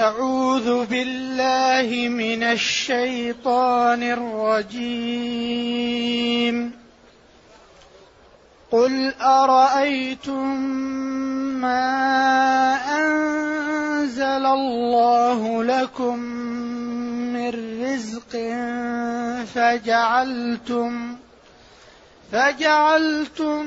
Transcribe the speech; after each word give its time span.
أعوذ 0.00 0.86
بالله 0.86 2.08
من 2.08 2.42
الشيطان 2.42 4.02
الرجيم. 4.02 5.58
قل 8.70 9.14
أرأيتم 9.20 10.60
ما 11.60 12.74
أنزل 12.98 14.46
الله 14.46 15.64
لكم 15.64 16.18
من 17.32 17.48
رزق 17.82 18.32
فجعلتم 19.54 21.16
فجعلتم 22.32 23.66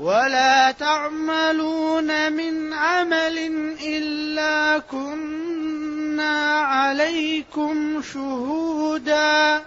ولا 0.00 0.72
تعملون 0.72 2.32
من 2.32 2.72
عمل 2.72 3.38
إلا 3.86 4.78
كنا 4.78 6.60
عليكم 6.60 8.02
شهودا. 8.02 9.62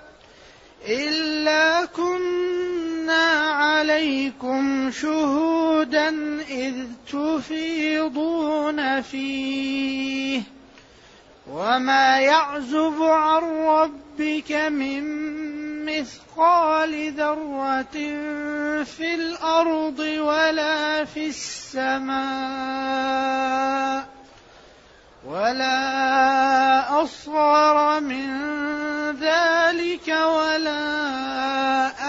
إلا 0.87 1.85
كنا 1.85 3.31
عليكم 3.51 4.91
شهودا 4.91 6.09
إذ 6.49 6.75
تفيضون 7.11 9.01
فيه. 9.01 10.41
وما 11.51 12.19
يعزب 12.19 13.01
عن 13.01 13.43
ربك 13.43 14.51
من 14.51 15.03
مثقال 15.85 17.11
ذرة 17.11 17.97
في 18.83 19.15
الأرض 19.15 19.99
ولا 19.99 21.05
في 21.05 21.27
السماء 21.27 22.13
ولا 25.27 27.03
أصغر 27.03 27.99
من 27.99 28.29
ذلك 29.19 30.07
ولا 30.07 30.85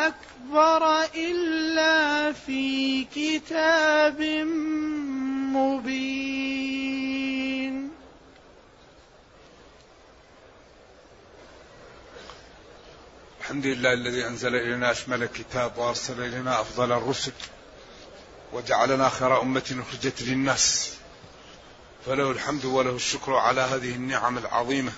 أكبر 0.07 1.03
إلا 1.17 2.33
في 2.33 3.05
كتاب 3.05 4.21
مبين 4.21 4.74
الحمد 13.55 13.67
لله 13.67 13.93
الذي 13.93 14.27
أنزل 14.27 14.55
إلينا 14.55 14.91
أشمل 14.91 15.23
الكتاب 15.23 15.79
وأرسل 15.79 16.23
إلينا 16.23 16.61
أفضل 16.61 16.93
الرسل 16.93 17.33
وجعلنا 18.53 19.09
خير 19.09 19.43
أمة 19.43 19.85
أخرجت 19.89 20.23
للناس. 20.23 20.95
فله 22.07 22.31
الحمد 22.31 22.65
وله 22.65 22.97
الشكر 22.97 23.35
على 23.35 23.61
هذه 23.61 23.95
النعم 23.95 24.39
العظيمة 24.39 24.93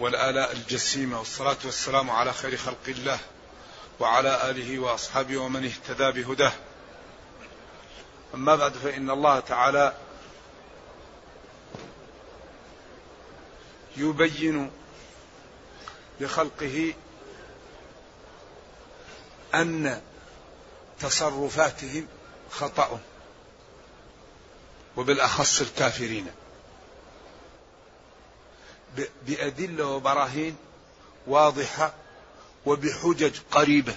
والآلاء 0.00 0.52
الجسيمة 0.52 1.18
والصلاة 1.18 1.56
والسلام 1.64 2.10
على 2.10 2.32
خير 2.32 2.56
خلق 2.56 2.88
الله 2.88 3.18
وعلى 4.00 4.50
آله 4.50 4.78
وأصحابه 4.78 5.36
ومن 5.36 5.64
اهتدى 5.64 6.22
بهداه. 6.22 6.52
أما 8.34 8.56
بعد 8.56 8.72
فإن 8.72 9.10
الله 9.10 9.40
تعالى 9.40 9.96
يبين 13.96 14.70
لخلقه 16.20 16.94
أن 19.60 20.02
تصرفاتهم 21.00 22.06
خطأ 22.50 23.00
وبالأخص 24.96 25.60
الكافرين. 25.60 26.26
بأدلة 29.26 29.86
وبراهين 29.86 30.56
واضحة 31.26 31.94
وبحجج 32.66 33.38
قريبة. 33.50 33.96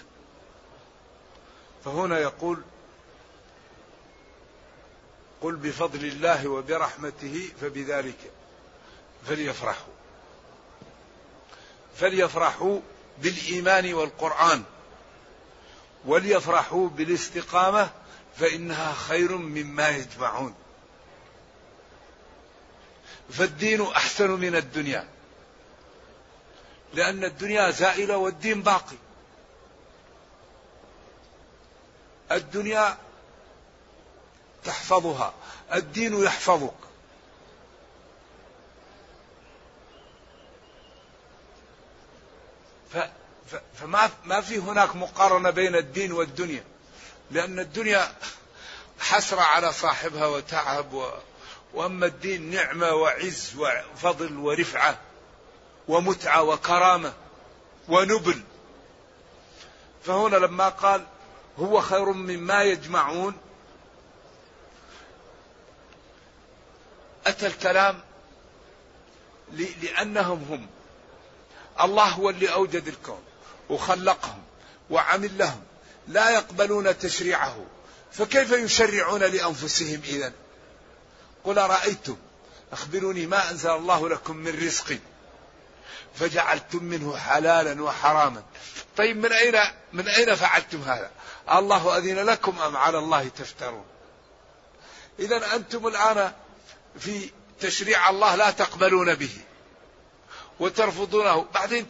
فهنا 1.85 2.19
يقول 2.19 2.62
قل 5.41 5.56
بفضل 5.56 6.06
الله 6.06 6.47
وبرحمته 6.47 7.50
فبذلك 7.62 8.31
فليفرحوا. 9.28 9.94
فليفرحوا 11.95 12.79
بالإيمان 13.18 13.94
والقرآن. 13.94 14.63
وليفرحوا 16.06 16.90
بالاستقامة 16.90 17.90
فإنها 18.38 18.94
خير 18.94 19.38
مما 19.38 19.90
يجمعون. 19.90 20.56
فالدين 23.30 23.81
أحسن 23.81 24.30
من 24.30 24.56
الدنيا 24.56 25.07
لأن 26.94 27.24
الدنيا 27.24 27.72
زائلة 27.72 28.18
والدين 28.18 28.62
باقي. 28.62 28.97
الدنيا 32.31 32.97
تحفظها 34.63 35.34
الدين 35.74 36.24
يحفظك. 36.24 36.74
فما 43.80 44.09
ما 44.25 44.41
في 44.41 44.58
هناك 44.58 44.96
مقارنة 44.96 45.50
بين 45.50 45.75
الدين 45.75 46.12
والدنيا 46.12 46.63
لأن 47.31 47.59
الدنيا 47.59 48.12
حسرة 49.00 49.41
على 49.41 49.74
صاحبها 49.74 50.25
وتعب 50.25 50.94
و... 50.94 51.09
وأما 51.74 52.06
الدين 52.06 52.52
نعمة 52.52 52.94
وعز 52.94 53.53
وفضل 53.57 54.38
ورفعة 54.38 55.00
ومتعة 55.88 56.44
وكرامة 56.44 57.13
ونبل. 57.88 58.41
فهنا 60.03 60.36
لما 60.36 60.69
قال 60.69 61.06
هو 61.59 61.81
خير 61.81 62.12
مما 62.12 62.63
يجمعون 62.63 63.38
أتى 67.28 67.47
الكلام 67.47 68.02
لأنهم 69.81 70.46
هم. 70.50 70.68
الله 71.81 72.04
هو 72.10 72.30
اللي 72.30 72.54
أوجد 72.54 72.88
الكون. 72.88 73.26
وخلقهم 73.69 74.44
وعمل 74.90 75.38
لهم 75.38 75.64
لا 76.08 76.30
يقبلون 76.30 76.98
تشريعه. 77.00 77.66
فكيف 78.12 78.52
يشرعون 78.52 79.24
لأنفسهم 79.24 80.02
إذا 80.06 80.34
قل 81.44 81.60
أرأيتم 81.60 82.18
أخبروني 82.72 83.25
ما 83.25 83.52
أنزل 83.52 83.69
الله 83.69 84.10
لكم 84.10 84.38
من 84.38 84.66
رزق 84.66 85.00
فجعلتم 86.16 86.84
منه 86.84 87.18
حلالا 87.18 87.84
وحراما. 87.84 88.44
طيب 88.98 89.18
من 89.18 89.31
أين 89.31 89.56
من 89.94 90.08
أين 90.08 90.36
فعلتم 90.36 90.81
هذا؟ 90.81 91.12
الله 91.52 91.98
أذن 91.98 92.20
لكم 92.20 92.60
أم 92.60 92.78
على 92.78 92.98
الله 92.98 93.28
تفترون؟ 93.28 93.86
إذا 95.20 95.56
أنتم 95.56 95.88
الآن 95.88 96.31
في 97.00 97.31
تشريع 97.60 98.10
الله 98.10 98.36
لا 98.36 98.52
تقبلون 98.52 99.16
به. 99.16 99.38
وترفضونه. 100.59 101.45
بعدين 101.54 101.86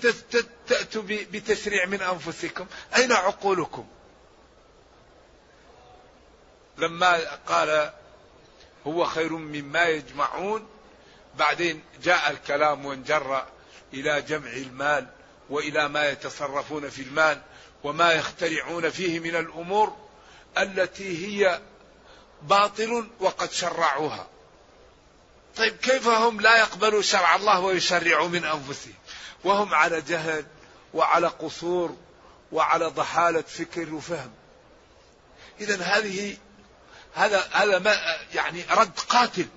تأتوا 0.68 1.04
بتشريع 1.08 1.86
من 1.86 2.02
أنفسكم. 2.02 2.66
أين 2.96 3.12
عقولكم؟ 3.12 3.88
لما 6.78 7.36
قال 7.36 7.92
هو 8.88 9.06
خير 9.06 9.34
مما 9.34 9.86
يجمعون 9.86 10.68
بعدين 11.38 11.84
جاء 12.04 12.32
الكلام 12.32 12.86
وانجر 12.86 13.46
إلى 13.94 14.22
جمع 14.22 14.52
المال 14.52 15.08
وإلى 15.50 15.90
ما 15.90 16.10
يتصرفون 16.10 16.90
في 16.90 17.02
المال 17.02 17.42
وما 17.84 18.14
يخترعون 18.14 18.90
فيه 18.90 19.20
من 19.20 19.36
الأمور 19.36 19.96
التي 20.58 21.28
هي 21.28 21.62
باطل 22.42 23.08
وقد 23.20 23.52
شرعوها. 23.52 24.28
طيب 25.58 25.78
كيف 25.78 26.08
هم 26.08 26.42
لا 26.42 26.58
يقبلوا 26.58 27.02
شرع 27.02 27.36
الله 27.36 27.60
ويشرعوا 27.60 28.28
من 28.28 28.46
أنفسهم؟ 28.46 28.94
وهم 29.44 29.74
على 29.74 30.02
جهل 30.02 30.46
وعلى 30.94 31.28
قصور 31.28 31.98
وعلى 32.52 32.86
ضحالة 32.86 33.42
فكر 33.42 33.94
وفهم. 33.94 34.32
إذا 35.60 35.84
هذه 35.84 36.38
هذا 37.14 37.50
هذا 37.52 37.80
ما 37.80 37.96
يعني 38.34 38.66
رد 38.72 39.00
قاتل. 39.00 39.48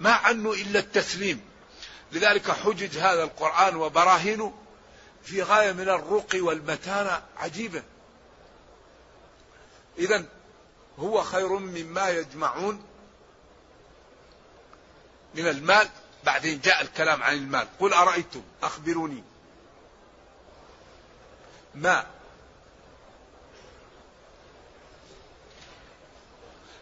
ما 0.00 0.12
عنه 0.12 0.52
إلا 0.52 0.78
التسليم. 0.78 1.40
لذلك 2.12 2.50
حجج 2.50 2.98
هذا 2.98 3.22
القرآن 3.22 3.76
وبراهينه 3.76 4.54
في 5.24 5.42
غاية 5.42 5.72
من 5.72 5.88
الرقي 5.88 6.40
والمتانة 6.40 7.22
عجيبة. 7.36 7.82
إذا 9.98 10.24
هو 10.98 11.22
خير 11.22 11.48
مما 11.48 12.10
يجمعون 12.10 12.84
من 15.36 15.48
المال 15.48 15.88
بعدين 16.24 16.60
جاء 16.60 16.82
الكلام 16.82 17.22
عن 17.22 17.34
المال. 17.34 17.68
قل 17.80 17.92
أرأيتم؟ 17.92 18.42
أخبروني. 18.62 19.22
ما؟ 21.74 22.06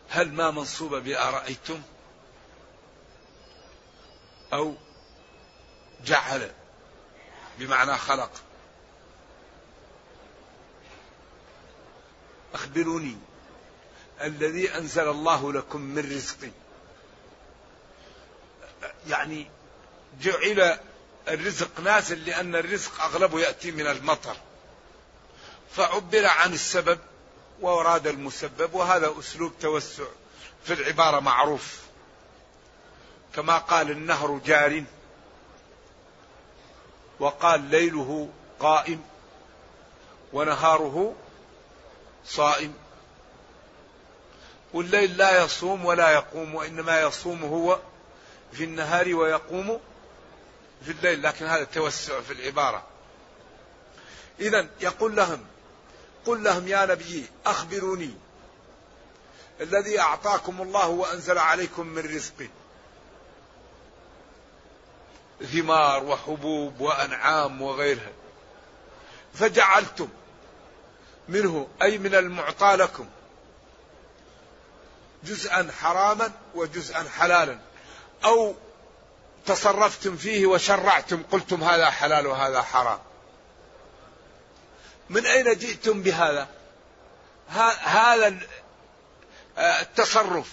هل 0.08 0.32
ما 0.32 0.50
منصوبة 0.50 0.98
بأرأيتم؟ 0.98 1.82
أو 4.52 4.74
جعل 6.04 6.50
بمعنى 7.58 7.98
خلق. 7.98 8.30
أخبروني. 12.54 13.16
الذي 14.20 14.74
أنزل 14.74 15.08
الله 15.08 15.52
لكم 15.52 15.80
من 15.80 16.12
رزق. 16.12 16.50
يعني 19.08 19.50
جعل 20.20 20.78
الرزق 21.28 21.80
نازل 21.80 22.24
لأن 22.24 22.56
الرزق 22.56 23.02
أغلبه 23.02 23.40
يأتي 23.40 23.70
من 23.70 23.86
المطر. 23.86 24.36
فعبر 25.76 26.26
عن 26.26 26.52
السبب 26.52 26.98
وأراد 27.60 28.06
المسبب 28.06 28.74
وهذا 28.74 29.14
أسلوب 29.18 29.52
توسع 29.60 30.04
في 30.64 30.72
العبارة 30.72 31.20
معروف. 31.20 31.80
كما 33.34 33.58
قال 33.58 33.90
النهر 33.90 34.40
جار 34.46 34.84
وقال 37.20 37.60
ليله 37.60 38.28
قائم 38.60 39.02
ونهاره 40.32 41.14
صائم. 42.26 42.74
والليل 44.74 45.16
لا 45.16 45.44
يصوم 45.44 45.84
ولا 45.84 46.10
يقوم 46.10 46.54
وإنما 46.54 47.00
يصوم 47.00 47.44
هو 47.44 47.78
في 48.54 48.64
النهار 48.64 49.14
ويقوم 49.14 49.80
في 50.84 50.90
الليل 50.90 51.22
لكن 51.22 51.46
هذا 51.46 51.64
توسع 51.64 52.20
في 52.20 52.32
العبارة. 52.32 52.86
إذا 54.40 54.68
يقول 54.80 55.16
لهم 55.16 55.44
قل 56.26 56.44
لهم 56.44 56.68
يا 56.68 56.86
نبي 56.86 57.26
أخبروني. 57.46 58.14
الذي 59.60 60.00
أعطاكم 60.00 60.62
الله 60.62 60.88
وأنزل 60.88 61.38
عليكم 61.38 61.86
من 61.86 62.14
رزق. 62.14 62.48
ثمار 65.52 66.04
وحبوب 66.04 66.80
وأنعام 66.80 67.62
وغيرها. 67.62 68.12
فجعلتم 69.34 70.08
منه 71.28 71.68
أي 71.82 71.98
من 71.98 72.14
المعطى 72.14 72.76
لكم 72.76 73.06
جزءا 75.24 75.70
حراما 75.80 76.32
وجزءا 76.54 77.02
حلالا. 77.02 77.58
أو 78.24 78.54
تصرفتم 79.46 80.16
فيه 80.16 80.46
وشرعتم 80.46 81.22
قلتم 81.22 81.64
هذا 81.64 81.90
حلال 81.90 82.26
وهذا 82.26 82.62
حرام. 82.62 82.98
من 85.10 85.26
أين 85.26 85.58
جئتم 85.58 86.02
بهذا؟ 86.02 86.48
هذا 87.82 88.38
آه، 89.58 89.80
التصرف. 89.80 90.52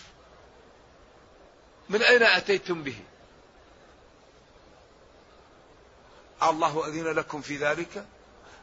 من 1.90 2.02
أين 2.02 2.24
أتيتم 2.24 2.84
به؟ 2.84 2.98
الله 6.44 6.88
أذن 6.88 7.08
لكم 7.08 7.42
في 7.42 7.58
ذلك؟ 7.58 8.06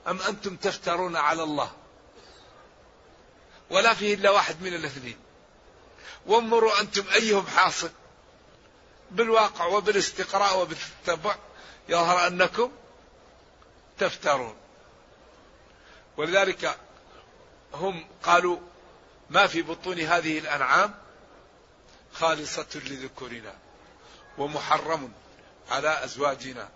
أم 0.08 0.20
أنتم 0.20 0.56
تفترون 0.56 1.16
على 1.16 1.42
الله؟ 1.42 1.70
ولا 3.70 3.94
فيه 3.94 4.14
إلا 4.14 4.30
واحد 4.30 4.62
من 4.62 4.74
الاثنين 4.74 5.16
وانظروا 6.26 6.80
أنتم 6.80 7.04
أيهم 7.14 7.46
حاصل. 7.46 7.90
بالواقع 9.10 9.66
وبالاستقراء 9.66 10.58
وبالتتبع 10.58 11.36
يظهر 11.88 12.26
أنكم 12.26 12.70
تفترون. 13.98 14.56
ولذلك 16.16 16.76
هم 17.74 18.06
قالوا 18.22 18.58
ما 19.30 19.46
في 19.46 19.62
بطون 19.62 20.00
هذه 20.00 20.38
الأنعام 20.38 20.94
خالصة 22.12 22.66
لذكورنا 22.74 23.54
ومحرم 24.38 25.12
على 25.70 26.04
أزواجنا. 26.04 26.68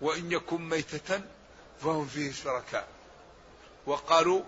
وإن 0.00 0.32
يكن 0.32 0.68
ميتة 0.68 1.20
فهم 1.80 2.06
فيه 2.06 2.32
شركاء. 2.32 2.88
وقالوا 3.86 4.42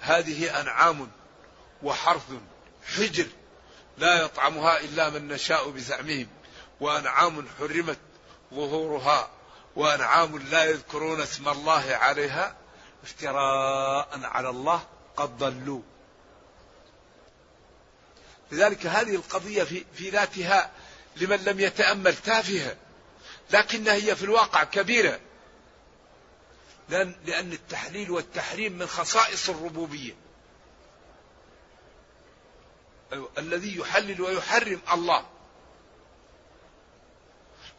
هذه 0.00 0.60
أنعام 0.60 1.10
وحرث 1.82 2.32
حجر 2.86 3.26
لا 3.98 4.22
يطعمها 4.22 4.80
إلا 4.80 5.10
من 5.10 5.28
نشاء 5.28 5.70
بزعمهم 5.70 6.26
وأنعام 6.80 7.48
حرمت 7.58 7.98
ظهورها 8.54 9.30
وأنعام 9.76 10.38
لا 10.38 10.64
يذكرون 10.64 11.20
اسم 11.20 11.48
الله 11.48 11.94
عليها 11.94 12.56
افتراء 13.02 14.20
على 14.22 14.48
الله 14.48 14.82
قد 15.16 15.38
ضلوا. 15.38 15.82
لذلك 18.52 18.86
هذه 18.86 19.14
القضية 19.14 19.64
في, 19.64 19.84
في 19.94 20.10
ذاتها 20.10 20.70
لمن 21.16 21.36
لم 21.36 21.60
يتأمل 21.60 22.16
تافهة 22.16 22.76
لكنها 23.50 23.94
هي 23.94 24.16
في 24.16 24.22
الواقع 24.24 24.64
كبيرة 24.64 25.20
لأن, 26.88 27.14
لأن 27.26 27.52
التحليل 27.52 28.10
والتحريم 28.10 28.72
من 28.72 28.86
خصائص 28.86 29.48
الربوبية. 29.48 30.21
الذي 33.38 33.76
يحلل 33.78 34.20
ويحرم 34.20 34.80
الله. 34.92 35.26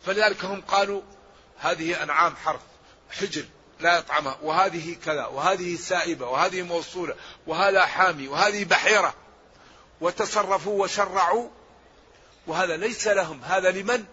فلذلك 0.06 0.46
هم 0.46 0.62
قالوا 0.62 1.02
هذه 1.60 2.04
أنعام 2.04 2.36
حرث 2.36 2.62
حجر 3.12 3.46
لا 3.80 3.98
يطعمها 3.98 4.38
وهذه 4.42 4.96
كذا 5.06 5.26
وهذه 5.26 5.76
سائبة 5.76 6.28
وهذه 6.28 6.62
موصولة 6.62 7.16
وهذا 7.48 7.86
حامي 7.86 8.28
وهذه 8.28 8.64
بحيرة. 8.66 9.14
وتصرفوا 10.02 10.84
وشرعوا 10.84 11.50
وهذا 12.48 12.78
ليس 12.78 13.08
لهم 13.08 13.44
هذا 13.44 13.72
لمن؟ 13.72 14.06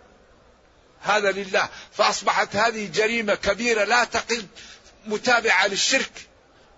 هذا 1.00 1.32
لله. 1.32 1.68
فأصبحت 1.92 2.56
هذه 2.56 2.90
جريمة 2.92 3.34
كبيرة 3.34 3.84
لا 3.84 4.04
تقل 4.04 4.46
متابعة 5.06 5.66
للشرك 5.66 6.28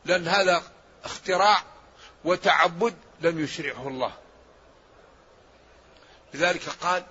لأن 0.04 0.28
هذا 0.28 0.62
اختراع 1.04 1.62
وتعبد 2.24 2.94
لم 3.20 3.44
يشرعه 3.44 3.88
الله. 3.88 4.21
لذلك 6.34 6.68
قال 6.68 7.04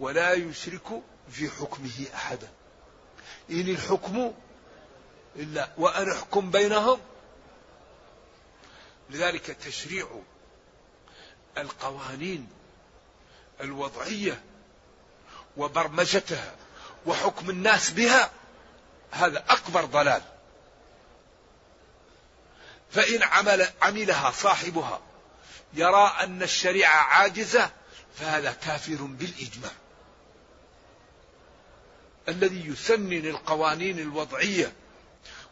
ولا 0.00 0.32
يشرك 0.32 1.02
في 1.30 1.50
حكمه 1.50 2.06
أحدا. 2.14 2.48
إن 3.50 3.68
الحكم 3.68 4.34
إلا 5.36 5.68
وأن 5.78 6.10
أحكم 6.10 6.50
بينهم. 6.50 7.00
لذلك 9.10 9.46
تشريع 9.46 10.20
القوانين 11.58 12.48
الوضعية 13.60 14.42
وبرمجتها 15.56 16.54
وحكم 17.06 17.50
الناس 17.50 17.90
بها 17.90 18.30
هذا 19.10 19.44
أكبر 19.48 19.84
ضلال. 19.84 20.22
فإن 22.90 23.22
عمل 23.22 23.68
عملها 23.82 24.30
صاحبها 24.30 25.00
يرى 25.74 26.12
أن 26.20 26.42
الشريعة 26.42 26.96
عاجزة 26.96 27.70
فهذا 28.20 28.52
كافر 28.52 28.96
بالإجماع. 29.02 29.72
الذي 32.28 32.66
يسنن 32.66 33.26
القوانين 33.26 33.98
الوضعية 33.98 34.72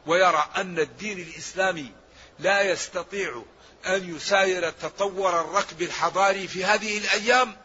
ويرى 0.07 0.49
أن 0.57 0.79
الدين 0.79 1.19
الإسلامي 1.19 1.93
لا 2.39 2.63
يستطيع 2.63 3.43
أن 3.87 4.17
يساير 4.17 4.71
تطور 4.71 5.41
الركب 5.41 5.83
الحضاري 5.83 6.49
في 6.49 6.65
هذه 6.65 6.99
الأيام 6.99 7.57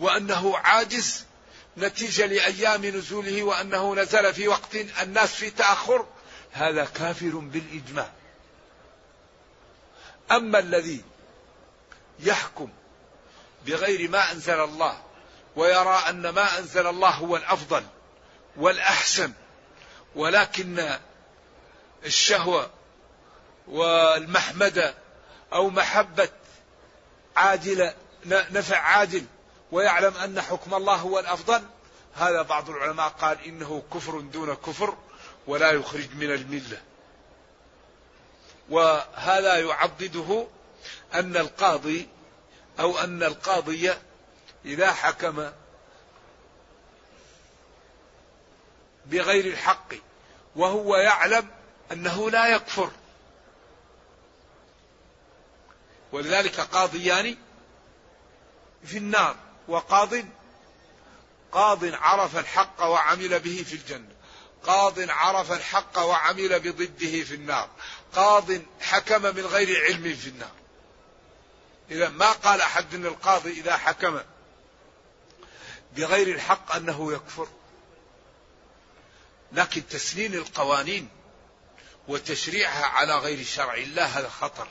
وأنه 0.00 0.56
عاجز 0.58 1.24
نتيجة 1.78 2.26
لأيام 2.26 2.86
نزوله 2.86 3.42
وأنه 3.42 3.94
نزل 3.94 4.34
في 4.34 4.48
وقت 4.48 4.76
الناس 5.02 5.34
في 5.34 5.50
تأخر. 5.50 6.06
هذا 6.52 6.84
كافر 6.84 7.38
بالإجماع. 7.38 8.12
أما 10.30 10.58
الذي 10.58 11.04
يحكم 12.20 12.68
بغير 13.66 14.10
ما 14.10 14.32
أنزل 14.32 14.60
الله 14.60 15.02
ويرى 15.56 16.02
أن 16.08 16.28
ما 16.28 16.58
أنزل 16.58 16.86
الله 16.86 17.10
هو 17.10 17.36
الأفضل 17.36 17.84
والأحسن 18.56 19.32
ولكن 20.14 20.90
الشهوة 22.04 22.70
والمحمدة 23.68 24.94
أو 25.52 25.70
محبة 25.70 26.28
عاجلة 27.36 27.94
نفع 28.26 28.78
عاجل 28.78 29.24
ويعلم 29.72 30.14
أن 30.16 30.40
حكم 30.40 30.74
الله 30.74 30.94
هو 30.94 31.18
الأفضل. 31.18 31.62
هذا 32.14 32.42
بعض 32.42 32.70
العلماء 32.70 33.08
قال 33.08 33.44
إنه 33.44 33.82
كفر 33.94 34.20
دون 34.20 34.54
كفر 34.54 34.96
ولا 35.46 35.70
يخرج 35.70 36.14
من 36.14 36.32
الملة. 36.32 36.80
وهذا 38.70 39.58
يعضده 39.58 40.46
أن 41.14 41.36
القاضي 41.36 42.08
أو 42.80 42.98
أن 42.98 43.22
القاضي 43.22 43.94
إذا 44.64 44.92
حكم 44.92 45.50
بغير 49.06 49.46
الحق 49.46 49.94
وهو 50.56 50.96
يعلم 50.96 51.48
أنه 51.92 52.30
لا 52.30 52.46
يكفر. 52.46 52.90
ولذلك 56.12 56.60
قاضيان 56.60 57.36
في 58.84 58.98
النار 58.98 59.36
وقاض 59.68 60.14
قاض 61.52 61.84
عرف 61.84 62.36
الحق 62.36 62.82
وعمل 62.82 63.40
به 63.40 63.64
في 63.68 63.72
الجنة 63.72 64.12
قاض 64.62 64.94
عرف 64.98 65.52
الحق 65.52 65.98
وعمل 65.98 66.60
بضده 66.60 67.24
في 67.24 67.34
النار 67.34 67.68
قاض 68.14 68.52
حكم 68.80 69.22
من 69.22 69.46
غير 69.46 69.84
علم 69.84 70.14
في 70.14 70.28
النار. 70.28 70.61
إذا 71.90 72.08
ما 72.08 72.32
قال 72.32 72.60
أحد 72.60 72.94
أن 72.94 73.06
القاضي 73.06 73.50
إذا 73.50 73.76
حكم 73.76 74.20
بغير 75.96 76.34
الحق 76.34 76.74
أنه 76.74 77.12
يكفر. 77.12 77.48
لكن 79.52 79.88
تسنين 79.88 80.34
القوانين 80.34 81.08
وتشريعها 82.08 82.86
على 82.86 83.18
غير 83.18 83.44
شرع 83.44 83.74
الله 83.74 84.04
هذا 84.04 84.28
خطر. 84.28 84.68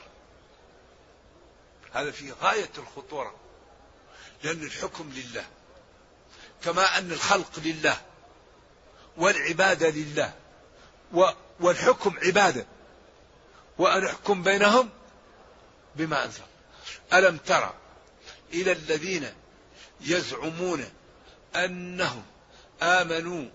هذا 1.92 2.10
في 2.10 2.32
غاية 2.32 2.70
الخطورة. 2.78 3.34
لأن 4.42 4.62
الحكم 4.62 5.12
لله. 5.14 5.44
كما 6.64 6.98
أن 6.98 7.12
الخلق 7.12 7.58
لله. 7.58 8.00
والعبادة 9.16 9.90
لله. 9.90 10.34
والحكم 11.60 12.18
عبادة. 12.22 12.66
وأن 13.78 14.06
أحكم 14.06 14.42
بينهم 14.42 14.90
بما 15.96 16.24
أنزل. 16.24 16.51
ألم 17.12 17.36
ترى 17.36 17.74
إلى 18.52 18.72
الذين 18.72 19.34
يزعمون 20.00 20.84
أنهم 21.56 22.22
آمنوا 22.82 23.48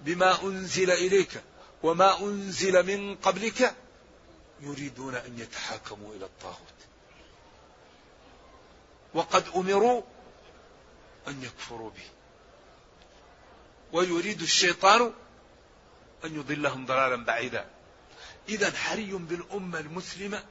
بما 0.00 0.42
أنزل 0.42 0.90
إليك 0.90 1.42
وما 1.82 2.20
أنزل 2.20 2.86
من 2.86 3.14
قبلك 3.14 3.74
يريدون 4.60 5.14
أن 5.14 5.38
يتحاكموا 5.38 6.14
إلى 6.14 6.24
الطاغوت. 6.24 6.74
وقد 9.14 9.44
أمروا 9.56 10.02
أن 11.28 11.42
يكفروا 11.42 11.90
به. 11.90 12.08
ويريد 13.92 14.42
الشيطان 14.42 15.12
أن 16.24 16.36
يضلهم 16.36 16.86
ضلالا 16.86 17.24
بعيدا. 17.24 17.66
إذا 18.48 18.70
حري 18.70 19.12
بالأمة 19.12 19.78
المسلمة 19.78 20.42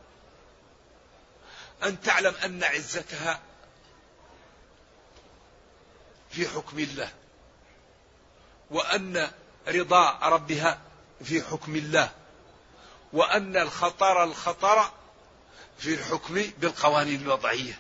أن 1.83 2.01
تعلم 2.01 2.35
أن 2.45 2.63
عزتها 2.63 3.39
في 6.31 6.47
حكم 6.47 6.79
الله 6.79 7.11
وأن 8.71 9.31
رضا 9.67 10.19
ربها 10.23 10.81
في 11.23 11.41
حكم 11.41 11.75
الله 11.75 12.11
وأن 13.13 13.57
الخطر 13.57 14.23
الخطر 14.23 14.91
في 15.77 15.93
الحكم 15.93 16.43
بالقوانين 16.57 17.21
الوضعية. 17.21 17.79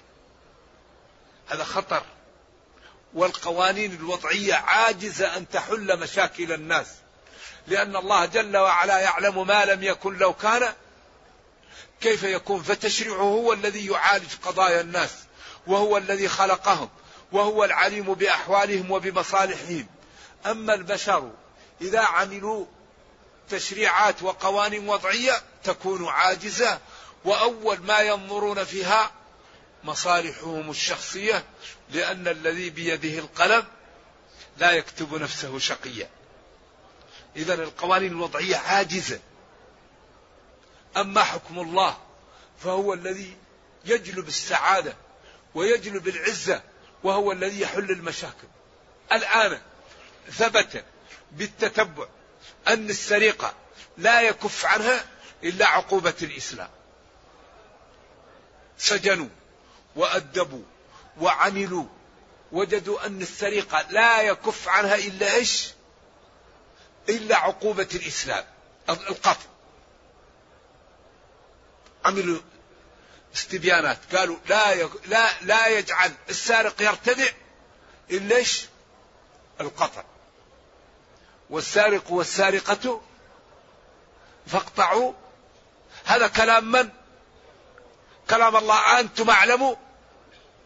هذا 1.47 1.63
خطر 1.63 2.03
والقوانين 3.13 3.91
الوضعية 3.95 4.53
عاجزة 4.53 5.37
أن 5.37 5.49
تحل 5.49 5.99
مشاكل 5.99 6.51
الناس 6.53 6.87
لأن 7.67 7.95
الله 7.95 8.25
جل 8.25 8.57
وعلا 8.57 8.99
يعلم 8.99 9.47
ما 9.47 9.65
لم 9.65 9.83
يكن 9.83 10.17
لو 10.17 10.33
كان 10.33 10.73
كيف 12.01 12.23
يكون؟ 12.23 12.63
فتشريعه 12.63 13.21
هو 13.21 13.53
الذي 13.53 13.85
يعالج 13.85 14.29
قضايا 14.43 14.81
الناس 14.81 15.11
وهو 15.67 15.97
الذي 15.97 16.27
خلقهم 16.27 16.89
وهو 17.31 17.63
العليم 17.63 18.13
بأحوالهم 18.13 18.91
وبمصالحهم. 18.91 19.87
أما 20.45 20.73
البشر 20.73 21.31
إذا 21.81 21.99
عملوا 21.99 22.65
تشريعات 23.49 24.23
وقوانين 24.23 24.89
وضعية 24.89 25.41
تكون 25.63 26.07
عاجزة 26.07 26.79
وأول 27.25 27.81
ما 27.81 27.99
ينظرون 27.99 28.63
فيها 28.63 29.11
مصالحهم 29.83 30.69
الشخصية 30.69 31.45
لأن 31.89 32.27
الذي 32.27 32.69
بيده 32.69 33.19
القلم 33.19 33.65
لا 34.57 34.71
يكتب 34.71 35.15
نفسه 35.15 35.59
شقيا. 35.59 36.09
إذا 37.35 37.53
القوانين 37.53 38.11
الوضعية 38.11 38.57
عاجزة. 38.57 39.19
أما 40.97 41.23
حكم 41.23 41.59
الله؟ 41.59 41.97
فهو 42.59 42.93
الذي 42.93 43.37
يجلب 43.85 44.27
السعادة 44.27 44.95
ويجلب 45.55 46.07
العزة 46.07 46.61
وهو 47.03 47.31
الذي 47.31 47.61
يحل 47.61 47.91
المشاكل. 47.91 48.47
الآن 49.11 49.61
ثبت 50.31 50.85
بالتتبع 51.31 52.07
أن 52.67 52.89
السرقة 52.89 53.53
لا 53.97 54.21
يكف 54.21 54.65
عنها 54.65 55.05
إلا 55.43 55.67
عقوبة 55.67 56.13
الإسلام. 56.21 56.69
سجنوا 58.77 59.29
وأدبوا 59.95 60.63
وعملوا 61.21 61.85
وجدوا 62.51 63.05
أن 63.05 63.21
السرقة 63.21 63.85
لا 63.89 64.21
يكف 64.21 64.69
عنها 64.69 64.95
إلا 64.95 65.33
إيش؟ 65.33 65.69
إلا 67.09 67.37
عقوبة 67.37 67.87
الإسلام 67.93 68.45
القتل. 68.89 69.52
عملوا 72.05 72.39
استبيانات. 73.35 74.15
قالوا 74.15 74.37
لا 74.45 74.83
لا 75.05 75.41
لا 75.41 75.67
يجعل 75.67 76.13
السارق 76.29 76.81
يرتدع 76.81 77.29
إلا 78.11 78.35
إيش؟ 78.35 78.65
القطع. 79.61 80.03
والسارق 81.49 82.11
والسارقة 82.11 83.01
فاقطعوا. 84.47 85.13
هذا 86.05 86.27
كلام 86.27 86.71
من؟ 86.71 86.89
كلام 88.29 88.55
الله. 88.55 88.99
أنتم 88.99 89.29
أعلموا 89.29 89.75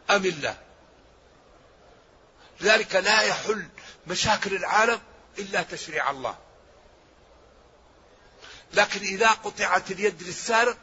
أم 0.09 0.25
الله؟ 0.25 0.57
لذلك 2.61 2.95
لا 2.95 3.21
يحل 3.21 3.67
مشاكل 4.07 4.55
العالم 4.55 5.01
إلا 5.39 5.63
تشريع 5.63 6.09
الله. 6.09 6.37
لكن 8.73 8.99
إذا 8.99 9.29
قطعت 9.29 9.91
اليد 9.91 10.23
للسارق 10.23 10.77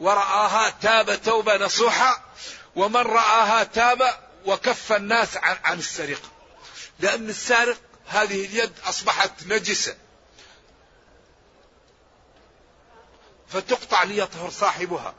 ورآها 0.00 0.70
تاب 0.70 1.22
توبة 1.22 1.56
نصوحة 1.56 2.22
ومن 2.76 3.00
رآها 3.00 3.64
تاب 3.64 4.18
وكف 4.46 4.92
الناس 4.92 5.36
عن, 5.36 5.78
السرقة. 5.78 6.28
لأن 7.00 7.28
السارق 7.28 7.76
هذه 8.06 8.46
اليد 8.46 8.72
أصبحت 8.86 9.30
نجسة. 9.46 9.96
فتقطع 13.48 14.02
ليطهر 14.02 14.50
صاحبها. 14.50 15.14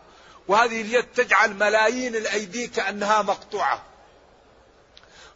وهذه 0.47 0.81
اليد 0.81 1.03
تجعل 1.03 1.53
ملايين 1.53 2.15
الأيدي 2.15 2.67
كأنها 2.67 3.21
مقطوعة. 3.21 3.83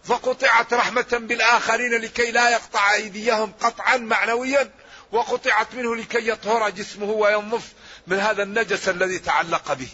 فقطعت 0.04 0.74
رحمة 0.74 1.08
بالآخرين 1.12 2.02
لكي 2.02 2.32
لا 2.32 2.50
يقطع 2.50 2.94
أيديهم 2.94 3.54
قطعا 3.62 3.98
معنويا 3.98 4.72
وقطعت 5.12 5.76
منه 5.76 5.96
لكي 5.96 6.28
يطهر 6.28 6.70
جسمه 6.70 7.12
وينظف 7.12 7.74
من 8.10 8.20
هذا 8.20 8.44
النجس 8.44 8.90
الذي 8.90 9.20
تعلق 9.20 9.74
به. 9.74 9.92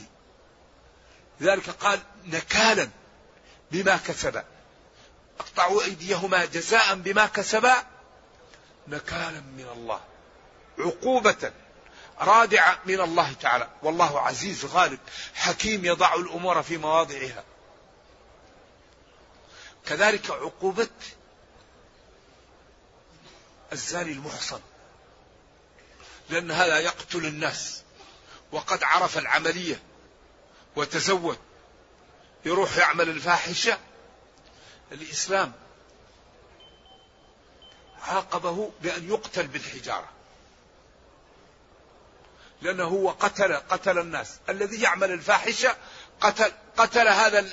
لذلك 1.40 1.70
قال 1.70 2.00
نكالا 2.26 2.90
بما 3.72 3.98
كسبا. 3.98 4.46
اقطعوا 5.40 5.84
أيديهما 5.84 6.46
جزاء 6.46 6.96
بما 6.96 7.26
كسبا. 7.26 7.84
نكالا 8.88 9.40
من 9.40 9.68
الله. 9.74 10.02
عقوبة 10.80 11.52
رادعة 12.20 12.80
من 12.86 13.02
الله 13.02 13.34
تعالى. 13.34 13.70
والله 13.84 14.20
عزيز 14.22 14.66
غالب. 14.66 15.00
حكيم 15.34 15.86
يضع 15.86 16.16
الأمور 16.16 16.64
في 16.64 16.78
مواضعها. 16.78 17.44
كذلك 19.86 20.32
عقوبة 20.32 20.90
الزاني 23.74 24.12
المحصن. 24.12 24.60
لأن 26.30 26.52
هذا 26.52 26.80
يقتل 26.80 27.26
الناس. 27.26 27.85
وقد 28.56 28.84
عرف 28.84 29.18
العملية 29.18 29.80
وتزود. 30.76 31.38
يروح 32.46 32.78
يعمل 32.78 33.10
الفاحشة. 33.10 33.80
الإسلام 34.92 35.54
عاقبه 38.02 38.72
بأن 38.82 39.10
يقتل 39.10 39.48
بالحجارة. 39.48 40.10
لأنه 42.62 42.84
هو 42.84 43.10
قتل 43.10 43.56
قتل 43.56 44.00
الناس. 44.00 44.40
الذي 44.50 44.82
يعمل 44.82 45.12
الفاحشة 45.12 45.76
قتل 46.22 46.52
قتل 46.78 47.08
هذا 47.08 47.46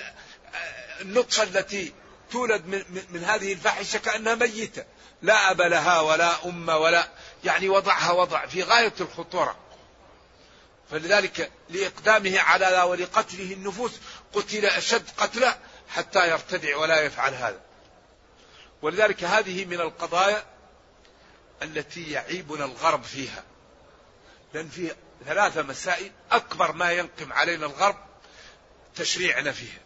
النطفة 1.01 1.43
التي 1.43 1.93
تولد 2.31 2.67
من, 2.67 3.05
من 3.11 3.25
هذه 3.25 3.53
الفاحشة 3.53 3.99
كأنها 3.99 4.35
ميتة. 4.35 4.85
لا 5.23 5.51
أب 5.51 5.61
لها 5.61 6.01
ولا 6.01 6.45
أم 6.45 6.69
ولا 6.69 7.09
يعني 7.45 7.69
وضعها 7.69 8.13
وضع 8.13 8.47
في 8.47 8.63
غاية 8.63 8.95
الخطورة. 9.01 9.72
فلذلك 10.93 11.51
لإقدامه 11.71 12.41
على 12.41 12.83
ولقتله 12.83 13.53
النفوس 13.53 13.93
قتل 14.33 14.67
أشد 14.67 15.11
قتلة 15.17 15.59
حتى 15.89 16.31
يرتدع 16.31 16.77
ولا 16.77 17.01
يفعل 17.01 17.35
هذا. 17.35 17.61
ولذلك 18.83 19.25
هذه 19.25 19.65
من 19.65 19.81
القضايا 19.81 20.45
التي 21.63 22.11
يعيبنا 22.11 22.65
الغرب 22.65 23.03
فيها. 23.03 23.45
لأن 24.55 24.69
في 24.69 24.95
ثلاثة 25.25 25.63
مسائل 25.63 26.13
أكبر 26.33 26.73
ما 26.73 26.93
ينقم 26.93 27.33
علينا 27.33 27.67
الغرب 27.67 27.97
تشريعنا 28.97 29.53
فيها. 29.53 29.81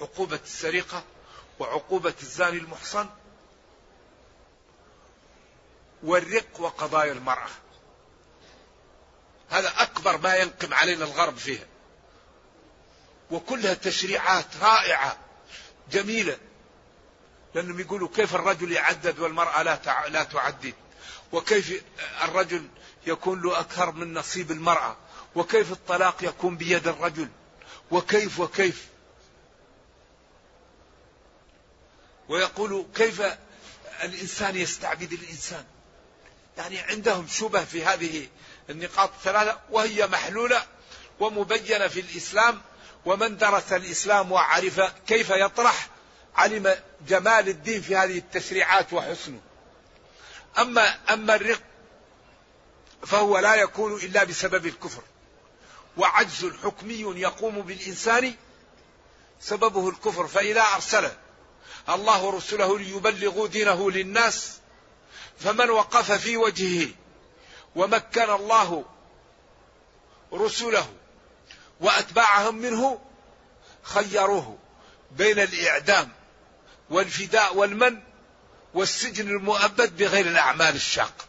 عقوبة 0.00 0.40
السرقة 0.44 1.04
وعقوبة 1.58 2.14
الزاني 2.22 2.58
المحصن 2.58 3.08
والرق 6.02 6.60
وقضايا 6.60 7.12
المرأة. 7.12 7.50
هذا 9.50 9.72
أكبر 9.76 10.18
ما 10.18 10.36
ينقم 10.36 10.74
علينا 10.74 11.04
الغرب 11.04 11.36
فيها. 11.36 11.66
وكلها 13.30 13.74
تشريعات 13.74 14.46
رائعة 14.62 15.18
جميلة. 15.90 16.38
لأنهم 17.54 17.80
يقولوا 17.80 18.08
كيف 18.14 18.34
الرجل 18.34 18.72
يعدد 18.72 19.18
والمرأة 19.18 19.62
لا 19.62 20.08
لا 20.08 20.24
تعدد؟ 20.24 20.74
وكيف 21.32 21.82
الرجل 22.22 22.68
يكون 23.06 23.42
له 23.42 23.60
أكثر 23.60 23.92
من 23.92 24.14
نصيب 24.14 24.50
المرأة؟ 24.50 24.96
وكيف 25.34 25.72
الطلاق 25.72 26.24
يكون 26.24 26.56
بيد 26.56 26.88
الرجل؟ 26.88 27.28
وكيف 27.90 28.40
وكيف؟ 28.40 28.86
ويقول 32.28 32.86
كيف 32.94 33.22
الإنسان 34.02 34.56
يستعبد 34.56 35.12
الإنسان؟ 35.12 35.64
يعني 36.58 36.78
عندهم 36.78 37.26
شبه 37.26 37.64
في 37.64 37.84
هذه 37.84 38.28
النقاط 38.70 39.10
الثلاثة 39.18 39.58
وهي 39.70 40.06
محلولة 40.06 40.62
ومبينة 41.20 41.88
في 41.88 42.00
الإسلام 42.00 42.60
ومن 43.04 43.36
درس 43.36 43.72
الإسلام 43.72 44.32
وعرف 44.32 44.80
كيف 45.06 45.30
يطرح 45.30 45.88
علم 46.36 46.76
جمال 47.08 47.48
الدين 47.48 47.82
في 47.82 47.96
هذه 47.96 48.18
التشريعات 48.18 48.92
وحسنه. 48.92 49.40
أما 50.58 50.98
أما 51.12 51.34
الرق 51.34 51.60
فهو 53.06 53.38
لا 53.38 53.54
يكون 53.54 53.94
إلا 53.94 54.24
بسبب 54.24 54.66
الكفر. 54.66 55.02
وعجز 55.96 56.52
حكمي 56.64 57.20
يقوم 57.20 57.62
بالإنسان 57.62 58.34
سببه 59.40 59.88
الكفر 59.88 60.26
فإذا 60.26 60.62
أرسل 60.62 61.10
الله 61.88 62.30
رسله 62.30 62.78
ليبلغوا 62.78 63.48
دينه 63.48 63.90
للناس 63.90 64.58
فمن 65.38 65.70
وقف 65.70 66.12
في 66.12 66.36
وجهه 66.36 66.88
ومكن 67.76 68.30
الله 68.30 68.84
رسله 70.32 70.88
وأتباعهم 71.80 72.54
منه 72.54 73.00
خيروه 73.82 74.58
بين 75.10 75.38
الإعدام 75.38 76.12
والفداء 76.90 77.56
والمن 77.56 78.02
والسجن 78.74 79.28
المؤبد 79.28 79.96
بغير 79.96 80.26
الأعمال 80.26 80.74
الشاقة 80.74 81.24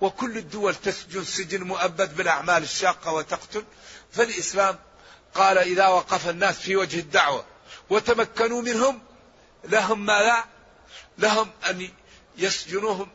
وكل 0.00 0.38
الدول 0.38 0.74
تسجن 0.74 1.24
سجن 1.24 1.62
مؤبد 1.62 2.16
بالأعمال 2.16 2.62
الشاقة 2.62 3.12
وتقتل. 3.12 3.64
فالإسلام 4.12 4.78
قال 5.34 5.58
إذا 5.58 5.86
وقف 5.86 6.28
الناس 6.28 6.58
في 6.58 6.76
وجه 6.76 7.00
الدعوة 7.00 7.44
وتمكنوا 7.90 8.62
منهم 8.62 9.02
لهم 9.64 10.06
ما 10.06 10.22
لا 10.22 10.44
لهم 11.18 11.50
أن 11.70 11.88
يسجنوهم 12.38 13.08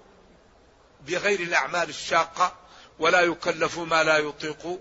بغير 1.07 1.39
الأعمال 1.39 1.89
الشاقة 1.89 2.55
ولا 2.99 3.21
يكلفوا 3.21 3.85
ما 3.85 4.03
لا 4.03 4.17
يطيقوا 4.17 4.77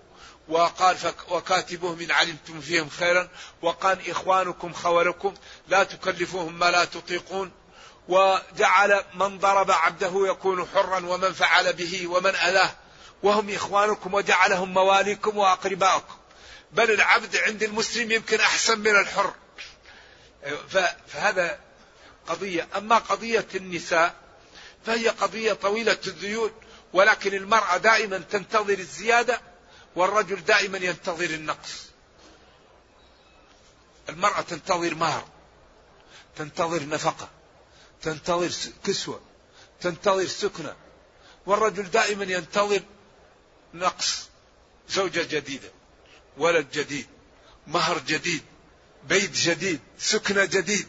وقال 0.47 0.97
وكاتبوهم 1.29 1.99
إن 1.99 2.11
علمتم 2.11 2.61
فيهم 2.61 2.89
خيرا. 2.89 3.29
وقال 3.61 4.09
إخوانكم 4.09 4.73
خولكم 4.73 5.33
لا 5.67 5.83
تكلفوهم 5.83 6.59
ما 6.59 6.71
لا 6.71 6.85
تطيقون. 6.85 7.51
وجعل 8.07 9.03
من 9.13 9.39
ضرب 9.39 9.71
عبده 9.71 10.27
يكون 10.27 10.67
حرا 10.73 11.05
ومن 11.05 11.33
فعل 11.33 11.73
به 11.73 12.07
ومن 12.07 12.35
أذاه. 12.35 12.75
وهم 13.23 13.49
إخوانكم 13.49 14.13
وجعلهم 14.13 14.73
مواليكم 14.73 15.37
وأقرباءكم 15.37 16.15
بل 16.71 16.91
العبد 16.91 17.37
عند 17.37 17.63
المسلم 17.63 18.11
يمكن 18.11 18.39
أحسن 18.39 18.79
من 18.79 18.95
الحر. 18.95 19.33
فهذا 21.07 21.59
قضية. 22.27 22.67
أما 22.77 22.97
قضية 22.97 23.47
النساء 23.55 24.24
فهي 24.85 25.09
قضية 25.09 25.53
طويلة 25.53 25.97
الذيول 26.07 26.51
ولكن 26.93 27.33
المرأة 27.33 27.77
دائما 27.77 28.17
تنتظر 28.17 28.79
الزيادة 28.79 29.41
والرجل 29.95 30.43
دائما 30.43 30.77
ينتظر 30.77 31.29
النقص. 31.29 31.85
المرأة 34.09 34.41
تنتظر 34.41 34.95
مهر 34.95 35.27
تنتظر 36.35 36.87
نفقة 36.87 37.29
تنتظر 38.01 38.51
كسوة 38.83 39.21
تنتظر 39.81 40.27
سكنة 40.27 40.75
والرجل 41.45 41.91
دائما 41.91 42.23
ينتظر 42.23 42.81
نقص. 43.73 44.29
زوجة 44.89 45.23
جديدة 45.23 45.71
ولد 46.37 46.71
جديد 46.71 47.07
مهر 47.67 47.99
جديد 47.99 48.43
بيت 49.03 49.31
جديد 49.31 49.79
سكنة 49.99 50.45
جديد. 50.45 50.87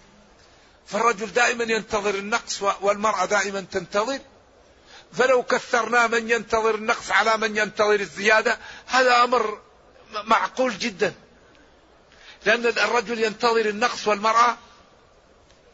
فالرجل 0.87 1.33
دائما 1.33 1.65
ينتظر 1.65 2.15
النقص 2.15 2.63
والمرأة 2.81 3.25
دائما 3.25 3.61
تنتظر. 3.61 4.21
فلو 5.13 5.43
كثرنا 5.43 6.07
من 6.07 6.31
ينتظر 6.31 6.75
النقص 6.75 7.11
على 7.11 7.37
من 7.37 7.57
ينتظر 7.57 8.01
الزيادة 8.01 8.59
هذا 8.87 9.25
أمر 9.25 9.61
معقول 10.25 10.79
جدا. 10.79 11.15
لأن 12.45 12.67
الرجل 12.67 13.25
ينتظر 13.25 13.69
النقص 13.69 14.09
والمرأة 14.09 14.59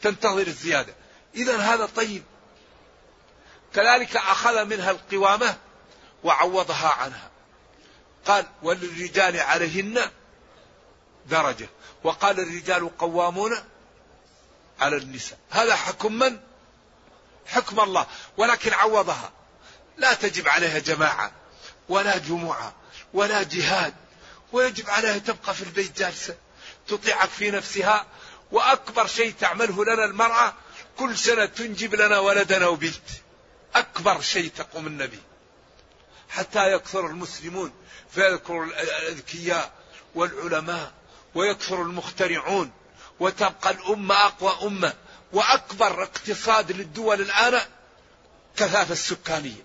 تنتظر 0.02 0.46
الزيادة. 0.46 0.94
إذا 1.34 1.56
هذا 1.56 1.86
طيب. 1.86 2.22
كذلك 3.74 4.16
أخذ 4.16 4.64
منها 4.64 4.90
القوامة 4.90 5.56
وعوضها 6.24 6.88
عنها. 6.88 7.30
قال 8.26 8.46
وللرجال 8.62 9.40
عليهن 9.40 10.00
درجة. 11.26 11.68
وقال 12.04 12.40
الرجال 12.40 12.98
قوامون 12.98 13.71
على 14.82 14.96
النساء. 14.96 15.38
هذا 15.50 15.76
حكم 15.76 16.12
من؟ 16.12 16.40
حكم 17.46 17.80
الله. 17.80 18.06
ولكن 18.36 18.72
عوضها. 18.72 19.32
لا 19.96 20.14
تجب 20.14 20.48
عليها 20.48 20.78
جماعة 20.78 21.32
ولا 21.88 22.18
جمعة 22.18 22.74
ولا 23.14 23.42
جهاد 23.42 23.94
ويجب 24.52 24.90
عليها 24.90 25.18
تبقى 25.18 25.54
في 25.54 25.62
البيت 25.62 25.98
جالسة 25.98 26.36
تطيعك 26.88 27.28
في 27.28 27.50
نفسها 27.50 28.06
وأكبر 28.52 29.06
شيء 29.06 29.34
تعمله 29.40 29.84
لنا 29.84 30.04
المرأة 30.04 30.54
كل 30.98 31.18
سنة 31.18 31.46
تنجب 31.46 31.94
لنا 31.94 32.18
ولدنا 32.18 32.66
وبنت. 32.66 33.08
أكبر 33.74 34.20
شيء 34.20 34.50
تقوم 34.50 34.86
النبي. 34.86 35.20
حتى 36.30 36.72
يكثر 36.72 37.06
المسلمون 37.06 37.72
فيذكر 38.10 38.62
الأذكياء 38.64 39.72
والعلماء 40.14 40.92
ويكثر 41.34 41.82
المخترعون. 41.82 42.72
وتبقى 43.22 43.70
الأمة 43.70 44.14
أقوى 44.26 44.56
أمة 44.62 44.94
وأكبر 45.32 46.02
اقتصاد 46.02 46.72
للدول 46.72 47.20
الآن 47.20 47.60
الكثافة 48.50 48.92
السكانية. 48.92 49.64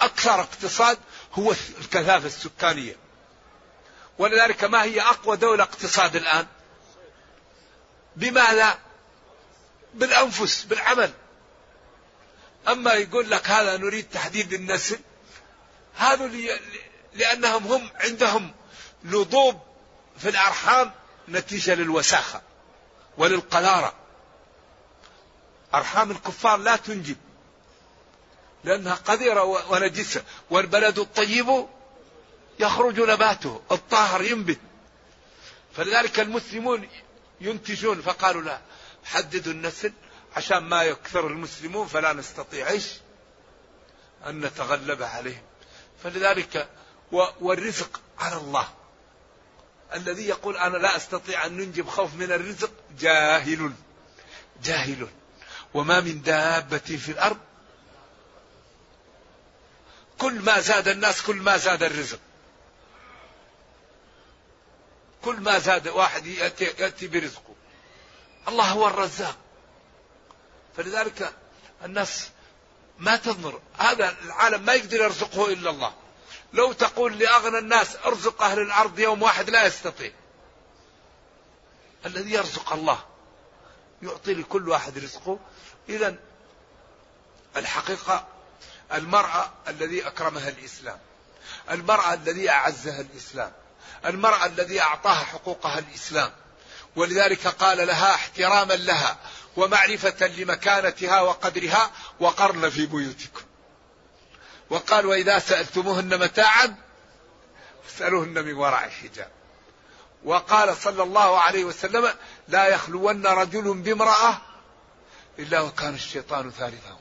أكثر 0.00 0.40
اقتصاد 0.40 0.98
هو 1.32 1.52
الكثافة 1.80 2.26
السكانية. 2.26 2.96
ولذلك 4.18 4.64
ما 4.64 4.82
هي 4.82 5.00
أقوى 5.00 5.36
دولة 5.36 5.62
اقتصاد 5.62 6.16
الآن؟ 6.16 6.46
بماذا؟ 8.16 8.78
بالأنفس 9.94 10.62
بالعمل. 10.62 11.12
أما 12.68 12.92
يقول 12.92 13.30
لك 13.30 13.46
هذا 13.46 13.76
نريد 13.76 14.08
تحديد 14.12 14.52
النسل 14.52 14.98
هذا 15.96 16.30
لأنهم 17.14 17.66
هم 17.66 17.90
عندهم 17.94 18.54
لضوب 19.04 19.60
في 20.18 20.28
الأرحام 20.28 20.92
نتيجة 21.30 21.74
للوساخة 21.74 22.42
وللقذارة 23.18 23.94
أرحام 25.74 26.10
الكفار 26.10 26.56
لا 26.58 26.76
تنجب 26.76 27.16
لأنها 28.64 28.94
قذرة 28.94 29.42
ونجسة 29.42 30.24
والبلد 30.50 30.98
الطيب 30.98 31.66
يخرج 32.60 33.00
نباته 33.00 33.62
الطاهر 33.72 34.22
ينبت 34.22 34.58
فلذلك 35.76 36.20
المسلمون 36.20 36.88
ينتجون 37.40 38.00
فقالوا 38.00 38.42
لا 38.42 38.60
حددوا 39.04 39.52
النسل 39.52 39.92
عشان 40.36 40.58
ما 40.58 40.82
يكثر 40.82 41.26
المسلمون 41.26 41.86
فلا 41.86 42.12
نستطيع 42.12 42.68
إيش؟ 42.68 42.86
أن 44.26 44.40
نتغلب 44.40 45.02
عليهم. 45.02 45.42
فلذلك 46.04 46.68
والرزق 47.40 48.00
على 48.18 48.36
الله. 48.36 48.68
الذي 49.94 50.28
يقول 50.28 50.56
أنا 50.56 50.76
لا 50.76 50.96
أستطيع 50.96 51.46
أن 51.46 51.56
ننجب 51.56 51.88
خوف 51.88 52.14
من 52.14 52.32
الرزق 52.32 52.70
جاهل. 52.98 53.72
جاهل. 54.62 55.08
وما 55.74 56.00
من 56.00 56.22
دابة 56.22 56.78
في 56.78 57.12
الأرض 57.12 57.38
كل 60.18 60.40
ما 60.40 60.60
زاد 60.60 60.88
الناس 60.88 61.22
كل 61.22 61.36
ما 61.36 61.56
زاد 61.56 61.82
الرزق. 61.82 62.18
كل 65.24 65.40
ما 65.40 65.58
زاد 65.58 65.88
واحد 65.88 66.26
يأتي, 66.26 66.64
يأتي 66.64 67.08
برزقه 67.08 67.54
الله 68.48 68.64
هو 68.64 68.88
الرزاق 68.88 69.36
فلذلك 70.76 71.32
الناس 71.84 72.28
ما 72.98 73.16
تنظر 73.16 73.60
هذا 73.78 74.16
العالم 74.24 74.62
ما 74.62 74.74
يقدر 74.74 74.96
يرزقه 74.96 75.52
إلا 75.52 75.70
الله 75.70 75.94
لو 76.52 76.72
تقول 76.72 77.18
لأغنى 77.18 77.58
الناس 77.58 77.96
ارزق 77.96 78.42
أهل 78.42 78.58
الأرض 78.58 78.98
يوم 78.98 79.22
واحد 79.22 79.50
لا 79.50 79.66
يستطيع. 79.66 80.12
الذي 82.06 82.32
يرزق 82.32 82.72
الله 82.72 83.04
يعطي 84.02 84.34
لكل 84.34 84.68
واحد 84.68 84.98
رزقه. 84.98 85.38
إذا 85.88 86.16
الحقيقة 87.56 88.26
المرأة 88.92 89.52
الذي 89.68 90.06
أكرمها 90.06 90.48
الإسلام 90.48 90.98
المرأة 91.70 92.14
الذي 92.14 92.50
أعزها 92.50 93.00
الإسلام 93.00 93.52
المرأة 94.06 94.46
الذي 94.46 94.80
أعطاها 94.80 95.24
حقوقها 95.24 95.78
الإسلام. 95.78 96.32
ولذلك 96.96 97.46
قال 97.46 97.86
لها 97.86 98.14
احتراما 98.14 98.74
لها 98.74 99.16
ومعرفة 99.56 100.26
لمكانتها 100.26 101.20
وقدرها 101.20 101.90
وقرن 102.20 102.70
في 102.70 102.86
بيوتكم. 102.86 103.42
وقال 104.70 105.06
وإذا 105.06 105.38
سألتموهن 105.38 106.20
متاعا 106.20 106.76
فاسألوهن 107.84 108.44
من 108.44 108.54
وراء 108.54 108.88
حجاب 108.88 109.30
وقال 110.24 110.76
صلى 110.76 111.02
الله 111.02 111.40
عليه 111.40 111.64
وسلم 111.64 112.14
لا 112.48 112.66
يخلون 112.66 113.26
رجل 113.26 113.74
بامرأة 113.74 114.38
إلا 115.38 115.60
وكان 115.60 115.94
الشيطان 115.94 116.50
ثالثهما. 116.50 116.98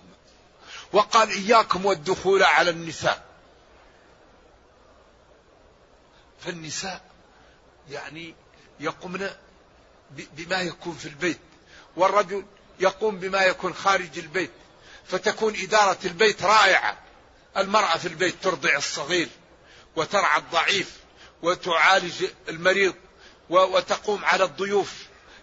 وقال 0.93 1.29
إياكم 1.29 1.85
والدخول 1.85 2.43
على 2.43 2.69
النساء. 2.69 3.25
فالنساء 6.39 7.01
يعني 7.89 8.35
يقومن 8.79 9.29
بما 10.11 10.61
يكون 10.61 10.93
في 10.93 11.05
البيت 11.05 11.39
والرجل 11.95 12.45
يقوم 12.79 13.19
بما 13.19 13.41
يكون 13.41 13.73
خارج 13.73 14.19
البيت 14.19 14.51
فتكون 15.05 15.55
إدارة 15.55 15.97
البيت 16.05 16.43
رائعة. 16.43 16.97
المرأة 17.57 17.97
في 17.97 18.07
البيت 18.07 18.35
ترضع 18.43 18.77
الصغير 18.77 19.29
وترعى 19.95 20.39
الضعيف 20.39 20.91
وتعالج 21.41 22.25
المريض 22.49 22.95
وتقوم 23.49 24.25
على 24.25 24.43
الضيوف 24.43 24.93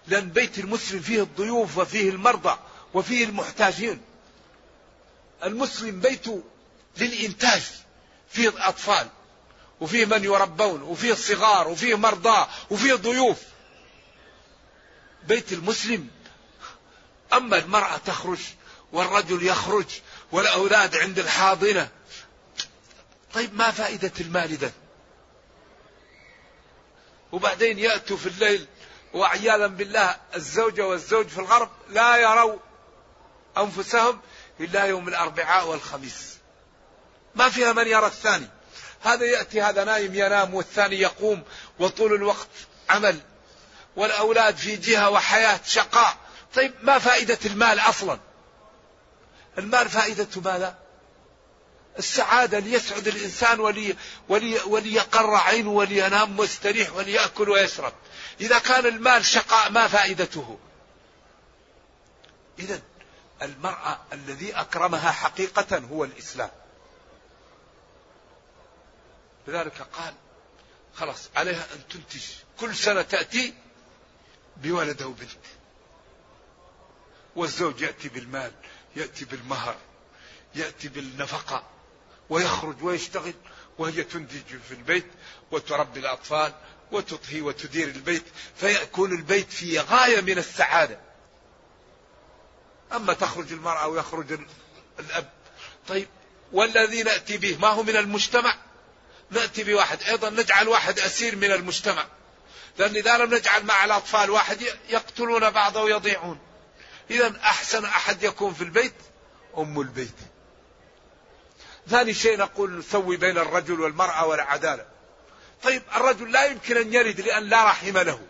لأن 0.07 0.29
بيت 0.31 0.59
المسلم 0.59 1.01
فيه 1.01 1.23
الضيوف 1.23 1.79
وفيه 1.79 2.11
المرضى 2.11 2.59
وفيه 2.95 3.25
المحتاجين. 3.25 4.01
المسلم 5.45 6.01
بيته 6.01 6.43
للإنتاج 6.97 7.63
فيه 8.31 8.53
أطفال 8.69 9.09
وفيه 9.81 10.07
من 10.07 10.25
يربون 10.25 10.83
وفيه 10.83 11.15
صغار 11.15 11.69
وفيه 11.69 11.95
مرضى 11.95 12.47
وفيه 12.71 12.95
ضيوف. 12.95 13.39
بيت 15.27 15.53
المسلم 15.53 16.09
أما 17.33 17.59
المرأة 17.59 17.97
تخرج 17.97 18.41
والرجل 18.93 19.47
يخرج 19.47 19.87
والأولاد 20.33 20.97
عند 20.97 21.19
الحاضنة 21.19 21.89
طيب 23.35 23.55
ما 23.55 23.71
فائدة 23.71 24.13
المال 24.21 24.51
إذا؟ 24.51 24.73
وبعدين 27.33 27.79
يأتوا 27.79 28.17
في 28.17 28.27
الليل 28.27 28.67
وعياذا 29.15 29.67
بالله 29.67 30.17
الزوجة 30.37 30.87
والزوج 30.87 31.27
في 31.27 31.39
الغرب 31.39 31.71
لا 31.89 32.17
يروا 32.17 32.59
أنفسهم 33.59 34.21
إلا 34.61 34.85
يوم 34.85 35.09
الأربعاء 35.09 35.67
والخميس. 35.67 36.37
ما 37.35 37.49
فيها 37.49 37.73
من 37.73 37.87
يرى 37.87 38.07
الثاني. 38.07 38.49
هذا 39.03 39.25
يأتي 39.25 39.63
هذا 39.63 39.85
نايم 39.85 40.15
ينام 40.15 40.55
والثاني 40.55 40.97
يقوم 41.01 41.43
وطول 41.79 42.15
الوقت 42.15 42.49
عمل. 42.89 43.21
والأولاد 43.97 44.57
في 44.57 44.77
جهة 44.77 45.11
وحياة 45.11 45.61
شقاء. 45.67 46.17
طيب 46.55 46.75
ما 46.83 46.99
فائدة 46.99 47.39
المال 47.45 47.79
أصلا؟ 47.79 48.19
المال 49.59 49.89
فائدته 49.89 50.41
ماذا؟ 50.41 50.84
السعادة 51.99 52.59
ليسعد 52.59 53.09
الإنسان 53.09 53.61
ولي 53.61 53.97
ولي 54.29 54.61
وليقر 54.61 55.35
عينه 55.35 55.71
ولينام 55.71 56.39
ويستريح 56.39 56.93
وليأكل 56.93 57.51
ويشرب. 57.51 57.93
إذا 58.41 58.59
كان 58.59 58.87
المال 58.87 59.25
شقاء 59.25 59.71
ما 59.71 59.89
فائدته. 59.89 60.59
إذا 62.59 62.81
المرأة 63.43 64.01
الذي 64.13 64.53
أكرمها 64.53 65.13
حقيقة 65.13 65.79
هو 65.79 66.05
الإسلام. 66.05 66.51
لذلك 69.49 69.83
قال 69.93 70.15
خلاص 70.95 71.29
عليها 71.37 71.67
أن 71.75 71.89
تنتج. 71.89 72.23
كل 72.61 72.77
سنة 72.77 73.03
تأتي 73.03 73.55
بولد 74.57 75.03
أو 75.03 75.13
بنت 75.13 75.31
والزوج 77.37 77.81
يأتي 77.81 78.09
بالمال 78.09 78.53
يأتي 78.97 79.25
بالمهر 79.25 79.77
يأتي 80.55 80.89
بالنفقة. 80.89 81.65
ويخرج 82.31 82.83
ويشتغل 82.83 83.35
وهي 83.79 84.05
تنتج 84.05 84.59
في 84.69 84.75
البيت 84.75 85.07
وتربي 85.51 86.01
الأطفال 86.01 86.53
وتطهي 86.93 87.41
وتدير 87.41 87.89
البيت 87.89 88.25
فيكون 88.57 89.13
البيت 89.13 89.53
في 89.53 89.79
غاية 89.79 90.21
من 90.21 90.39
السعادة. 90.39 91.01
أما 92.93 93.13
تخرج 93.13 93.53
المرأة 93.53 93.89
ويخرج 93.89 94.39
الأب 94.99 95.31
طيب 95.89 96.09
والذي 96.53 97.03
نأتي 97.03 97.37
به؟ 97.37 97.57
ما 97.57 97.69
هو 97.69 97.83
من 97.83 97.97
المجتمع؟ 97.97 98.57
نأتي 99.31 99.65
بواحد. 99.65 100.03
أيضا 100.03 100.31
نجعل 100.31 100.69
واحد 100.69 100.99
أسير 100.99 101.37
من 101.37 101.53
المجتمع 101.53 102.07
لأن 102.79 102.97
إذا 102.97 103.19
لم 103.19 103.35
نجعل 103.35 103.65
مع 103.65 103.85
الأطفال 103.85 104.31
واحد 104.31 104.63
يقتلون 104.89 105.51
بعض 105.51 105.77
ويضيعون. 105.77 106.39
إذا 107.11 107.41
أحسن 107.43 107.85
أحد 107.85 108.23
يكون 108.23 108.55
في 108.55 108.65
البيت 108.65 108.95
أم 109.59 109.81
البيت. 109.81 110.34
ثاني 111.89 112.15
شيء 112.15 112.39
نقول 112.39 112.79
نسوي 112.79 113.17
بين 113.17 113.39
الرجل 113.39 113.81
والمرأة 113.81 114.27
والعدالة. 114.27 114.87
طيب 115.63 115.83
الرجل 115.97 116.33
لا 116.33 116.45
يمكن 116.45 116.77
أن 116.77 116.95
يرد 116.95 117.21
لأن 117.21 117.43
لا 117.43 117.65
رحم 117.65 117.99
له. 117.99 118.21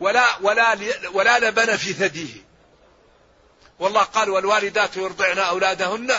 ولا 0.00 0.36
ولا 0.40 0.76
ولا 1.12 1.38
لبن 1.38 1.76
في 1.76 1.92
ثديه. 1.92 2.44
والله 3.78 4.02
قال 4.02 4.30
والوالدات 4.30 4.96
يرضعن 4.96 5.38
أولادهن 5.38 6.12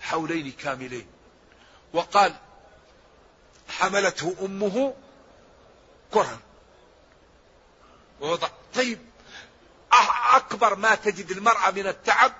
حولين 0.00 0.52
كاملين. 0.52 1.06
وقال 1.92 2.34
حملته 3.68 4.36
أمه 4.42 4.94
كرها. 6.12 6.38
ووضع 8.20 8.48
طيب 8.74 9.06
أكبر 10.32 10.74
ما 10.74 10.94
تجد 10.94 11.30
المرأة 11.30 11.70
من 11.70 11.86
التعب 11.86 12.32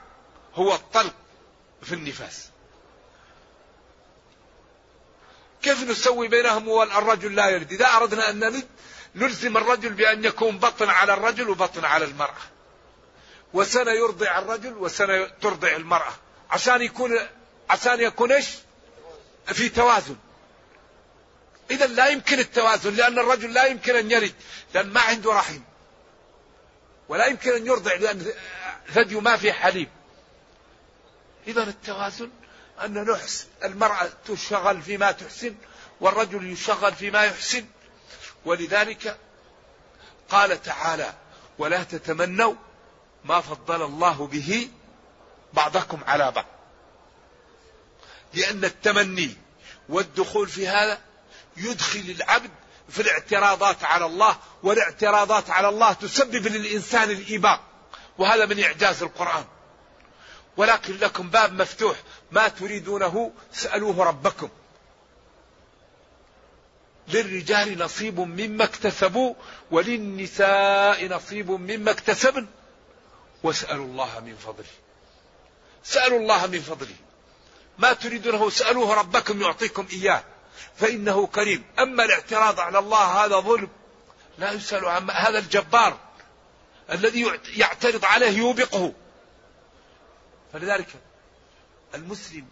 هو 0.54 0.74
الطلق. 0.74 1.14
في 1.87 1.94
النفاس. 1.94 2.49
كيف 5.62 5.83
نسوي 5.83 6.29
بينهم 6.29 6.68
والرجل 6.68 7.35
لا 7.35 7.49
يلد 7.49 7.72
إذا 7.72 7.87
أردنا 7.87 8.31
أن 8.31 8.38
نلد 8.38 8.66
نلزم 9.14 9.57
الرجل 9.57 9.92
بأن 9.92 10.25
يكون 10.25 10.59
بطن 10.59 10.88
على 10.88 11.14
الرجل 11.14 11.51
وبطن 11.51 11.85
على 11.85 12.05
المرأة. 12.05 12.42
وسنة 13.53 13.90
يرضع 13.90 14.38
الرجل 14.38 14.72
وسنة 14.77 15.27
ترضع 15.27 15.77
المرأة. 15.77 16.12
عشان 16.51 16.83
يكون 16.83 17.18
عشان 17.70 18.01
يكون 18.01 18.33
إيش؟ 18.33 18.46
في 19.46 19.68
توازن. 19.68 20.16
إذا 21.70 21.87
لا 21.87 22.09
يمكن 22.09 22.38
التوازن 22.38 22.94
لأن 22.94 23.18
الرجل 23.18 23.53
لا 23.53 23.64
يمكن 23.64 23.96
أن 23.96 24.11
يلد 24.11 24.35
لأن 24.75 24.87
ما 24.87 25.01
عنده 25.01 25.33
رحم. 25.33 25.61
ولا 27.09 27.27
يمكن 27.27 27.53
أن 27.53 27.66
يرضع 27.66 27.94
لأن 27.94 28.33
ثديه 28.94 29.20
ما 29.20 29.37
في 29.37 29.53
حليب. 29.53 29.88
إذا 31.46 31.62
التوازن 31.62 32.30
أن 32.85 33.04
نحسن 33.04 33.46
المرأة 33.64 34.09
تشغل 34.26 34.82
فيما 34.82 35.12
تحسن 35.12 35.54
والرجل 36.00 36.52
يشغل 36.52 36.94
فيما 36.94 37.24
يحسن. 37.24 37.64
ولذلك 38.44 39.18
قال 40.28 40.62
تعالى 40.62 41.14
ولا 41.59 41.82
تتمنوا 41.82 42.54
ما 43.24 43.40
فضل 43.40 43.82
الله 43.82 44.26
به 44.26 44.70
بعضكم 45.52 46.00
على 46.06 46.30
بعض. 46.30 46.46
لأن 48.35 48.64
التمني 48.64 49.37
والدخول 49.88 50.48
في 50.48 50.68
هذا 50.68 51.00
يدخل 51.56 52.00
العبد 52.00 52.50
في 52.88 53.02
الاعتراضات 53.02 53.85
على 53.85 54.06
الله 54.06 54.38
والاعتراضات 54.62 55.50
على 55.50 55.68
الله 55.68 55.92
تسبب 55.92 56.46
للإنسان 56.46 57.11
الإباء 57.11 57.61
وهذا 58.18 58.46
من 58.46 58.62
إعجاز 58.64 59.02
القرآن. 59.02 59.44
ولكن 60.56 60.96
لكم 60.96 61.30
باب 61.30 61.52
مفتوح 61.52 61.96
ما 62.32 62.48
تريدونه 62.48 63.32
سألوه 63.52 64.04
ربكم. 64.04 64.48
للرجال 67.08 67.78
نصيب 67.78 68.20
مما 68.20 68.64
اكتسبوا 68.64 69.34
وللنساء 69.70 71.06
نصيب 71.06 71.50
مما 71.50 71.90
اكتسبن. 71.90 72.46
واسألوا 73.42 73.84
الله 73.84 74.20
من 74.20 74.36
فضله. 74.36 74.66
سألوا 75.84 76.18
الله 76.18 76.46
من 76.46 76.60
فضله. 76.60 76.96
ما 77.78 77.92
تريدونه 77.92 78.50
سألوه 78.50 78.94
ربكم 78.94 79.42
يعطيكم 79.42 79.86
إياه. 79.92 80.22
فإنه 80.76 81.26
كريم. 81.26 81.64
أما 81.78 82.04
الاعتراض 82.04 82.60
على 82.60 82.78
الله 82.78 83.24
هذا 83.24 83.40
ظلم. 83.40 83.68
لا 84.38 84.52
يسأل 84.52 84.84
عن 84.84 85.10
هذا 85.10 85.38
الجبار 85.38 85.98
الذي 86.92 87.32
يعترض 87.56 88.04
عليه 88.04 88.38
يوبقه. 88.38 88.92
فلذلك 90.56 90.88
المسلم 91.94 92.46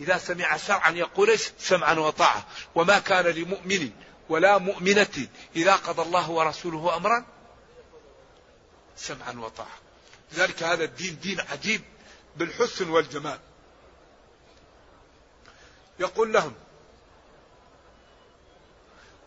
إذا 0.00 0.18
سمع 0.18 0.56
شرعا 0.56 0.90
يقول 0.90 1.30
إيش؟ 1.30 1.50
سمعا 1.58 1.94
وطاعة. 1.94 2.46
وما 2.74 2.98
كان 2.98 3.24
لمؤمن 3.24 3.90
ولا 4.28 4.58
مؤمنة 4.58 5.28
إذا 5.56 5.76
قضى 5.76 6.02
الله 6.02 6.30
ورسوله 6.30 6.96
أمرا 6.96 7.26
سمعا 8.96 9.32
وطاعة. 9.32 9.78
لذلك 10.32 10.62
هذا 10.62 10.84
الدين 10.84 11.18
دين 11.20 11.40
عجيب 11.40 11.80
بالحسن 12.36 12.90
والجمال. 12.90 13.38
يقول 15.98 16.32
لهم 16.32 16.54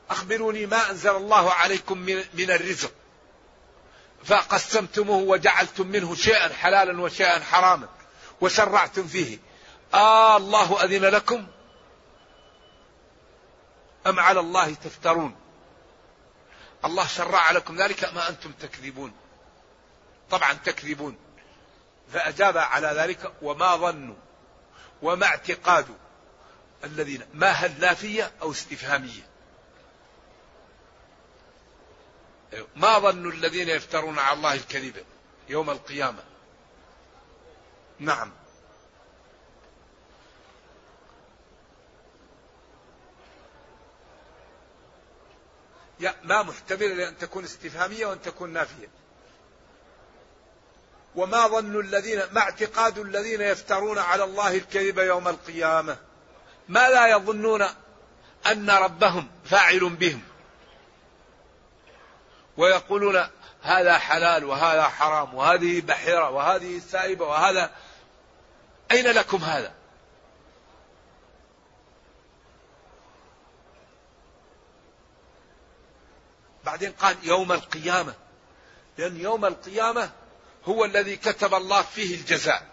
أخبروني 0.09 0.65
ما 0.65 0.89
أنزل 0.89 1.15
الله 1.15 1.51
عليكم 1.53 1.97
من 2.33 2.51
الرزق. 2.51 2.91
فقسمتموه 4.23 5.23
وجعلتم 5.23 5.87
منه 5.87 6.15
شيئا 6.15 6.53
حلالا 6.53 7.01
وشيئا 7.01 7.39
حراما. 7.39 7.96
وشرعتم 8.41 9.07
فيه. 9.07 9.37
آه 9.93 10.37
الله 10.37 10.83
أذن 10.83 11.05
لكم. 11.05 11.47
أم 14.07 14.19
على 14.19 14.39
الله 14.39 14.73
تفترون؟ 14.73 15.35
الله 16.85 17.07
شرع 17.07 17.51
لكم 17.51 17.81
ذلك 17.81 18.03
ما 18.13 18.29
أنتم 18.29 18.51
تكذبون؟ 18.51 19.13
طبعا 20.29 20.53
تكذبون. 20.53 21.17
فأجاب 22.13 22.57
على 22.57 22.87
ذلك 22.87 23.33
وما 23.41 23.75
ظنوا 23.75 24.15
وما 25.01 25.25
اعتقاد 25.25 25.87
الذين 26.83 27.25
ما 27.33 27.49
هل 27.49 27.79
نافية 27.79 28.31
أو 28.41 28.51
استفهامية. 28.51 29.27
ما 32.75 32.99
ظن 32.99 33.29
الذين 33.29 33.69
يفترون 33.69 34.19
على 34.19 34.37
الله 34.37 34.53
الكذب 34.53 35.05
يوم 35.49 35.69
القيامة؟ 35.69 36.23
نعم. 37.99 38.31
ما 46.23 46.43
محتملة 46.43 46.93
لأن 46.93 47.17
تكون 47.17 47.43
استفهامية 47.43 48.05
وأن 48.05 48.21
تكون 48.21 48.53
نافية. 48.53 48.87
وما 51.15 51.47
ظن 51.47 51.79
الذين 51.79 52.21
ما 52.31 52.41
اعتقاد 52.41 52.97
الذين 52.97 53.41
يفترون 53.41 53.97
على 53.97 54.23
الله 54.23 54.55
الكذب 54.55 54.97
يوم 54.99 55.27
القيامة؟ 55.27 55.97
ما 56.69 56.89
لا 56.89 57.07
يظنون 57.07 57.65
أن 58.51 58.69
ربهم 58.69 59.27
فاعل 59.45 59.89
بهم؟ 59.89 60.21
ويقولون 62.57 63.27
هذا 63.61 63.97
حلال 63.97 64.45
وهذا 64.45 64.83
حرام 64.83 65.33
وهذه 65.33 65.81
بحيرة 65.81 66.29
وهذه 66.29 66.79
سائبة 66.79 67.25
وهذا 67.25 67.71
أين 68.91 69.07
لكم 69.07 69.37
هذا؟ 69.37 69.73
بعدين 76.65 76.91
قال 76.91 77.17
يوم 77.23 77.51
القيامة. 77.51 78.13
لأن 78.97 79.19
يوم 79.19 79.45
القيامة 79.45 80.11
هو 80.65 80.85
الذي 80.85 81.17
كتب 81.17 81.53
الله 81.53 81.81
فيه 81.81 82.15
الجزاء. 82.15 82.67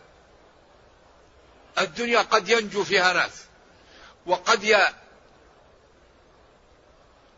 الدنيا 1.79 2.23
قد 2.23 2.49
ينجو 2.49 2.85
فيها 2.85 3.13
ناس. 3.13 3.45
وقد 4.27 4.65
ي... 4.65 4.77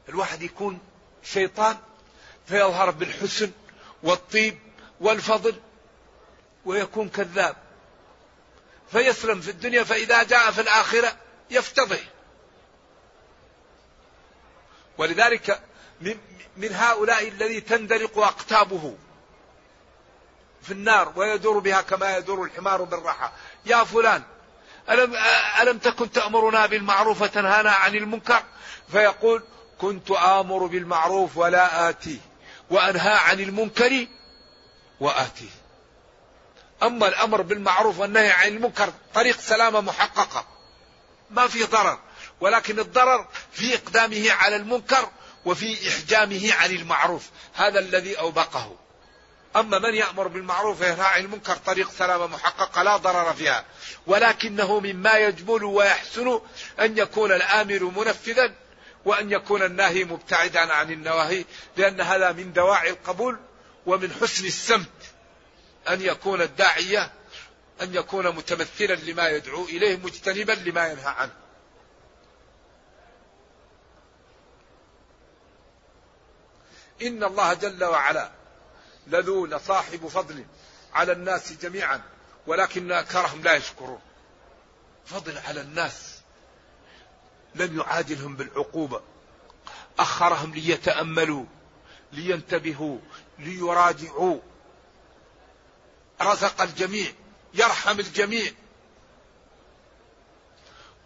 الواحد 0.09 0.43
يكون 0.43 0.79
شيطان 1.23 1.77
فيظهر 2.47 2.91
بالحسن 2.91 3.51
والطيب 4.03 4.59
والفضل 5.01 5.55
ويكون 6.65 7.09
كذاب. 7.09 7.66
فيسلم 8.93 9.41
في 9.41 9.51
الدنيا 9.51 9.85
فإذا 9.85 10.23
جاء 10.23 10.51
في 10.51 10.61
الآخرة 10.61 11.17
يفتضح. 11.51 11.99
ولذلك 14.99 15.61
من 16.57 16.73
هؤلاء 16.73 17.29
الذي 17.29 17.61
تندلق 17.61 18.19
أقتابه 18.19 18.97
في 20.63 20.73
النار 20.73 21.13
ويدور 21.17 21.59
بها 21.59 21.81
كما 21.81 22.17
يدور 22.17 22.45
الحمار 22.45 22.83
بالراحة. 22.83 23.33
يا 23.67 23.85
فلان 23.85 24.23
ألم, 24.91 25.17
ألم 25.61 25.79
تكن 25.79 26.11
تأمرنا 26.11 26.67
بالمعروف 26.67 27.23
وتنهانا 27.23 27.71
عن 27.71 27.95
المنكر؟ 27.95 28.43
فيقول 28.93 29.43
كنت 29.79 30.11
آمر 30.11 30.67
بالمعروف 30.67 31.37
ولا 31.37 31.89
آتيه 31.89 32.19
وأنهى 32.71 33.13
عن 33.13 33.41
المنكر 33.41 34.07
وآتيه 35.01 35.51
أما 36.83 37.09
الأمر 37.09 37.43
بالمعروف 37.43 37.99
والنهي 37.99 38.31
عن 38.31 38.49
المنكر 38.49 38.93
طريق 39.15 39.41
سلامة 39.41 39.81
محققة. 39.81 40.47
ما 41.31 41.49
في 41.49 41.65
ضرر 41.65 41.99
ولكن 42.41 42.79
الضرر 42.79 43.27
في 43.53 43.75
إقدامه 43.75 44.33
على 44.33 44.57
المنكر 44.57 45.09
وفي 45.45 45.89
إحجامه 45.89 46.53
عن 46.55 46.71
المعروف. 46.71 47.31
هذا 47.55 47.79
الذي 47.79 48.19
أوبقه. 48.19 48.77
أما 49.57 49.79
من 49.79 49.95
يأمر 49.95 50.29
بالمعروف 50.29 50.81
وينهى 50.81 51.07
عن 51.07 51.21
المنكر 51.21 51.57
طريق 51.57 51.91
سلامة 51.91 52.27
محققة 52.27 52.83
لا 52.83 52.97
ضرر 52.97 53.33
فيها. 53.33 53.65
ولكنه 54.07 54.81
مما 54.81 55.19
يجمل 55.19 55.65
ويحسن 55.65 56.41
أن 56.81 56.99
يكون 56.99 57.33
الآمر 57.33 57.93
منفذا 57.97 58.55
وأن 59.07 59.33
يكون 59.33 59.63
الناهي 59.63 60.05
مبتعدا 60.05 60.73
عن 60.73 60.93
النواهي 60.93 61.45
لأن 61.77 62.01
هذا 62.01 62.33
من 62.33 62.53
دواعي 62.53 62.91
القبول 62.91 63.39
ومن 63.87 64.13
حسن 64.21 64.47
السمت 64.47 64.89
أن 65.89 66.03
يكون 66.03 66.43
الداعية 66.43 67.13
أن 67.83 67.95
يكون 67.95 68.29
متمثلا 68.29 68.95
لما 68.95 69.29
يدعو 69.29 69.65
إليه 69.65 69.97
مجتنبا 69.97 70.53
لما 70.53 70.89
ينهى 70.89 71.09
عنه. 71.09 71.35
إن 77.03 77.25
الله 77.25 77.55
جل 77.55 77.85
وعلا 77.85 78.31
لذو 79.07 79.47
لصاحب 79.47 80.07
فضل 80.07 80.45
على 80.93 81.13
الناس 81.13 81.53
جميعا 81.53 82.03
ولكن 82.47 82.93
أكثرهم 82.93 83.43
لا 83.43 83.55
يشكرون. 83.55 84.01
فضل 85.07 85.39
على 85.39 85.61
الناس. 85.61 86.21
لم 87.55 87.79
يعادلهم 87.79 88.37
بالعقوبة. 88.37 89.03
أخرهم 89.99 90.55
ليتأملوا 90.55 91.45
لينتبهوا 92.13 92.99
ليراجعوا. 93.39 94.41
رزق 96.23 96.63
الجميع 96.63 97.13
يرحم 97.55 98.01
الجميع. 98.01 98.53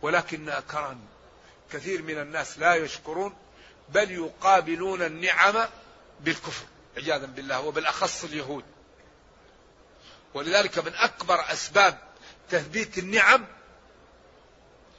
ولكن 0.03 0.49
أكرم 0.49 1.01
كثير 1.73 2.03
من 2.03 2.19
الناس 2.19 2.59
لا 2.59 2.75
يشكرون 2.75 3.37
بل 3.89 4.11
يقابلون 4.11 5.03
النعم 5.03 5.69
بالكفر 6.21 6.65
عياذا 6.97 7.27
بالله 7.27 7.61
وبالأخص 7.61 8.25
اليهود. 8.25 8.65
ولذلك 10.35 10.79
من 10.79 10.95
أكبر 10.95 11.53
أسباب 11.53 11.99
تثبيت 12.51 12.99
النعم 12.99 13.47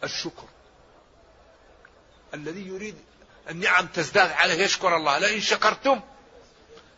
الشكر. 0.04 0.46
الذي 2.34 2.68
يريد 2.68 2.96
النعم 3.50 3.88
تزداد 3.88 4.32
عليه 4.32 4.64
يشكر 4.64 4.96
الله. 4.96 5.18
لئن 5.18 5.42
شكرتم 5.42 6.02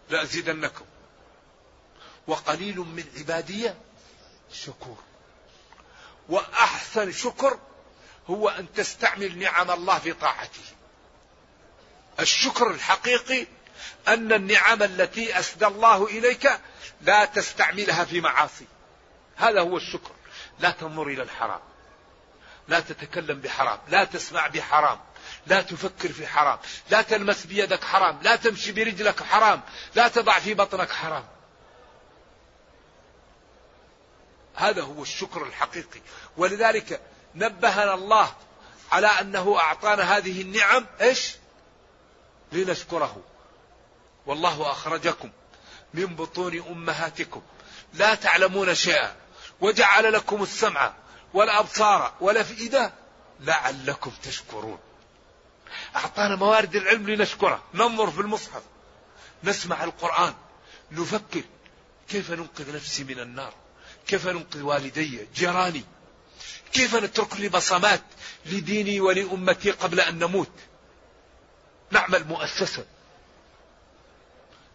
لأزيدنكم. 0.09 0.85
وقليل 2.27 2.79
من 2.79 3.03
عبادي 3.17 3.71
شكور. 4.53 4.97
وأحسن 6.29 7.11
شكر 7.11 7.59
هو 8.27 8.49
أن 8.49 8.73
تستعمل 8.73 9.37
نعم 9.37 9.71
الله 9.71 9.99
في 9.99 10.13
طاعته. 10.13 10.61
الشكر 12.19 12.71
الحقيقي 12.71 13.47
أن 14.07 14.33
النعم 14.33 14.83
التي 14.83 15.39
أسدى 15.39 15.65
الله 15.65 16.05
إليك 16.07 16.59
لا 17.01 17.25
تستعملها 17.25 18.05
في 18.05 18.21
معاصي. 18.21 18.65
هذا 19.35 19.61
هو 19.61 19.77
الشكر. 19.77 20.11
لا 20.59 20.71
تنظر 20.71 21.07
إلى 21.07 21.23
الحرام. 21.23 21.61
لا 22.67 22.79
تتكلم 22.79 23.39
بحرام. 23.39 23.79
لا 23.87 24.03
تسمع 24.03 24.47
بحرام. 24.47 24.99
لا 25.47 25.61
تفكر 25.61 26.11
في 26.11 26.27
حرام. 26.27 26.59
لا 26.89 27.01
تلمس 27.01 27.45
بيدك 27.45 27.83
حرام. 27.83 28.19
لا 28.21 28.35
تمشي 28.35 28.71
برجلك 28.71 29.23
حرام. 29.23 29.61
لا 29.95 30.07
تضع 30.07 30.39
في 30.39 30.53
بطنك 30.53 30.91
حرام. 30.91 31.25
هذا 34.55 34.81
هو 34.81 35.01
الشكر 35.01 35.43
الحقيقي. 35.43 36.01
ولذلك 36.37 37.01
نبهنا 37.35 37.93
الله 37.93 38.33
على 38.91 39.07
أنه 39.07 39.59
أعطانا 39.59 40.17
هذه 40.17 40.41
النعم 40.41 40.85
إيش؟ 41.01 41.35
لنشكره. 42.51 43.21
والله 44.25 44.71
أخرجكم 44.71 45.31
من 45.93 46.05
بطون 46.05 46.59
أمهاتكم. 46.59 47.41
لا 47.93 48.15
تعلمون 48.15 48.75
شيئا. 48.75 49.15
وجعل 49.61 50.13
لكم 50.13 50.43
السمع 50.43 50.93
والأبصار 51.33 52.13
والأفئدة 52.21 52.93
لعلكم 53.39 54.11
تشكرون. 54.23 54.79
أعطانا 55.95 56.35
موارد 56.35 56.75
العلم 56.75 57.09
لنشكره. 57.09 57.63
ننظر 57.73 58.11
في 58.11 58.21
المصحف. 58.21 58.61
نسمع 59.43 59.83
القرآن. 59.83 60.33
نفكر 60.91 61.43
كيف 62.09 62.31
ننقذ 62.31 62.75
نفسي 62.75 63.03
من 63.03 63.19
النار. 63.19 63.53
كيف 64.07 64.27
ننقذ 64.27 64.61
والدي؟ 64.61 65.27
جيراني. 65.35 65.83
كيف 66.73 66.95
نترك 66.95 67.39
لي 67.39 67.49
بصمات 67.49 68.03
لديني 68.45 68.99
ولأمتي 68.99 69.71
قبل 69.71 69.99
أن 69.99 70.19
نموت؟ 70.19 70.51
نعمل 71.91 72.27
مؤسسة. 72.27 72.85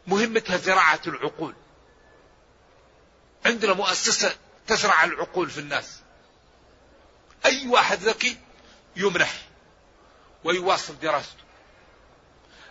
مهمتها 0.07 0.57
زراعة 0.57 1.01
العقول. 1.07 1.55
عندنا 3.47 3.73
مؤسسة 3.73 4.37
تزرع 4.67 5.05
العقول 5.05 5.51
في 5.51 5.59
الناس. 5.59 5.99
أي 7.47 7.69
واحد 7.69 7.99
ذكي 7.99 8.37
يمنح 8.97 9.49
ويواصل 10.45 10.99
دراسته. 10.99 11.45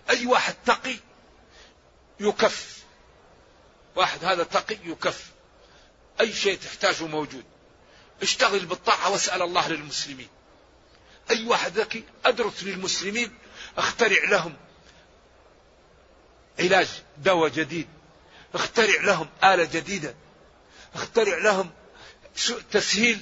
أي 0.09 0.25
واحد 0.25 0.55
تقي 0.65 0.95
يكف. 2.19 2.83
واحد 3.95 4.25
هذا 4.25 4.43
تقي 4.43 4.77
يكف. 4.83 5.31
أي 6.21 6.33
شيء 6.33 6.57
تحتاجه 6.57 7.07
موجود. 7.07 7.43
اشتغل 8.21 8.65
بالطاعة 8.65 9.09
واسأل 9.09 9.41
الله 9.41 9.67
للمسلمين. 9.67 10.27
أي 11.29 11.45
واحد 11.45 11.79
ذكي 11.79 12.03
أدرس 12.25 12.63
للمسلمين 12.63 13.37
اخترع 13.77 14.29
لهم 14.29 14.55
علاج 16.59 16.87
دواء 17.17 17.49
جديد. 17.49 17.87
اخترع 18.53 19.01
لهم 19.01 19.29
آلة 19.43 19.63
جديدة. 19.63 20.15
اخترع 20.95 21.37
لهم 21.37 21.71
تسهيل 22.71 23.21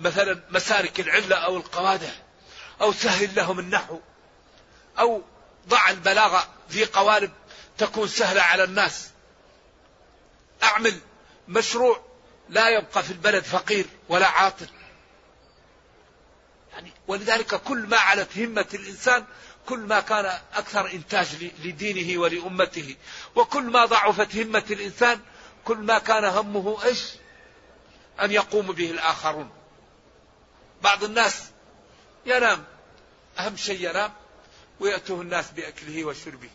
مثلا 0.00 0.42
مسالك 0.50 1.00
العلة 1.00 1.36
أو 1.36 1.56
القوادح 1.56 2.22
أو 2.80 2.92
سهل 2.92 3.34
لهم 3.34 3.58
النحو 3.58 4.00
أو 4.98 5.22
ضع 5.68 5.90
البلاغة 5.90 6.48
في 6.68 6.84
قوالب 6.84 7.32
تكون 7.78 8.08
سهلة 8.08 8.42
على 8.42 8.64
الناس. 8.64 9.10
أعمل 10.62 11.00
مشروع 11.48 12.05
لا 12.48 12.68
يبقى 12.68 13.02
في 13.02 13.10
البلد 13.10 13.44
فقير 13.44 13.86
ولا 14.08 14.26
عاطل. 14.26 14.68
يعني 16.72 16.92
ولذلك 17.08 17.54
كل 17.54 17.78
ما 17.78 17.96
علت 17.96 18.38
همة 18.38 18.66
الإنسان 18.74 19.24
كل 19.66 19.78
ما 19.78 20.00
كان 20.00 20.40
أكثر 20.54 20.90
إنتاج 20.90 21.26
لدينه 21.64 22.20
ولأمته 22.20 22.96
وكل 23.36 23.62
ما 23.62 23.84
ضعفت 23.84 24.36
همة 24.36 24.64
الإنسان 24.70 25.20
كل 25.64 25.78
ما 25.78 25.98
كان 25.98 26.24
همه 26.24 26.84
إيش؟ 26.84 27.12
أن 28.22 28.32
يقوم 28.32 28.66
به 28.66 28.90
الآخرون. 28.90 29.50
بعض 30.82 31.04
الناس 31.04 31.44
ينام 32.26 32.64
أهم 33.38 33.56
شيء 33.56 33.90
ينام 33.90 34.12
ويأتوه 34.80 35.20
الناس 35.20 35.50
بأكله 35.50 36.04
وشربه. 36.04 36.50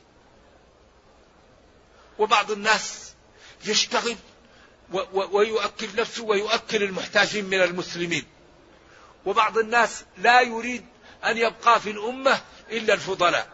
وبعض 2.19 2.51
الناس 2.51 3.13
يشتغل 3.65 4.15
ويؤكل 5.13 5.95
نفسه 5.95 6.23
ويؤكل 6.23 6.83
المحتاجين 6.83 7.45
من 7.45 7.61
المسلمين. 7.61 8.25
وبعض 9.25 9.57
الناس 9.57 10.03
لا 10.17 10.41
يريد 10.41 10.85
أن 11.25 11.37
يبقى 11.37 11.81
في 11.81 11.91
الأمة 11.91 12.41
إلا 12.71 12.93
الفضلاء. 12.93 13.47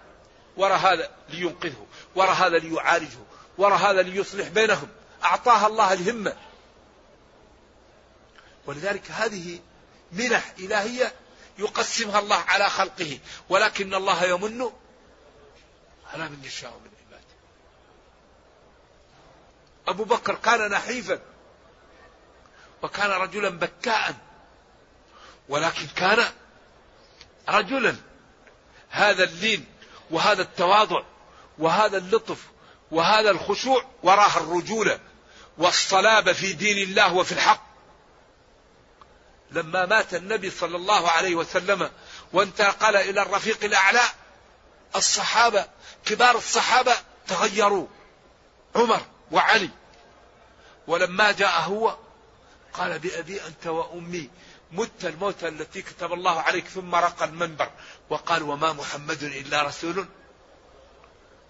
وراء 0.58 0.78
هذا 0.78 1.12
لينقذه 1.30 1.88
وراء 2.16 2.34
هذا 2.34 2.58
ليعالجه 2.58 3.18
وراء 3.58 3.78
هذا 3.78 4.02
ليصلح 4.02 4.48
بينهم. 4.48 4.88
أعطاها 5.24 5.68
الله 5.68 5.94
الهمة. 5.94 6.38
ولذلك 8.66 9.12
هذه 9.12 9.60
منح 10.12 10.54
إلهية 10.60 11.14
يقسمها 11.60 12.20
الله 12.20 12.36
على 12.36 12.70
خلقه. 12.70 13.20
ولكن 13.50 13.94
الله 13.94 14.24
يمن 14.24 14.72
على 16.14 16.30
من 16.30 16.44
يشاء 16.44 16.72
من 16.72 16.78
عباده 16.78 16.97
أبو 19.88 20.04
بكر 20.04 20.36
كان 20.36 20.70
نحيفا 20.70 21.20
وكان 22.82 23.10
رجلا 23.10 23.50
بكاء 23.50 24.16
ولكن 25.50 25.88
كان 25.88 26.32
رجلا. 27.50 27.96
هذا 28.90 29.24
اللين 29.24 29.66
وهذا 30.12 30.42
التواضع 30.42 31.04
وهذا 31.58 31.98
اللطف 31.98 32.44
وهذا 32.92 33.30
الخشوع 33.30 33.86
وراه 34.04 34.38
الرجولة 34.38 35.00
والصلابة 35.58 36.34
في 36.34 36.54
دين 36.54 36.78
الله 36.78 37.14
وفي 37.14 37.32
الحق. 37.32 37.68
لما 39.52 39.86
مات 39.86 40.14
النبي 40.14 40.50
صلى 40.50 40.76
الله 40.76 41.10
عليه 41.10 41.36
وسلم 41.36 41.92
وانتقل 42.34 42.96
إلى 42.96 43.22
الرفيق 43.22 43.64
الأعلى 43.64 44.04
الصحابة 44.96 45.66
كبار 46.06 46.38
الصحابة 46.38 46.94
تغيروا. 47.28 47.88
عمر 48.76 49.02
وعلي. 49.32 49.70
ولما 50.88 51.32
جاء 51.32 51.62
هو 51.62 51.98
قال 52.74 53.00
بأبي 53.00 53.46
أنت 53.46 53.68
وأمي 53.68 54.30
مت 54.72 55.06
الموت 55.06 55.44
التي 55.44 55.82
كتب 55.82 56.14
الله 56.14 56.42
عليك 56.42 56.68
ثم 56.68 56.96
رقى 56.96 57.26
المنبر. 57.26 57.72
وقال 58.10 58.44
وما 58.44 58.74
محمد 58.74 59.24
إلا 59.24 59.62
رسول. 59.62 60.06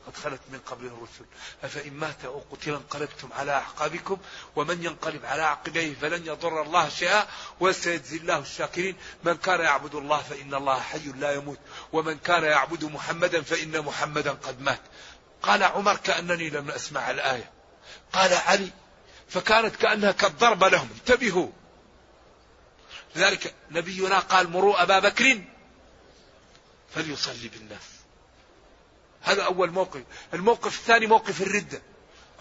قد 0.07 0.15
خلت 0.15 0.41
من 0.51 0.59
قبله 0.59 0.87
الرسل. 0.87 1.25
أفإن 1.63 1.93
مات 1.93 2.25
أو 2.25 2.43
قتل 2.51 2.71
انقلبتم 2.71 3.29
على 3.33 3.51
أعقابكم 3.51 4.17
ومن 4.55 4.83
ينقلب 4.83 5.25
على 5.25 5.41
عقبيه 5.41 5.93
فلن 5.93 6.27
يضر 6.27 6.61
الله 6.61 6.89
شيئا 6.89 7.27
وسيجزي 7.59 8.17
الله 8.17 8.37
الشاكرين. 8.37 8.95
من 9.23 9.37
كان 9.37 9.59
يعبد 9.59 9.95
الله 9.95 10.17
فإن 10.17 10.53
الله 10.53 10.79
حي 10.79 11.07
لا 11.07 11.31
يموت 11.31 11.59
ومن 11.93 12.17
كان 12.17 12.43
يعبد 12.43 12.85
محمدا 12.85 13.41
فإن 13.41 13.81
محمدا 13.81 14.31
قد 14.31 14.61
مات. 14.61 14.81
قال 15.41 15.63
عمر 15.63 15.95
كأنني 15.95 16.49
لم 16.49 16.71
أسمع 16.71 17.11
الآية. 17.11 17.56
قال 18.13 18.33
علي 18.33 18.71
فكانت 19.29 19.75
كأنها 19.75 20.11
كالضربة 20.11 20.67
لهم 20.67 20.89
انتبهوا. 20.99 21.49
لذلك 23.15 23.55
نبينا 23.71 24.19
قال 24.19 24.49
مروا 24.49 24.81
أبا 24.83 24.99
بكر 24.99 25.41
فليصلي 26.95 27.47
بالناس. 27.47 27.81
هذا 29.21 29.43
أول 29.43 29.71
موقف. 29.71 30.03
الموقف 30.33 30.79
الثاني 30.79 31.07
موقف 31.07 31.41
الردة. 31.41 31.81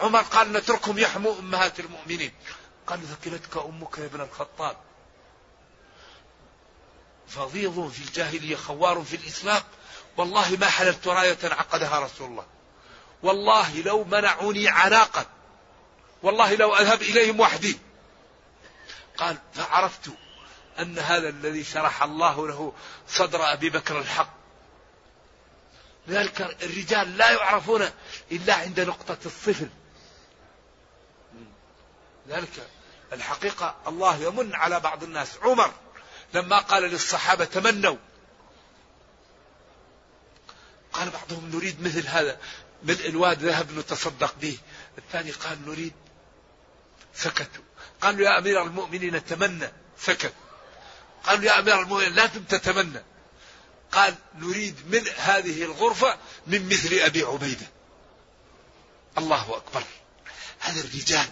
عمر 0.00 0.20
قال 0.20 0.52
نتركهم 0.52 0.98
يحموا 0.98 1.38
أمهات 1.38 1.80
المؤمنين. 1.80 2.32
قال 2.86 3.00
ثكلتك 3.08 3.56
أمك 3.56 3.98
يا 3.98 4.04
ابن 4.04 4.20
الخطاب. 4.20 4.76
فظيظ 7.28 7.90
في 7.90 8.04
الجاهلية 8.04 8.56
خوار 8.56 9.02
في 9.02 9.16
الإسلام 9.16 9.62
والله 10.16 10.56
ما 10.56 10.66
حللت 10.66 11.08
راية 11.08 11.38
عقدها 11.44 12.00
رسول 12.00 12.30
الله. 12.30 12.46
والله 13.22 13.80
لو 13.80 14.04
منعوني 14.04 14.68
عناقا 14.68 15.26
والله 16.26 16.54
لو 16.54 16.76
أذهب 16.76 17.02
إليهم 17.02 17.40
وحدي. 17.40 17.78
قال 19.16 19.38
فعرفت 19.54 20.10
أن 20.78 20.98
هذا 20.98 21.28
الذي 21.28 21.64
شرح 21.64 22.02
الله 22.02 22.48
له 22.48 22.72
صدر 23.08 23.52
أبي 23.52 23.70
بكر 23.70 23.98
الحق. 23.98 24.36
لذلك 26.06 26.40
الرجال 26.62 27.16
لا 27.16 27.30
يعرفون 27.30 27.90
إلا 28.32 28.54
عند 28.54 28.80
نقطة 28.80 29.18
الصفر. 29.26 29.68
ذلك 32.28 32.68
الحقيقة 33.12 33.76
الله 33.86 34.16
يمن 34.16 34.54
على 34.54 34.80
بعض 34.80 35.02
الناس. 35.02 35.38
عمر 35.42 35.72
لما 36.34 36.58
قال 36.58 36.82
للصحابة 36.82 37.44
تمنوا. 37.44 37.96
قال 40.92 41.10
بعضهم 41.10 41.50
نريد 41.54 41.82
مثل 41.82 42.06
هذا 42.06 42.40
ملء 42.82 43.08
الواد 43.08 43.42
ذهب 43.42 43.78
نتصدق 43.78 44.34
به. 44.34 44.58
الثاني 44.98 45.30
قال 45.30 45.68
نريد 45.68 45.92
سكتوا 47.16 47.64
قالوا 48.00 48.26
يا 48.26 48.38
أمير 48.38 48.62
المؤمنين 48.62 49.24
تمنى. 49.24 49.68
سكت 49.98 50.32
قالوا 51.24 51.44
يا 51.44 51.58
أمير 51.58 51.82
المؤمنين 51.82 52.12
لا 52.12 52.26
تتمنى. 52.26 53.02
قال 53.92 54.14
نريد 54.34 54.76
من 54.86 55.08
هذه 55.16 55.62
الغرفة 55.62 56.18
من 56.46 56.66
مثل 56.66 56.94
أبي 56.94 57.22
عبيدة. 57.22 57.66
الله 59.18 59.56
أكبر. 59.56 59.82
هذا 60.60 60.80
الرجال. 60.80 61.26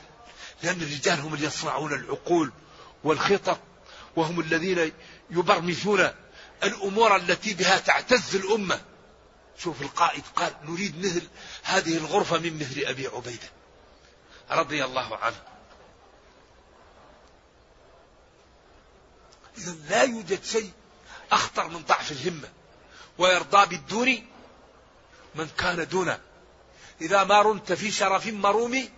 لأن 0.62 0.82
الرجال 0.82 1.20
هم 1.20 1.35
اللي 1.35 1.47
يصنعون 1.47 1.93
العقول 1.93 2.53
والخطط 3.05 3.61
وهم 4.16 4.41
الذين 4.41 4.93
يبرمجون 5.30 6.11
الأمور 6.62 7.16
التي 7.16 7.55
بها 7.55 7.78
تعتز 7.78 8.37
الأمة. 8.37 8.80
شوف 9.59 9.82
القائد 9.82 10.22
قال 10.37 10.53
نريد 10.62 11.07
مثل 11.07 11.28
هذه 11.62 11.97
الغرفة 11.97 12.39
من 12.39 12.59
مثل 12.59 12.80
أبي 12.80 13.07
عبيدة. 13.07 13.49
رضي 14.51 14.85
الله 14.85 15.16
عنه. 15.16 15.53
إذا 19.59 19.76
لا 19.90 20.02
يوجد 20.02 20.44
شيء 20.44 20.72
أخطر 21.32 21.68
من 21.68 21.82
ضعف 21.82 22.12
الهمة 22.12 22.48
ويرضى 23.18 23.66
بالدون 23.66 24.26
من 25.34 25.48
كان 25.59 25.88
دونه 25.88 26.20
إذا 27.00 27.24
ما 27.24 27.42
رمت 27.42 27.72
في 27.72 27.90
شرف 27.90 28.26
مروم 28.26 28.88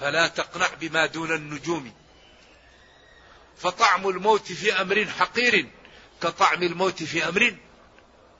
فلا 0.00 0.28
تقنع 0.28 0.68
بما 0.80 1.06
دون 1.06 1.32
النجوم. 1.32 1.92
فطعم 3.58 4.08
الموت 4.08 4.52
في 4.52 4.80
أمر 4.80 5.06
حقير 5.06 5.68
كطعم 6.22 6.62
الموت 6.62 7.02
في 7.02 7.28
أمر 7.28 7.56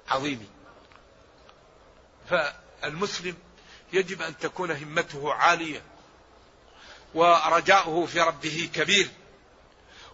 عظيم. 0.09 0.49
فالمسلم 2.31 3.37
يجب 3.93 4.23
أن 4.23 4.39
تكون 4.39 4.71
همته 4.71 5.35
عالية 5.35 5.83
ورجاؤه 7.15 8.07
في 8.07 8.21
ربه 8.21 8.71
كبير. 8.75 9.11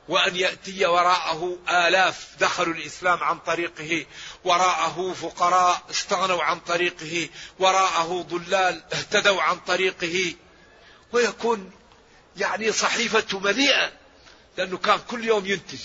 وأن 0.09 0.37
يأتي 0.37 0.87
وراءه 0.87 1.59
آلاف 1.69 2.37
دخلوا 2.41 2.75
الإسلام 2.75 3.23
عن 3.23 3.39
طريقه 3.39 4.07
وراءه 4.45 5.13
فقراء 5.13 5.83
استغنوا 5.91 6.43
عن 6.43 6.61
طريقه 6.61 7.29
وراءه 7.59 8.23
ضلال 8.23 8.83
اهتدوا 8.93 9.43
عن 9.43 9.59
طريقه. 9.59 10.35
ويكون 11.13 11.71
يعني 12.37 12.73
صحيفة 12.73 13.39
مليئة 13.39 13.93
لأنه 14.57 14.79
كان 14.79 14.99
كل 15.11 15.25
يوم 15.25 15.47
ينتج. 15.47 15.83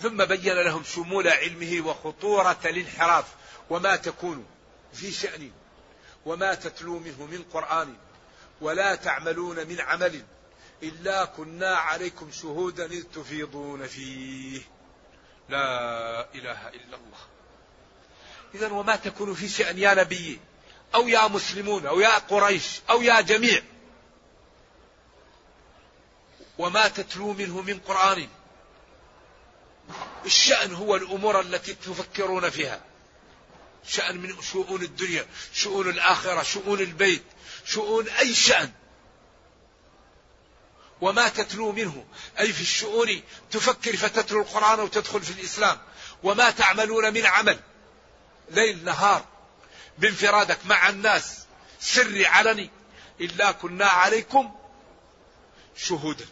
ثم 0.00 0.24
بين 0.24 0.52
لهم 0.52 0.84
شمول 0.84 1.28
علمه 1.28 1.86
وخطورة 1.86 2.58
الانحراف. 2.64 3.24
وما 3.70 3.96
تكون 3.96 4.46
في 4.92 5.12
شأن 5.12 5.50
وما 6.26 6.54
تتلو 6.54 6.98
منه 6.98 7.26
من 7.26 7.44
قرآن 7.52 7.96
ولا 8.60 8.94
تعملون 8.94 9.66
من 9.66 9.80
عمل 9.80 10.24
إلا 10.82 11.24
كنا 11.24 11.76
عليكم 11.76 12.30
شهودا 12.32 12.86
إذ 12.86 13.02
تفيضون 13.02 13.86
فيه. 13.86 14.60
لا 15.48 16.34
إله 16.34 16.68
إلا 16.68 16.96
الله. 16.96 17.20
إذا 18.54 18.72
وما 18.72 18.96
تكون 18.96 19.34
في 19.34 19.48
شأن 19.48 19.78
يا 19.78 19.94
نبي 19.94 20.40
أو 20.94 21.08
يا 21.08 21.28
مسلمون 21.28 21.86
أو 21.86 22.00
يا 22.00 22.18
قريش 22.18 22.80
أو 22.90 23.02
يا 23.02 23.20
جميع. 23.20 23.62
وما 26.58 26.88
تتلو 26.88 27.32
منه 27.32 27.60
من 27.60 27.78
قرآن. 27.78 28.28
الشأن 30.24 30.74
هو 30.74 30.96
الأمور 30.96 31.40
التي 31.40 31.74
تفكرون 31.74 32.50
فيها. 32.50 32.93
شأن 33.86 34.16
من 34.16 34.42
شؤون 34.42 34.82
الدنيا 34.82 35.26
شؤون 35.52 35.88
الآخرة 35.88 36.42
شؤون 36.42 36.80
البيت 36.80 37.24
شؤون 37.66 38.08
أي 38.08 38.34
شأن. 38.34 38.72
وما 41.00 41.28
تتلو 41.28 41.72
منه 41.72 42.06
أي 42.40 42.52
في 42.52 42.60
الشؤون 42.60 43.22
تفكر 43.50 43.96
فتتلو 43.96 44.40
القرآن 44.40 44.80
وتدخل 44.80 45.22
في 45.22 45.30
الإسلام. 45.30 45.78
وما 46.22 46.50
تعملون 46.50 47.12
من 47.14 47.26
عمل 47.26 47.60
ليل 48.50 48.84
نهار 48.84 49.24
بانفرادك 49.98 50.58
مع 50.66 50.88
الناس 50.88 51.38
سري 51.80 52.26
علني 52.26 52.70
إلا 53.20 53.52
كنا 53.52 53.86
عليكم 53.86 54.56
شهودا. 55.76 56.26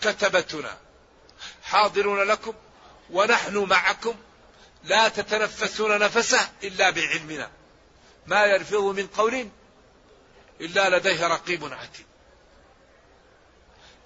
كتبتنا 0.00 0.78
حاضرون 1.62 2.22
لكم 2.22 2.54
ونحن 3.10 3.56
معكم 3.56 4.14
لا 4.84 5.08
تتنفسون 5.08 5.98
نفسه 5.98 6.48
إلا 6.64 6.90
بعلمنا. 6.90 7.50
ما 8.26 8.44
يلفظ 8.44 8.84
من 8.84 9.06
قول 9.06 9.48
إلا 10.60 10.98
لديه 10.98 11.26
رقيب 11.26 11.64
عتيد. 11.64 12.06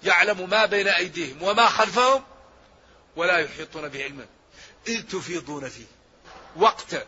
يعلم 0.03 0.49
ما 0.49 0.65
بين 0.65 0.87
أيديهم 0.87 1.43
وما 1.43 1.65
خلفهم 1.65 2.23
ولا 3.15 3.37
يحيطون 3.37 3.89
بعلمه. 3.89 4.25
إذ 4.87 5.01
تفيضون 5.01 5.69
فيه. 5.69 5.85
وقت 6.55 7.07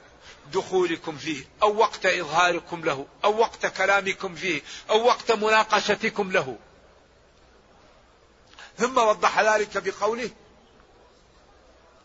دخولكم 0.54 1.18
فيه 1.18 1.46
أو 1.62 1.76
وقت 1.76 2.06
إظهاركم 2.06 2.86
له 2.86 3.08
أو 3.24 3.38
وقت 3.38 3.66
كلامكم 3.66 4.36
فيه 4.36 4.62
أو 4.90 5.06
وقت 5.06 5.32
مناقشتكم 5.32 6.32
له. 6.32 6.58
ثم 8.78 8.98
وضح 8.98 9.40
ذلك 9.40 9.78
بقوله 9.78 10.30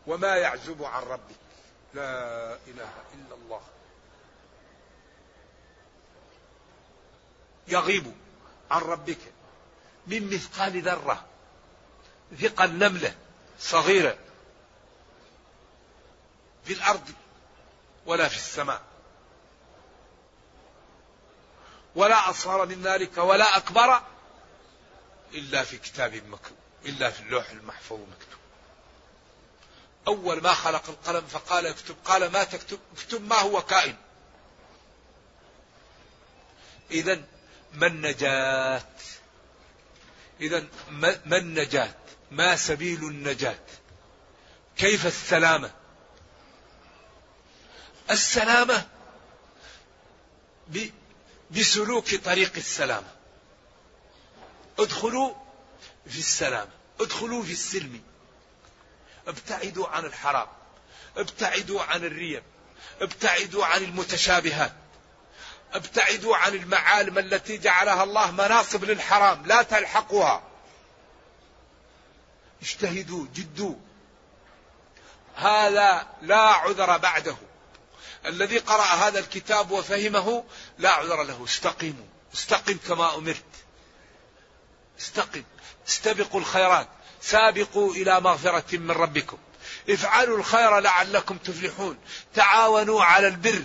وما 0.06 0.36
يعزب 0.36 0.84
عن 0.84 1.02
ربك. 1.02 1.36
لا 1.94 2.52
إله 2.66 2.92
إلا 3.14 3.34
الله. 3.34 3.60
يغيب 7.68 8.14
عن 8.70 8.80
ربك 8.80 9.18
من 10.06 10.34
مثقال 10.34 10.82
ذرة 10.82 11.24
ثقل 12.40 12.70
نملة 12.70 13.14
صغيرة 13.60 14.18
في 16.64 16.72
الأرض 16.72 17.10
ولا 18.06 18.28
في 18.28 18.36
السماء. 18.36 18.82
ولا 21.94 22.30
أصغر 22.30 22.66
من 22.66 22.82
ذلك 22.82 23.18
ولا 23.18 23.56
أكبر 23.56 24.02
إلا 25.34 25.64
في 25.64 25.78
كتاب 25.78 26.14
مكتوب 26.14 26.56
إلا 26.84 27.10
في 27.10 27.20
اللوح 27.20 27.50
المحفوظ 27.50 28.00
مكتوب. 28.00 28.35
أول 30.06 30.42
ما 30.42 30.54
خلق 30.54 30.88
القلم 30.88 31.26
فقال 31.26 31.66
اكتب 31.66 31.96
قال 32.04 32.32
ما 32.32 32.44
تكتب 32.44 32.78
اكتب 32.96 33.22
ما 33.26 33.36
هو 33.36 33.62
كائن. 33.62 33.96
إذا 36.90 37.24
ما 37.72 37.86
النجاة؟ 37.86 38.82
إذا 40.40 40.66
ما 41.24 41.36
النجاة؟ 41.36 41.94
ما 42.30 42.56
سبيل 42.56 43.04
النجاة؟ 43.04 43.58
كيف 44.76 45.06
السلامة؟ 45.06 45.70
السلامة 48.10 48.88
بسلوك 51.50 52.14
طريق 52.14 52.52
السلامة. 52.56 53.12
ادخلوا 54.78 55.34
في 56.06 56.18
السلامة 56.18 56.70
ادخلوا 57.00 57.42
في 57.42 57.52
السلم. 57.52 58.02
ابتعدوا 59.26 59.88
عن 59.88 60.04
الحرام 60.04 60.48
ابتعدوا 61.16 61.82
عن 61.82 62.04
الريب 62.04 62.42
ابتعدوا 63.00 63.66
عن 63.66 63.84
المتشابهات 63.84 64.72
ابتعدوا 65.72 66.36
عن 66.36 66.54
المعالم 66.54 67.18
التي 67.18 67.58
جعلها 67.58 68.04
الله 68.04 68.30
مناصب 68.30 68.84
للحرام 68.84 69.46
لا 69.46 69.62
تلحقوها 69.62 70.42
اجتهدوا 72.62 73.26
جدوا. 73.34 73.74
هذا 75.36 76.06
لا 76.22 76.36
عذر 76.36 76.98
بعده. 76.98 77.36
الذي 78.26 78.58
قرأ 78.58 78.84
هذا 78.84 79.18
الكتاب 79.18 79.70
وفهمه 79.70 80.44
لا 80.78 80.90
عذر 80.90 81.22
له. 81.22 81.44
استقيموا 81.44 82.06
استقم 82.34 82.76
كما 82.88 83.14
أمرت. 83.14 83.44
استقم 84.98 85.44
استبقوا 85.88 86.40
الخيرات. 86.40 86.88
سابقوا 87.26 87.94
إلى 87.94 88.20
مغفرة 88.20 88.76
من 88.76 88.90
ربكم. 88.90 89.38
افعلوا 89.90 90.38
الخير 90.38 90.80
لعلكم 90.80 91.38
تفلحون. 91.38 91.98
تعاونوا 92.34 93.04
على 93.04 93.28
البر. 93.28 93.62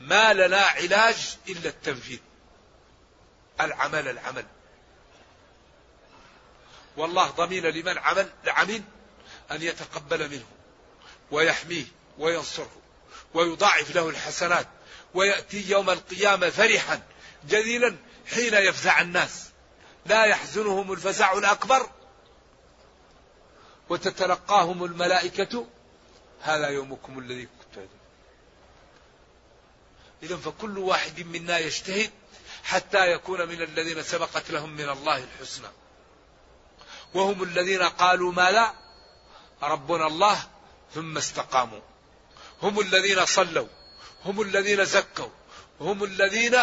ما 0.00 0.32
لنا 0.32 0.60
علاج 0.60 1.36
إلا 1.48 1.68
التنفيذ. 1.68 2.18
العمل 3.60 4.08
العمل. 4.08 4.46
والله 6.96 7.30
ضمين 7.30 7.66
لمن 7.66 7.98
عمل 7.98 8.30
عمل 8.46 8.82
أن 9.50 9.62
يتقبل 9.62 10.30
منه 10.30 10.46
ويحميه 11.30 11.84
وينصره 12.18 12.72
ويضاعف 13.34 13.94
له 13.94 14.08
الحسنات 14.08 14.68
ويأتي 15.14 15.70
يوم 15.70 15.90
القيامة 15.90 16.50
فرحا 16.50 17.02
جليلا 17.48 17.96
حين 18.34 18.54
يفزع 18.54 19.00
الناس. 19.00 19.51
لا 20.06 20.24
يحزنهم 20.24 20.92
الفزع 20.92 21.32
الأكبر 21.32 21.90
وتتلقاهم 23.88 24.84
الملائكة. 24.84 25.66
هذا 26.40 26.68
يومكم 26.68 27.18
الذي 27.18 27.46
كنتم 27.46 27.86
إذا 30.22 30.36
فكل 30.36 30.78
واحد 30.78 31.20
منا 31.20 31.58
يجتهد 31.58 32.10
حتى 32.64 33.12
يكون 33.12 33.48
من 33.48 33.62
الذين 33.62 34.02
سبقت 34.02 34.50
لهم 34.50 34.70
من 34.70 34.88
الله 34.88 35.24
الحسنى. 35.24 35.68
وهم 37.14 37.42
الذين 37.42 37.82
قالوا 37.82 38.32
ما 38.32 38.50
لا؟ 38.50 38.74
ربنا 39.62 40.06
الله 40.06 40.38
ثم 40.94 41.16
استقاموا. 41.16 41.80
هم 42.62 42.80
الذين 42.80 43.26
صلوا. 43.26 43.66
هم 44.24 44.40
الذين 44.40 44.84
زكوا. 44.84 45.28
هم 45.80 46.04
الذين 46.04 46.58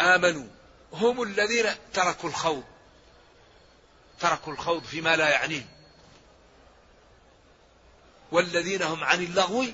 آمنوا. 0.00 0.46
هم 0.92 1.22
الذين 1.22 1.66
تركوا 1.94 2.28
الخوض. 2.28 2.64
تركوا 4.20 4.52
الخوض 4.52 4.84
فيما 4.84 5.16
لا 5.16 5.28
يعنيهم 5.28 5.68
والذين 8.32 8.82
هم 8.82 9.04
عن 9.04 9.22
اللغو 9.24 9.64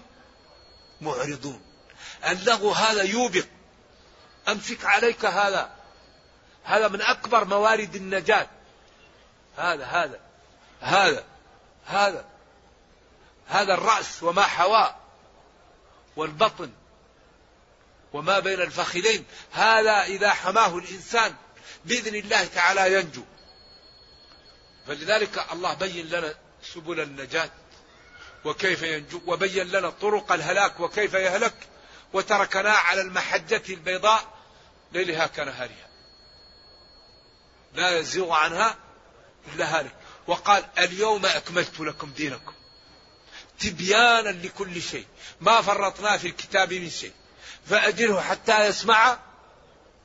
معرضون. 1.00 1.60
اللغو 2.28 2.72
هذا 2.72 3.02
يوبق. 3.02 3.46
أمسك 4.48 4.84
عليك 4.84 5.24
هذا. 5.24 5.70
هذا 6.64 6.88
من 6.88 7.02
أكبر 7.02 7.44
موارد 7.44 7.94
النجاة. 7.94 8.46
هذا 9.56 9.84
هذا 9.84 10.20
هذا 10.80 11.24
هذا. 11.86 12.24
هذا 13.48 13.74
الرأس 13.74 14.22
وما 14.22 14.42
حواه. 14.42 14.96
والبطن. 16.16 16.72
وما 18.16 18.38
بين 18.38 18.60
الفخذين. 18.60 19.24
هذا 19.52 20.02
إذا 20.04 20.30
حماه 20.30 20.78
الإنسان 20.78 21.34
بإذن 21.84 22.14
الله 22.14 22.44
تعالى 22.44 22.92
ينجو. 22.92 23.22
فلذلك 24.86 25.46
الله 25.52 25.74
بين 25.74 26.06
لنا 26.06 26.34
سبل 26.74 27.00
النجاة 27.00 27.50
وكيف 28.44 28.82
ينجو 28.82 29.20
وبين 29.26 29.66
لنا 29.66 29.90
طرق 29.90 30.32
الهلاك 30.32 30.80
وكيف 30.80 31.14
يهلك 31.14 31.54
وتركنا 32.12 32.70
على 32.72 33.00
المحجة 33.00 33.62
البيضاء 33.68 34.24
ليلها 34.92 35.26
كنهارها. 35.26 35.88
لا 37.74 37.98
يزيغ 37.98 38.32
عنها 38.32 38.76
إلا 39.54 39.78
هالك. 39.78 39.94
وقال 40.26 40.64
اليوم 40.78 41.26
أكملت 41.26 41.80
لكم 41.80 42.10
دينكم. 42.10 42.52
تبيانا 43.60 44.28
لكل 44.28 44.82
شيء. 44.82 45.06
ما 45.40 45.62
فرطنا 45.62 46.16
في 46.16 46.26
الكتاب 46.26 46.72
من 46.72 46.90
شيء. 46.90 47.12
فأجله 47.70 48.20
حتى 48.20 48.66
يسمع 48.66 49.18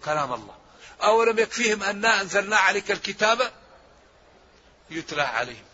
كلام 0.06 0.34
الله. 0.34 0.56
أولم 1.04 1.40
يكفيهم 1.40 1.84
أنا 1.84 2.22
أنزلنا 2.22 2.58
عليك 2.58 2.92
الكتاب 2.92 3.52
يتلى 4.90 5.22
عليهم. 5.22 5.66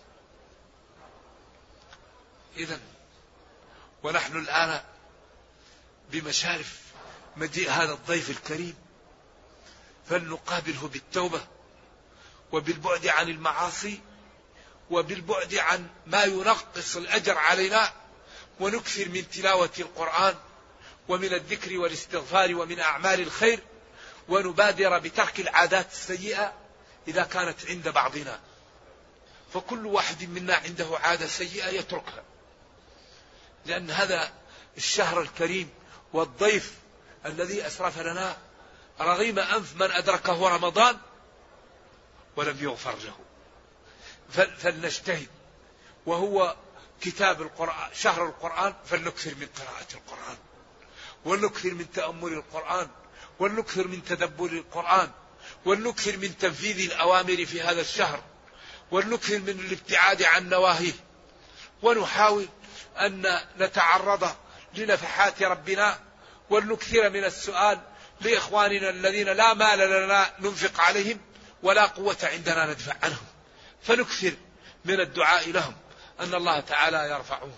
إذا 2.58 2.80
ونحن 4.04 4.38
الآن 4.38 4.82
بمشارف 6.12 6.80
مجيء 7.38 7.70
هذا 7.72 7.94
الضيف 7.94 8.30
الكريم 8.30 8.76
فلنقابله 10.10 10.88
بالتوبة 10.88 11.42
وبالبعد 12.52 13.08
عن 13.08 13.30
المعاصي 13.30 14.00
وبالبعد 14.90 15.56
عن 15.56 15.88
ما 16.06 16.24
ينقص 16.24 16.98
الأجر 16.98 17.38
علينا 17.38 17.94
ونكثر 18.60 19.10
من 19.10 19.30
تلاوة 19.30 19.70
القرآن 19.80 20.36
ومن 21.10 21.34
الذكر 21.34 21.78
والاستغفار 21.78 22.56
ومن 22.56 22.80
أعمال 22.80 23.20
الخير 23.22 23.60
ونبادر 24.30 25.00
بترك 25.00 25.40
العادات 25.40 25.92
السيئة 25.92 26.54
إذا 27.08 27.24
كانت 27.24 27.66
عند 27.66 27.90
بعضنا. 27.90 28.40
فكل 29.54 29.86
واحد 29.86 30.24
منا 30.24 30.56
عنده 30.56 30.88
عادة 30.98 31.28
سيئة 31.28 31.68
يتركها. 31.68 32.24
لأن 33.66 33.92
هذا 33.92 34.32
الشهر 34.78 35.22
الكريم 35.22 35.70
والضيف 36.14 36.74
الذي 37.26 37.68
أسرف 37.68 38.00
لنا 38.00 38.38
رغيم 39.02 39.40
أنف 39.40 39.76
من 39.76 39.92
أدركه 39.92 40.50
رمضان 40.56 40.98
ولم 42.36 42.58
يغفر 42.64 42.96
له. 42.96 43.16
فلنجتهد. 44.58 45.28
وهو 46.06 46.56
كتاب 47.02 47.42
القرآن 47.42 47.90
شهر 47.94 48.26
القرآن 48.26 48.74
فلنكثر 48.86 49.36
من 49.36 49.48
قراءة 49.58 49.94
القرآن. 49.94 50.38
ولنكثر 51.28 51.74
من 51.74 51.92
تأمل 51.92 52.34
القرآن 52.34 52.88
ولنكثر 53.40 53.88
من 53.88 54.04
تدبر 54.04 54.46
القرآن 54.46 55.12
ولنكثر 55.66 56.18
من 56.18 56.38
تنفيذ 56.38 56.92
الأوامر 56.92 57.46
في 57.46 57.62
هذا 57.62 57.82
الشهر 57.82 58.24
ولنكثر 58.92 59.40
من 59.40 59.50
الابتعاد 59.50 60.24
عن 60.24 60.50
نواهيه. 60.50 60.94
ونحاول 61.82 62.48
أن 62.98 63.40
نتعرض 63.60 64.36
لنفحات 64.74 65.44
ربنا 65.44 66.00
ولنكثر 66.50 67.10
من 67.10 67.24
السؤال 67.24 67.80
لإخواننا 68.22 68.90
الذين 68.90 69.28
لا 69.28 69.54
مال 69.54 69.80
لنا 69.80 70.34
ننفق 70.40 70.82
عليهم 70.82 71.20
ولا 71.64 71.86
قوة 71.86 72.18
عندنا 72.24 72.66
ندفع 72.66 72.96
عنهم. 73.04 73.26
فنكثر 73.84 74.34
من 74.86 75.00
الدعاء 75.00 75.52
لهم. 75.52 75.76
أن 76.20 76.34
الله 76.34 76.60
تعالى 76.60 77.10
يرفعهم 77.10 77.52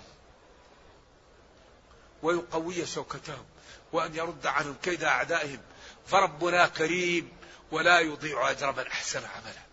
ويقوي 2.23 2.85
شوكتهم. 2.85 3.45
وأن 3.93 4.15
يرد 4.15 4.47
عنهم 4.47 4.75
كيد 4.83 5.03
أعدائهم. 5.03 5.59
فربنا 6.07 6.67
كريم 6.67 7.31
ولا 7.71 7.99
يضيع 7.99 8.49
أجر 8.51 8.71
من 8.71 8.87
أحسن 8.87 9.19
عملا. 9.25 9.69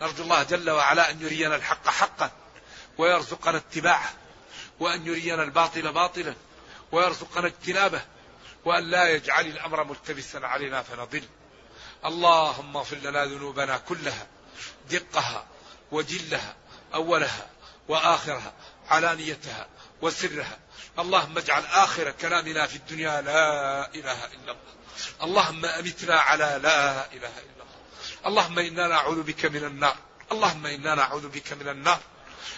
نرجو 0.00 0.22
الله 0.22 0.42
جل 0.42 0.70
وعلا 0.70 1.10
أن 1.10 1.22
يرينا 1.22 1.56
الحق 1.56 1.88
حقا 1.88 2.30
ويرزقنا 2.98 3.56
اتباعه 3.56 4.12
وأن 4.80 5.06
يرينا 5.06 5.42
الباطل 5.42 5.92
باطلا 5.92 6.34
ويرزقنا 6.92 7.46
اجتنابه 7.46 8.02
وأن 8.64 8.84
لا 8.90 9.08
يجعل 9.08 9.46
الأمر 9.46 9.84
ملتبسا 9.84 10.38
علينا 10.38 10.82
فنضل. 10.82 11.22
اللهم 12.04 12.76
اغفر 12.76 12.96
لنا 12.96 13.24
ذنوبنا 13.24 13.78
كلها 13.78 14.26
دقها 14.90 15.46
وجلها 15.92 16.56
أولها 16.94 17.50
وآخرها 17.88 18.52
علانيتها 18.88 19.66
وسرها. 20.02 20.58
اللهم 20.98 21.38
اجعل 21.38 21.64
آخر 21.66 22.10
كلامنا 22.10 22.66
في 22.66 22.76
الدنيا 22.76 23.20
لا 23.20 23.94
إله 23.94 24.24
إلا 24.24 24.52
الله. 24.52 24.72
اللهم 25.22 25.64
أمتنا 25.64 26.20
على 26.20 26.60
لا 26.62 27.12
إله 27.12 27.34
إلا 27.38 27.62
الله. 27.62 28.26
اللهم 28.26 28.58
إنا 28.58 28.88
نعوذ 28.88 29.22
بك 29.22 29.46
من 29.46 29.64
النار. 29.64 29.96
اللهم 30.32 30.66
إنا 30.66 30.94
نعوذ 30.94 31.28
بك 31.28 31.52
من 31.52 31.68
النار. 31.68 32.00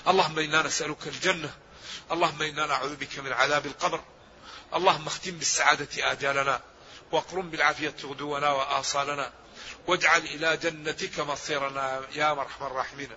اللهم 0.08 0.38
إنا 0.38 0.62
نسألك 0.62 1.06
الجنة. 1.06 1.54
اللهم 2.12 2.42
إنا 2.42 2.66
نعوذ 2.66 2.96
بك 2.96 3.18
من 3.18 3.32
عذاب 3.32 3.66
القبر. 3.66 4.00
اللهم 4.74 5.06
اختم 5.06 5.30
بالسعادة 5.30 6.12
آجالنا 6.12 6.60
واقرم 7.12 7.50
بالعافية 7.50 7.94
غدونا 8.04 8.50
وآصالنا. 8.50 9.32
واجعل 9.86 10.20
إلى 10.20 10.56
جنتك 10.56 11.20
مصيرنا 11.20 12.02
يا 12.14 12.32
أرحم 12.32 12.66
الراحمين. 12.66 13.08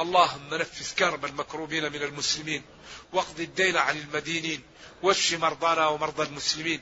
اللهم 0.00 0.54
نفس 0.54 0.94
كرب 0.94 1.24
المكروبين 1.24 1.92
من 1.92 2.02
المسلمين 2.02 2.62
واقض 3.12 3.40
الدين 3.40 3.76
عن 3.76 3.96
المدينين 3.96 4.62
واشف 5.02 5.38
مرضانا 5.40 5.86
ومرضى 5.86 6.22
المسلمين. 6.22 6.80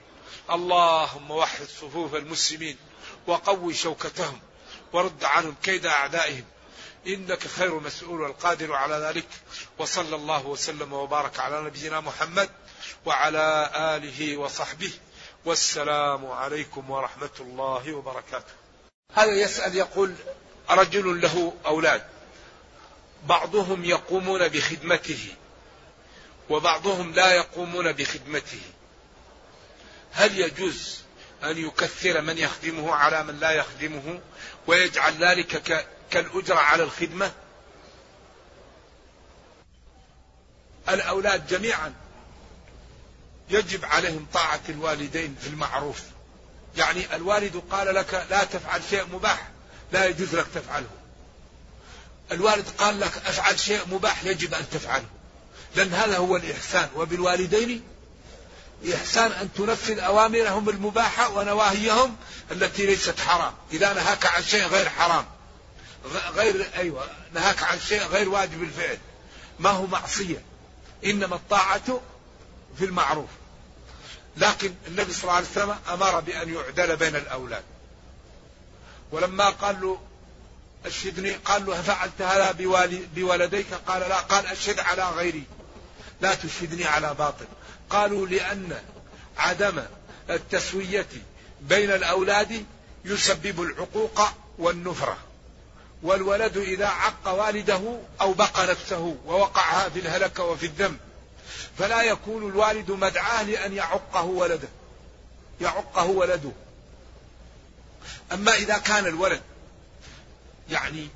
اللهم 0.51 1.31
وحد 1.31 1.65
صفوف 1.65 2.15
المسلمين 2.15 2.77
وقوي 3.27 3.75
شوكتهم 3.75 4.41
ورد 4.93 5.25
عنهم 5.25 5.55
كيد 5.63 5.87
أعدائهم. 5.87 6.45
إنك 7.07 7.47
خير 7.47 7.81
مسؤول 7.81 8.21
والقادر 8.21 8.73
على 8.73 8.95
ذلك. 8.95 9.29
وصلى 9.79 10.17
الله 10.17 10.47
وسلم 10.47 10.93
وبارك 10.93 11.41
على 11.41 11.63
نبينا 11.63 12.01
محمد 12.01 12.51
وعلى 13.07 13.71
آله 13.77 14.37
وصحبه. 14.37 14.93
والسلام 15.45 16.27
عليكم 16.27 16.91
ورحمة 16.91 17.37
الله 17.41 17.93
وبركاته. 17.93 18.64
هذا 19.15 19.33
يسأل 19.33 19.77
يقول 19.77 20.15
رجل 20.71 21.21
له 21.21 21.53
أولاد. 21.67 22.03
بعضهم 23.27 23.85
يقومون 23.85 24.49
بخدمته 24.49 25.35
وبعضهم 26.51 27.13
لا 27.13 27.33
يقومون 27.33 27.93
بخدمته. 27.93 28.61
هل 30.13 30.41
يجوز 30.41 30.99
أن 31.45 31.59
يكثر 31.59 32.21
من 32.21 32.39
يخدمه 32.39 32.95
على 32.95 33.25
من 33.25 33.41
لا 33.41 33.51
يخدمه 33.51 34.21
ويجعل 34.67 35.25
ذلك 35.25 35.85
كالأجرة 36.11 36.59
على 36.59 36.83
الخدمة؟ 36.83 37.33
الأولاد 40.89 41.47
جميعا 41.47 41.95
يجب 43.51 43.85
عليهم 43.85 44.27
طاعة 44.33 44.61
الوالدين 44.69 45.37
في 45.41 45.47
المعروف 45.47 46.03
يعني 46.77 47.17
الوالد 47.17 47.63
قال 47.71 47.95
لك 47.95 48.27
لا 48.31 48.45
تفعل 48.45 48.83
شيء 48.91 49.07
مباح 49.13 49.49
لا 49.93 50.07
يجوز 50.07 50.35
لك 50.35 50.47
تفعله. 50.55 50.89
الوالد 52.33 52.69
قال 52.79 53.01
لك 53.01 53.13
افعل 53.27 53.61
شيء 53.61 53.81
مباح 53.91 54.25
يجب 54.25 54.55
أن 54.55 54.65
تفعله. 54.71 55.07
لأن 55.77 55.95
هذا 55.95 56.17
هو 56.17 56.37
الإحسان 56.37 56.89
وبالوالدين 56.97 57.83
إحسان 58.95 59.33
أن 59.33 59.53
تنفذ 59.53 59.99
أوامرهم 59.99 60.69
المباحة 60.69 61.31
ونواهيهم 61.31 62.17
التي 62.51 62.87
ليست 62.87 63.21
حرام. 63.21 63.53
إذا 63.73 63.93
نهاك 63.93 64.27
عن 64.27 64.43
شيء 64.43 64.67
غير 64.67 64.89
حرام 64.89 65.27
غير 66.35 66.71
أيوة 66.77 67.09
نهاك 67.33 67.63
عن 67.63 67.81
شيء 67.81 68.03
غير 68.03 68.29
واجب 68.29 68.63
الفعل. 68.63 68.99
ما 69.59 69.71
هو 69.71 69.87
معصية؟ 69.87 70.43
إنما 71.05 71.37
الطاعة 71.37 72.01
في 72.79 72.85
المعروف. 72.85 73.31
لكن 74.37 74.75
النبي 74.87 75.13
صلى 75.13 75.23
الله 75.23 75.33
عليه 75.33 75.47
وسلم 75.47 75.77
أمر 75.91 76.21
بأن 76.21 76.55
يعدل 76.55 76.97
بين 76.97 77.17
الأولاد. 77.17 77.63
ولما 79.13 79.51
قال 79.51 79.81
له 79.81 79.99
أشهدني 80.87 81.33
قال 81.33 81.67
له 81.67 81.83
فعلت 81.83 82.23
هذا 82.23 82.53
بولديك 83.15 83.75
قال 83.87 84.01
لا. 84.01 84.21
قال 84.21 84.47
أشهد 84.47 84.81
على 84.81 85.11
غيري. 85.11 85.45
لا 86.21 86.35
تشهدني 86.35 86.85
على 86.85 87.15
باطل. 87.15 87.47
قالوا 87.91 88.27
لأن 88.27 88.83
عدم 89.37 89.83
التسوية 90.31 91.07
بين 91.61 91.91
الأولاد 91.91 92.65
يسبب 93.05 93.63
العقوق 93.63 94.21
والنفرة. 94.59 95.17
والولد 96.03 96.57
إذا 96.57 96.87
عق 96.87 97.29
والده 97.29 98.01
أو 98.21 98.33
بقى 98.33 98.67
نفسه 98.67 99.17
ووقعها 99.27 99.89
في 99.89 99.99
الهلكة 99.99 100.45
وفي 100.45 100.67
الذنب 100.67 100.99
فلا 101.79 102.03
يكون 102.03 102.49
الوالد 102.49 102.91
مدعاه 102.91 103.43
لأن 103.43 103.73
يعقه 103.73 104.25
ولده. 104.25 104.69
يعقه 105.61 106.05
ولده. 106.05 106.53
أما 108.33 108.55
إذا 108.55 108.79
كان 108.79 109.07
الولد 109.07 109.43
يعني 110.71 111.09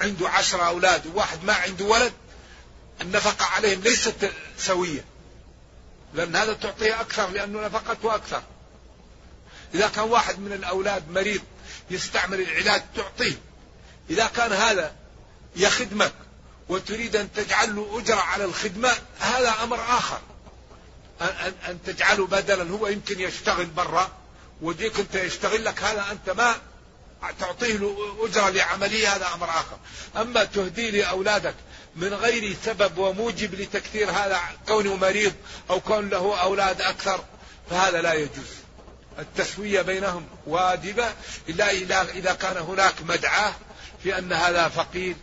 عنده 0.00 0.28
عشرة 0.28 0.62
أولاد 0.62 1.06
وواحد 1.06 1.44
ما 1.44 1.52
عنده 1.52 1.84
ولد 1.84 2.12
النفقة 3.00 3.44
عليهم 3.44 3.80
ليست 3.80 4.32
سوية. 4.58 5.04
لأن 6.14 6.36
هذا 6.36 6.52
تعطيه 6.52 7.00
أكثر 7.00 7.30
لأنه 7.30 7.60
نفقته 7.60 8.14
أكثر. 8.14 8.42
إذا 9.74 9.88
كان 9.88 10.04
واحد 10.04 10.38
من 10.38 10.52
الأولاد 10.52 11.10
مريض 11.10 11.42
يستعمل 11.90 12.40
العلاج 12.40 12.82
تعطيه. 12.96 13.36
إذا 14.10 14.26
كان 14.26 14.52
هذا 14.52 14.94
يخدمك 15.56 16.12
وتريد 16.68 17.16
أن 17.16 17.32
تجعل 17.32 17.76
له 17.76 18.00
أجرة 18.00 18.20
على 18.20 18.44
الخدمة 18.44 18.92
هذا 19.20 19.54
أمر 19.62 19.80
آخر. 19.80 20.20
أن, 21.20 21.54
أن 21.68 21.78
تجعله 21.86 22.26
بدلا 22.26 22.70
هو 22.70 22.86
يمكن 22.86 23.20
يشتغل 23.20 23.66
برا 23.66 24.10
وديك 24.62 25.00
أنت 25.00 25.14
يشتغل 25.14 25.64
لك 25.64 25.82
هذا 25.82 26.04
أنت 26.12 26.30
ما 26.30 26.56
تعطيه 27.40 27.76
له 27.76 28.16
أجرة 28.20 28.48
لعملية 28.48 29.16
هذا 29.16 29.26
أمر 29.34 29.48
آخر. 29.48 29.78
أما 30.16 30.44
تهدي 30.44 30.90
لأولادك 30.90 31.54
من 31.96 32.14
غير 32.14 32.56
سبب 32.64 32.98
وموجب 32.98 33.54
لتكثير 33.54 34.10
هذا 34.10 34.40
كونه 34.68 34.96
مريض 34.96 35.32
أو 35.70 35.80
كون 35.80 36.08
له 36.08 36.42
أولاد 36.42 36.80
أكثر 36.80 37.24
فهذا 37.70 38.02
لا 38.02 38.12
يجوز. 38.14 38.64
التسوية 39.18 39.82
بينهم 39.82 40.26
واجبة 40.46 41.12
إلا 41.48 41.70
إذا 42.02 42.32
كان 42.32 42.56
هناك 42.56 42.94
مدعاة 43.02 43.52
في 44.02 44.18
أن 44.18 44.32
هذا 44.32 44.68
فقير 44.68 45.16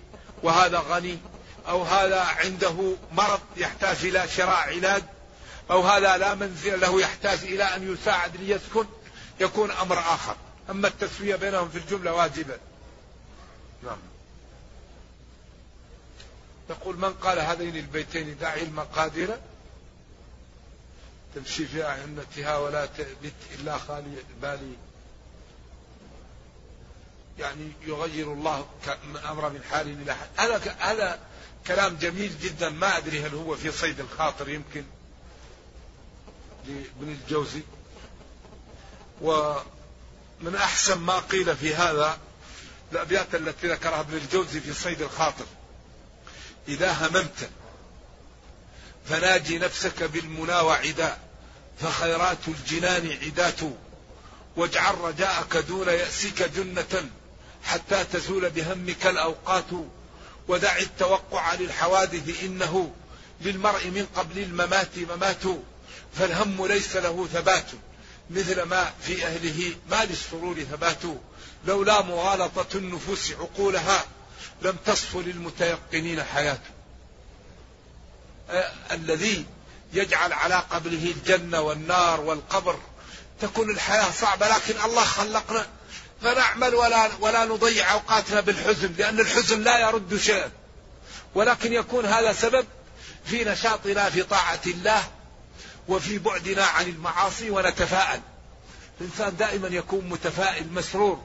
وهذا 0.44 0.80
غني 0.80 1.18
أو 1.68 1.84
هذا 1.84 2.22
عنده 2.22 2.96
مرض 3.12 3.40
يحتاج 3.58 4.06
إلى 4.06 4.28
شراء 4.28 4.58
علاج 4.58 5.04
أو 5.72 5.82
هذا 5.82 6.18
لا 6.18 6.36
منزل 6.36 6.80
له 6.80 7.02
يحتاج 7.02 7.40
إلى 7.44 7.64
أن 7.64 7.94
يساعد 7.94 8.38
ليسكن 8.38 8.86
يكون 9.40 9.72
أمر 9.72 10.00
آخر. 10.00 10.36
أما 10.70 10.88
التسوية 10.88 11.36
بينهم 11.36 11.70
في 11.70 11.78
الجملة 11.78 12.14
واجبة. 12.14 12.58
نعم. 13.84 13.98
يقول 16.70 16.98
من 16.98 17.14
قال 17.14 17.40
هذين 17.40 17.76
البيتين 17.76 18.38
داعي 18.38 18.64
المقادير؟ 18.64 19.38
تمشي 21.36 21.66
في 21.66 21.84
أعنتها 21.84 22.58
ولا 22.58 22.86
تبت 22.86 23.34
إلا 23.56 23.78
خالي 23.78 24.24
البالي 24.30 24.76
يعني 27.40 27.72
يغير 27.86 28.34
الله 28.34 28.66
أمر 29.26 29.50
من 29.50 29.64
حال 29.72 30.02
إلى 30.02 30.16
حال. 30.16 30.52
هذا 30.52 30.76
هذا 30.80 31.20
كلام 31.68 31.96
جميل 31.96 32.40
جدا. 32.42 32.70
ما 32.70 32.98
أدري 32.98 33.22
هل 33.26 33.36
هو 33.36 33.56
في 33.56 33.72
صيد 33.72 34.00
الخاطر 34.00 34.50
يمكن 34.50 34.84
لابن 36.68 37.12
الجوزي. 37.12 37.62
ومن 39.22 40.56
أحسن 40.56 40.98
ما 40.98 41.20
قيل 41.20 41.58
في 41.58 41.76
هذا 41.76 42.18
الأبيات 42.92 43.36
التي 43.36 43.68
ذكرها 43.68 44.00
ابن 44.00 44.18
الجوزي 44.18 44.60
في 44.60 44.74
صيد 44.74 45.02
الخاطر. 45.02 45.46
إذا 46.68 46.92
هممت 46.92 47.50
فناجي 49.10 49.60
نفسك 49.60 50.04
بالمنى 50.04 50.54
وعدا 50.54 51.18
فخيرات 51.82 52.48
الجنان 52.48 53.18
عدات 53.24 53.60
واجعل 54.56 54.98
رجاءك 54.98 55.58
دون 55.58 55.88
يأسك 55.88 56.44
جنة. 56.44 57.10
حتى 57.64 58.04
تزول 58.04 58.50
بهمك 58.50 59.08
الأوقات 59.08 59.66
ودع 60.48 60.78
التوقع 60.78 61.54
للحوادث 61.54 62.44
إنه 62.44 62.92
للمرء 63.42 63.88
من 63.88 64.08
قبل 64.16 64.40
الممات 64.40 64.98
ممات 64.98 65.44
فالهم 66.14 66.66
ليس 66.66 66.96
له 66.96 67.28
ثبات 67.34 67.72
مثل 68.30 68.62
ما 68.62 68.92
في 69.02 69.26
أهله 69.26 69.76
ما 69.90 70.06
للسرور 70.06 70.64
ثبات 70.64 71.04
لولا 71.66 72.02
مغالطة 72.02 72.78
النفوس 72.78 73.32
عقولها 73.32 74.06
لم 74.62 74.78
تصف 74.86 75.16
للمتيقنين 75.18 76.24
حياته 76.24 76.70
آه 78.50 78.72
الذي 78.92 79.46
يجعل 79.94 80.34
على 80.34 80.56
قبله 80.56 81.12
الجنة 81.12 81.62
والنار 81.62 82.22
والقبر 82.22 82.80
تكون 83.42 83.70
الحياة 83.70 84.12
صعبة 84.12 84.48
لكن 84.48 84.82
الله 84.86 85.04
خلقنا. 85.04 85.68
فنعمل 86.24 86.76
ولا 86.76 87.10
ولا 87.20 87.46
نضيع 87.46 87.92
أوقاتنا 87.94 88.42
بالحزن 88.42 88.94
لأن 88.98 89.20
الحزن 89.20 89.64
لا 89.64 89.80
يرد 89.80 90.18
شيئا 90.18 90.52
ولكن 91.36 91.74
يكون 91.74 92.06
هذا 92.06 92.34
سبب 92.34 92.66
في 93.26 93.44
نشاطنا 93.44 94.10
في 94.10 94.24
طاعة 94.24 94.62
الله 94.68 95.04
وفي 95.88 96.18
بعدنا 96.18 96.64
عن 96.64 96.86
المعاصي 96.86 97.50
ونتفاءل. 97.50 98.22
الإنسان 99.02 99.38
دائما 99.38 99.68
يكون 99.68 100.10
متفائل 100.10 100.74
مسرور 100.74 101.24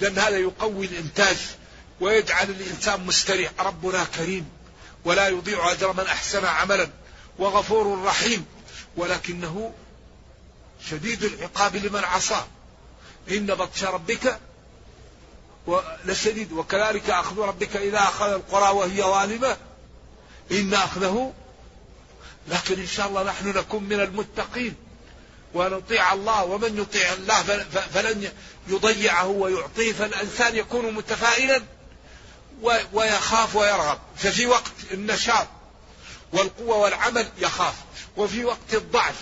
لأن 0.00 0.18
هذا 0.18 0.38
يقوي 0.38 0.86
الإنتاج 0.86 1.36
ويجعل 2.00 2.50
الإنسان 2.50 3.06
مستريح. 3.06 3.50
ربنا 3.58 4.04
كريم 4.04 4.48
ولا 5.04 5.28
يضيع 5.28 5.72
أجر 5.72 5.92
من 5.92 6.06
أحسن 6.06 6.44
عملا 6.44 6.90
وغفور 7.38 8.04
رحيم. 8.04 8.46
ولكنه 8.96 9.74
شديد 10.90 11.24
العقاب 11.24 11.76
لمن 11.76 12.04
عصاه. 12.04 12.46
إن 13.30 13.46
بطش 13.46 13.84
ربك 13.84 14.38
لشديد. 16.04 16.52
وكذلك 16.52 17.10
أخذ 17.10 17.38
ربك 17.38 17.76
إذا 17.76 17.98
أخذ 17.98 18.32
القرى 18.32 18.70
وهي 18.70 19.02
ظالمة. 19.02 19.56
إن 20.50 20.74
أخذه. 20.74 21.32
لكن 22.48 22.80
إن 22.80 22.86
شاء 22.86 23.08
الله 23.08 23.22
نحن 23.22 23.48
نكون 23.48 23.84
من 23.84 24.00
المتقين. 24.00 24.74
ونطيع 25.54 26.12
الله. 26.12 26.44
ومن 26.44 26.78
يطيع 26.78 27.12
الله 27.12 27.42
فلن 27.94 28.32
يضيعه 28.68 29.26
ويعطيه. 29.26 29.92
فالإنسان 29.92 30.56
يكون 30.56 30.94
متفائلا 30.94 31.62
ويخاف 32.92 33.56
ويرغب. 33.56 33.98
ففي 34.16 34.46
وقت 34.46 34.72
النشاط 34.92 35.46
والقوة 36.32 36.76
والعمل 36.76 37.28
يخاف. 37.38 37.74
وفي 38.16 38.44
وقت 38.44 38.74
الضعف 38.74 39.14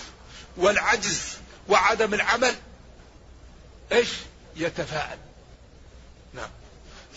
والعجز 0.57 1.21
وعدم 1.67 2.13
العمل 2.13 2.55
إيش؟ 3.91 4.09
يتفاءل. 4.55 5.17
نعم. 6.33 6.49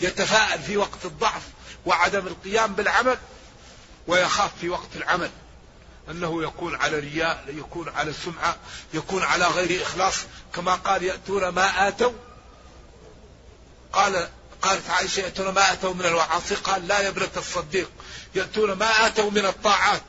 يتفاءل 0.01 0.61
في 0.61 0.77
وقت 0.77 1.05
الضعف 1.05 1.41
وعدم 1.85 2.27
القيام 2.27 2.73
بالعمل 2.73 3.17
ويخاف 4.07 4.51
في 4.61 4.69
وقت 4.69 4.95
العمل. 4.95 5.31
أنه 6.09 6.43
يكون 6.43 6.75
على 6.75 6.99
رياء 6.99 7.45
يكون 7.47 7.89
على 7.89 8.13
سمعة 8.13 8.55
يكون 8.93 9.23
على 9.23 9.47
غير 9.47 9.81
إخلاص. 9.81 10.15
كما 10.53 10.75
قال 10.75 11.03
يأتون 11.03 11.47
ما 11.47 11.87
آتوا. 11.87 12.11
قال 13.93 14.29
قالت 14.61 14.89
عائشة 14.89 15.19
يأتون 15.19 15.49
ما 15.49 15.73
آتوا 15.73 15.93
من 15.93 16.05
الوعاصي. 16.05 16.55
قال 16.55 16.87
لا 16.87 16.99
يا 16.99 17.09
ابنة 17.09 17.31
الصديق. 17.37 17.91
يأتون 18.35 18.73
ما 18.73 19.07
آتوا 19.07 19.31
من 19.31 19.45
الطاعات. 19.45 20.01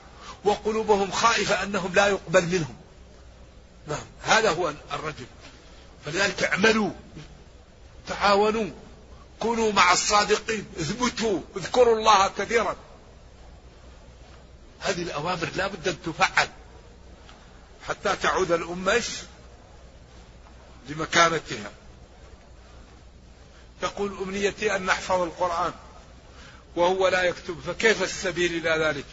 وقلوبهم 0.44 1.10
خائفة 1.10 1.62
أنهم 1.62 1.94
لا 1.94 2.06
يقبل 2.06 2.46
منهم. 2.46 2.76
نعم. 3.86 4.06
هذا 4.22 4.50
هو 4.50 4.72
الرجل. 4.92 5.26
فلذلك 6.04 6.44
اعملوا 6.44 6.90
تعاونوا 8.08 8.70
كونوا 9.40 9.72
مع 9.72 9.92
الصادقين 9.92 10.66
اثبتوا 10.80 11.40
اذكروا 11.56 11.98
الله 11.98 12.28
كثيرا. 12.28 12.76
هذه 14.80 15.02
الأوامر 15.02 15.48
لا 15.56 15.66
بد 15.66 15.88
أن 15.88 16.02
تفعل 16.02 16.48
حتى 17.88 18.16
تعود 18.16 18.52
الأمة 18.52 19.02
لمكانتها. 20.88 21.70
تقول 23.82 24.18
أمنيتي 24.22 24.76
أن 24.76 24.86
نحفظ 24.86 25.20
القرآن 25.20 25.72
وهو 26.76 27.08
لا 27.08 27.22
يكتب 27.22 27.60
فكيف 27.60 28.02
السبيل 28.02 28.66
إلى 28.66 28.84
ذلك؟ 28.84 29.06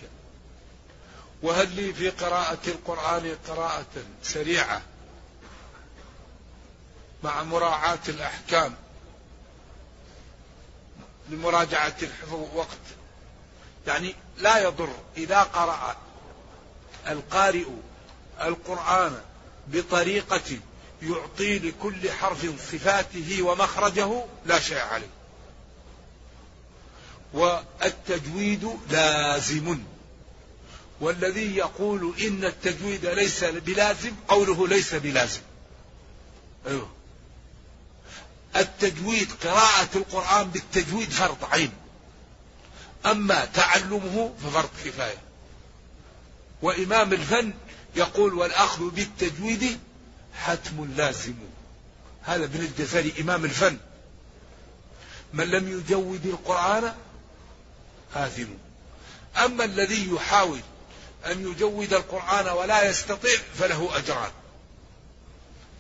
وهل 1.41 1.75
لي 1.75 1.93
في 1.93 2.09
قراءة 2.09 2.59
القرآن 2.67 3.37
قراءة 3.47 3.85
سريعة؟ 4.23 4.81
مع 7.23 7.43
مراعاة 7.43 7.99
الأحكام 8.07 8.75
لمراجعة 11.29 11.95
الحفظ 12.01 12.47
وقت 12.55 12.77
يعني 13.87 14.15
لا 14.37 14.57
يضر 14.57 14.89
إذا 15.17 15.43
قرأ 15.43 15.97
القارئ 17.07 17.65
القرآن 18.41 19.21
بطريقة 19.67 20.59
يعطي 21.01 21.59
لكل 21.59 22.11
حرف 22.11 22.71
صفاته 22.71 23.41
ومخرجه 23.41 24.23
لا 24.45 24.59
شيء 24.59 24.77
عليه. 24.77 25.09
والتجويد 27.33 28.79
لازم. 28.89 29.79
والذي 31.01 31.55
يقول 31.55 32.13
إن 32.21 32.45
التجويد 32.45 33.05
ليس 33.05 33.43
بلازم 33.43 34.11
قوله 34.27 34.67
ليس 34.67 34.95
بلازم. 34.95 35.41
أيوه. 36.67 36.89
التجويد 38.55 39.31
قراءة 39.43 39.89
القرآن 39.95 40.51
بالتجويد 40.51 41.09
فرض 41.09 41.37
عين. 41.51 41.71
أما 43.05 43.45
تعلمه 43.45 44.33
ففرض 44.43 44.69
كفاية. 44.85 45.17
وإمام 46.61 47.13
الفن 47.13 47.53
يقول 47.95 48.33
والأخذ 48.33 48.89
بالتجويد 48.89 49.79
حتم 50.33 50.93
لازم. 50.97 51.35
هذا 52.23 52.45
ابن 52.45 52.59
الجزري 52.59 53.13
إمام 53.19 53.45
الفن. 53.45 53.77
من 55.33 55.45
لم 55.45 55.79
يجود 55.79 56.25
القرآن 56.25 56.95
آثم. 58.15 58.47
أما 59.37 59.63
الذي 59.63 60.09
يحاول 60.13 60.59
أن 61.25 61.51
يجود 61.51 61.93
القرآن 61.93 62.47
ولا 62.47 62.89
يستطيع 62.89 63.39
فله 63.59 63.97
أجران. 63.97 64.31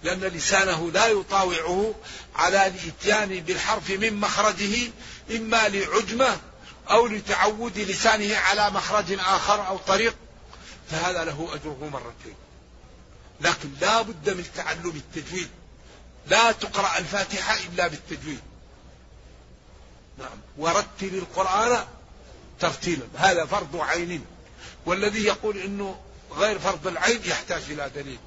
لأن 0.03 0.19
لسانه 0.19 0.91
لا 0.91 1.07
يطاوعه 1.07 1.93
على 2.35 2.67
الإتيان 2.67 3.39
بالحرف 3.39 3.89
من 3.89 4.13
مخرجه 4.13 4.91
إما 5.31 5.69
لعجمة 5.69 6.37
أو 6.89 7.07
لتعود 7.07 7.77
لسانه 7.77 8.37
على 8.37 8.69
مخرج 8.69 9.19
آخر 9.19 9.67
أو 9.67 9.77
طريق. 9.77 10.15
فهذا 10.91 11.23
له 11.23 11.49
أجره 11.53 11.89
مرتين. 11.93 12.35
لكن 13.41 13.69
لا 13.81 14.01
بد 14.01 14.29
من 14.29 14.45
تعلم 14.55 14.89
التجويد. 14.95 15.49
لا 16.27 16.51
تقرأ 16.51 16.97
الفاتحة 16.97 17.57
إلا 17.57 17.87
بالتجويد. 17.87 18.41
نعم. 20.19 20.37
ورتل 20.57 21.15
القرآن 21.15 21.85
ترتيلا. 22.59 23.05
هذا 23.15 23.45
فرض 23.45 23.75
عين. 23.75 24.25
والذي 24.85 25.23
يقول 25.23 25.57
إنه 25.57 25.99
غير 26.31 26.59
فرض 26.59 26.87
العين 26.87 27.21
يحتاج 27.25 27.61
إلى 27.69 27.91
دليل. 27.95 28.19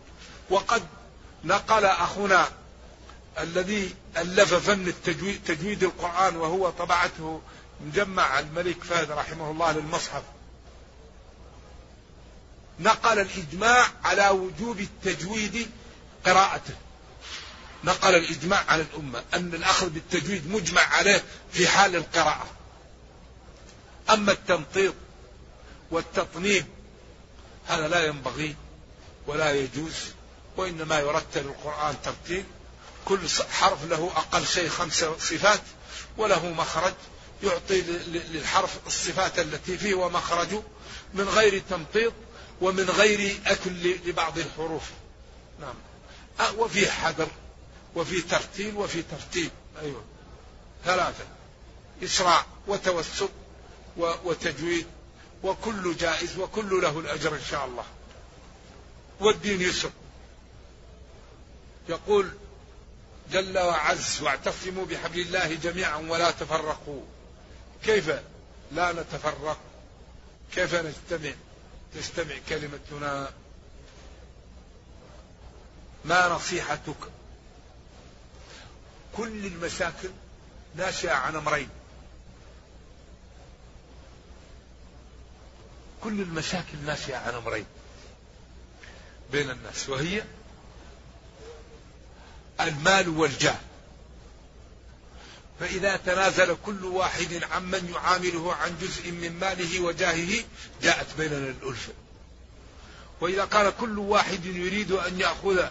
وقد 0.51 0.87
نقل 1.45 1.85
أخونا 1.85 2.49
الذي 3.39 3.95
ألف 4.17 4.55
فن 4.55 4.89
التجويد 4.89 5.41
تجويد 5.47 5.83
القرآن 5.83 6.37
وهو 6.37 6.71
طبعته 6.71 7.41
مجمع 7.81 8.39
الملك 8.39 8.85
فهد 8.85 9.11
رحمه 9.11 9.51
الله 9.51 9.73
للمصحف. 9.73 10.23
نقل 12.81 13.19
الإجماع 13.19 13.87
على 14.05 14.29
وجوب 14.29 14.81
التجويد 14.81 15.71
قراءته. 16.27 16.75
نقل 17.85 18.15
الإجماع 18.15 18.65
على 18.69 18.83
الأمة 18.83 19.23
أن 19.35 19.55
الأخذ 19.55 19.89
بالتجويد 19.89 20.51
مجمع 20.51 20.83
عليه 20.83 21.25
في 21.53 21.69
حال 21.69 21.97
القراءة. 21.97 22.47
أما 24.11 24.33
التمطيط 24.33 24.95
والتطنيب 25.91 26.67
هذا 27.67 27.89
لا 27.89 28.07
ينبغي 28.07 28.57
ولا 29.27 29.53
يجوز. 29.53 29.95
وإنما 30.57 30.99
يرتل 30.99 31.41
القرآن 31.41 31.95
ترتيل. 32.03 32.45
كل 33.05 33.29
حرف 33.51 33.85
له 33.85 34.13
أقل 34.17 34.47
شيء 34.47 34.69
خمس 34.69 35.05
صفات 35.05 35.61
وله 36.19 36.47
مخرج 36.47 36.95
يعطي 37.43 37.81
للحرف 37.81 38.79
الصفات 38.87 39.39
التي 39.39 39.79
فيه 39.79 39.95
ومخرجه 39.95 40.63
من 41.15 41.25
غير 41.25 41.63
تمطيط 41.71 42.13
ومن 42.61 42.91
غير 42.91 43.41
أكل 43.47 43.71
لبعض 44.09 44.39
الحروف. 44.39 44.83
نعم. 45.61 45.75
وفي 46.59 46.91
حذر 46.91 47.29
وفي 47.95 48.21
ترتيل 48.21 48.77
وفي 48.77 49.03
ترتيب. 49.03 49.51
أيوة. 49.83 50.03
ثلاثة. 50.85 51.25
إسراع 52.05 52.47
وتوسط 52.67 53.31
وتجويد 53.97 54.87
وكل 55.43 55.97
جائز 55.97 56.39
وكل 56.39 56.83
له 56.83 56.99
الأجر 56.99 57.35
إن 57.35 57.45
شاء 57.51 57.65
الله. 57.65 57.85
والدين 59.21 59.61
يسر. 59.61 59.91
يقول 61.89 62.31
جل 63.33 63.59
وعز 63.59 64.23
واعتصموا 64.23 64.87
بحبل 64.87 65.21
الله 65.21 65.55
جميعا 65.55 65.97
ولا 65.97 66.31
تفرقوا. 66.31 67.03
كيف 67.85 68.13
لا 68.73 68.93
نتفرق؟ 68.93 69.59
كيف 70.55 70.75
نجتمع؟ 70.75 71.35
تجتمع 71.95 72.35
كلمتنا 72.49 73.31
ما 76.05 76.29
نصيحتك 76.29 76.97
كل 79.17 79.47
المشاكل 79.47 80.11
ناشئة 80.77 81.13
عن 81.13 81.37
أمرين. 81.37 81.69
كل 86.03 86.21
المشاكل 86.21 86.79
ناشئة 86.87 87.17
عن 87.17 87.35
أمرين. 87.35 87.67
بين 89.33 89.51
الناس 89.51 89.89
وهي 89.89 90.23
المال 92.61 93.09
والجاه. 93.09 93.59
فإذا 95.61 95.97
تنازل 95.97 96.57
كل 96.67 96.85
واحد 96.85 97.45
عمن 97.53 97.93
يعامله 97.95 98.55
عن 98.55 98.79
جزء 98.81 99.11
من 99.11 99.39
ماله 99.41 99.81
وجاهه 99.81 100.45
جاءت 100.83 101.07
بيننا 101.19 101.49
الألفة. 101.49 101.93
وإذا 103.21 103.45
كان 103.45 103.73
كل 103.81 103.99
واحد 103.99 104.47
يريد 104.47 104.93
أن 104.93 105.21
يأخذ 105.21 105.65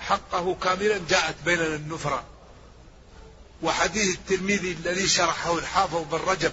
حقه 0.00 0.54
كاملا 0.54 1.00
جاءت 1.08 1.34
بيننا 1.44 1.74
النفرة. 1.76 2.24
وحديث 3.62 4.14
الترمذي 4.14 4.72
الذي 4.72 5.08
شرحه 5.08 5.58
الحافظ 5.58 6.04
بن 6.10 6.18
رجب 6.18 6.52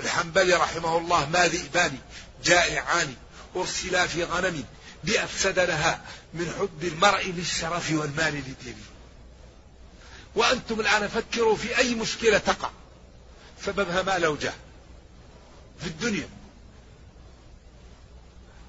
الحنبلي 0.00 0.54
رحمه 0.54 0.98
الله 0.98 1.28
ما 1.28 1.48
ذئبان 1.48 1.98
جائعان 2.44 3.14
أرسلا 3.56 4.06
في 4.06 4.24
غنم 4.24 4.64
بأفسد 5.04 5.58
لها. 5.58 6.00
من 6.34 6.54
حب 6.58 6.84
المرء 6.84 7.26
للشرف 7.26 7.92
والمال 7.92 8.34
لدينه. 8.34 8.84
وأنتم 10.34 10.80
الآن 10.80 11.08
فكروا 11.08 11.56
في 11.56 11.78
أي 11.78 11.94
مشكلة 11.94 12.38
تقع. 12.38 12.70
سببها 13.64 14.02
مال 14.02 14.26
وجاه 14.26 14.54
في 15.80 15.86
الدنيا. 15.86 16.28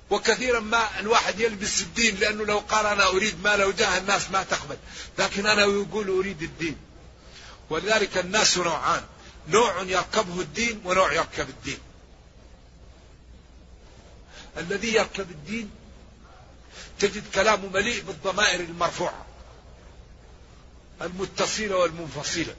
وكثيرا 0.09 0.59
ما 0.59 0.99
الواحد 0.99 1.39
يلبس 1.39 1.81
الدين 1.81 2.15
لأنه 2.15 2.45
لو 2.45 2.59
قال 2.59 2.85
أنا 2.85 3.07
أريد 3.07 3.43
مال 3.43 3.63
وجاه 3.63 3.97
الناس 3.97 4.31
ما 4.31 4.43
تقبل. 4.43 4.77
لكن 5.19 5.45
أنا 5.45 5.61
يقول 5.61 6.09
أريد 6.09 6.41
الدين. 6.41 6.77
ولذلك 7.69 8.17
الناس 8.17 8.57
نوعان. 8.57 9.03
نوع 9.49 9.81
يركبه 9.81 10.41
الدين 10.41 10.81
ونوع 10.85 11.13
يركب 11.13 11.49
الدين. 11.49 11.79
الذي 14.57 14.93
يركب 14.93 15.31
الدين 15.31 15.71
تجد 16.99 17.23
كلامه 17.35 17.67
مليء 17.67 18.03
بالضمائر 18.03 18.59
المرفوعة. 18.59 19.25
المتصلة 21.01 21.77
والمنفصلة. 21.77 22.55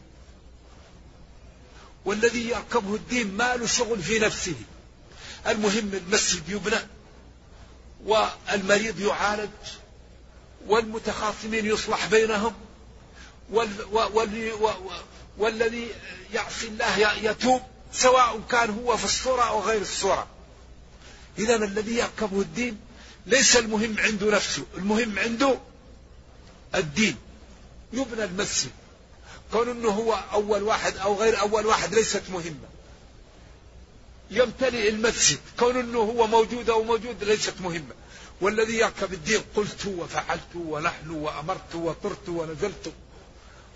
والذي 2.05 2.49
يركبه 2.49 2.95
الدين 2.95 3.37
ما 3.37 3.57
له 3.57 3.67
شغل 3.67 4.03
في 4.03 4.19
نفسه. 4.19 4.55
المهم 5.47 5.95
المسجد 5.95 6.49
يبنى 6.49 6.79
والمريض 8.05 9.01
يعالج 9.01 9.51
والمتخاصمين 10.67 11.67
يصلح 11.67 12.07
بينهم 12.07 12.55
والذي 15.39 15.89
يعصي 16.33 16.69
الله 16.69 16.99
يتوب 16.99 17.63
سواء 17.93 18.41
كان 18.51 18.71
هو 18.71 18.97
في 18.97 19.05
الصورة 19.05 19.43
أو 19.43 19.61
غير 19.61 19.81
الصورة. 19.81 20.27
إذا 21.39 21.57
الذي 21.57 21.97
يركبه 21.97 22.41
الدين 22.41 22.81
ليس 23.27 23.57
المهم 23.57 23.97
عنده 23.99 24.31
نفسه 24.31 24.65
المهم 24.77 25.19
عنده 25.19 25.59
الدين. 26.75 27.17
يبنى 27.93 28.25
المسجد. 28.25 28.71
كون 29.53 29.69
إنه 29.69 29.89
هو 29.89 30.13
أول 30.33 30.63
واحد 30.63 30.97
أو 30.97 31.15
غير 31.15 31.41
أول 31.41 31.67
واحد 31.67 31.95
ليست 31.95 32.23
مهمة. 32.33 32.69
يمتلئ 34.31 34.89
المسجد. 34.89 35.39
كون 35.59 35.77
إنه 35.77 35.99
هو 35.99 36.27
موجود 36.27 36.71
أو 36.71 36.83
موجود 36.83 37.25
ليست 37.25 37.55
مهمة. 37.61 37.95
والذي 38.41 38.79
يركب 38.79 39.13
الدين 39.13 39.41
قلت 39.57 39.87
وفعلت 39.87 40.57
ونحن 40.57 41.11
وأمرت 41.11 41.75
وطرت 41.75 42.29
ونزلت. 42.29 42.93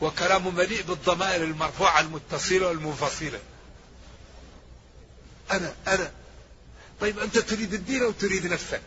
وكلام 0.00 0.54
مليء 0.54 0.82
بالضمائر 0.82 1.44
المرفوعة 1.44 2.00
المتصلة 2.00 2.66
والمنفصلة. 2.66 3.40
أنا 5.50 5.74
أنا. 5.88 6.12
طيب 7.00 7.18
أنت 7.18 7.38
تريد 7.38 7.74
الدين 7.74 8.02
أو 8.02 8.10
تريد 8.10 8.46
نفسك؟ 8.46 8.80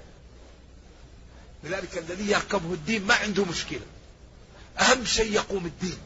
لذلك 1.63 1.97
الذي 1.97 2.31
يركبه 2.31 2.73
الدين 2.73 3.07
ما 3.07 3.15
عنده 3.15 3.45
مشكلة. 3.45 3.85
أهم 4.79 5.05
شيء 5.05 5.31
يقوم 5.31 5.65
الدين. 5.65 5.97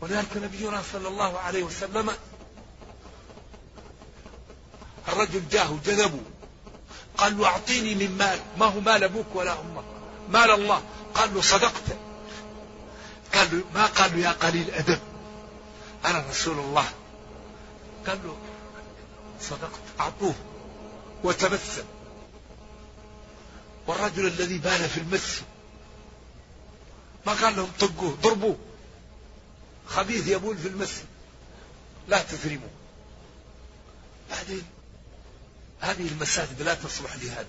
ولذلك 0.00 0.36
نبينا 0.36 0.82
صلى 0.92 1.08
الله 1.08 1.38
عليه 1.38 1.62
وسلم 1.62 2.10
الرجل 5.08 5.48
جاه 5.48 5.78
جذبه. 5.86 6.20
قال 7.16 7.38
له 7.38 7.46
أعطيني 7.46 7.94
من 7.94 8.18
مال 8.18 8.40
ما 8.58 8.66
هو 8.66 8.80
مال 8.80 9.04
أبوك 9.04 9.26
ولا 9.34 9.60
أمك. 9.60 9.84
مال 10.30 10.50
الله. 10.50 10.82
قال 11.14 11.34
له 11.34 11.40
صدقت. 11.40 11.96
قال 13.34 13.48
له 13.58 13.64
ما 13.74 13.86
قال 13.86 14.12
له 14.12 14.18
يا 14.18 14.32
قليل 14.32 14.70
أدب. 14.70 14.98
أنا 16.04 16.24
رسول 16.30 16.58
الله. 16.58 16.88
قال 18.06 18.18
له 18.24 18.36
صدقت. 19.40 19.80
أعطوه. 20.00 20.34
وتبسم 21.24 21.84
والرجل 23.88 24.26
الذي 24.26 24.58
بال 24.58 24.88
في 24.88 25.00
المسجد 25.00 25.44
ما 27.26 27.32
قال 27.32 27.56
لهم 27.56 27.70
طقوه 27.80 28.18
ضربوه 28.22 28.56
خبيث 29.86 30.28
يبول 30.28 30.58
في 30.58 30.68
المسجد 30.68 31.06
لا 32.08 32.22
تثرموا. 32.22 32.68
بعدين 34.30 34.62
هذه 35.80 36.08
المساجد 36.08 36.62
لا 36.62 36.74
تصلح 36.74 37.16
لهذا. 37.16 37.46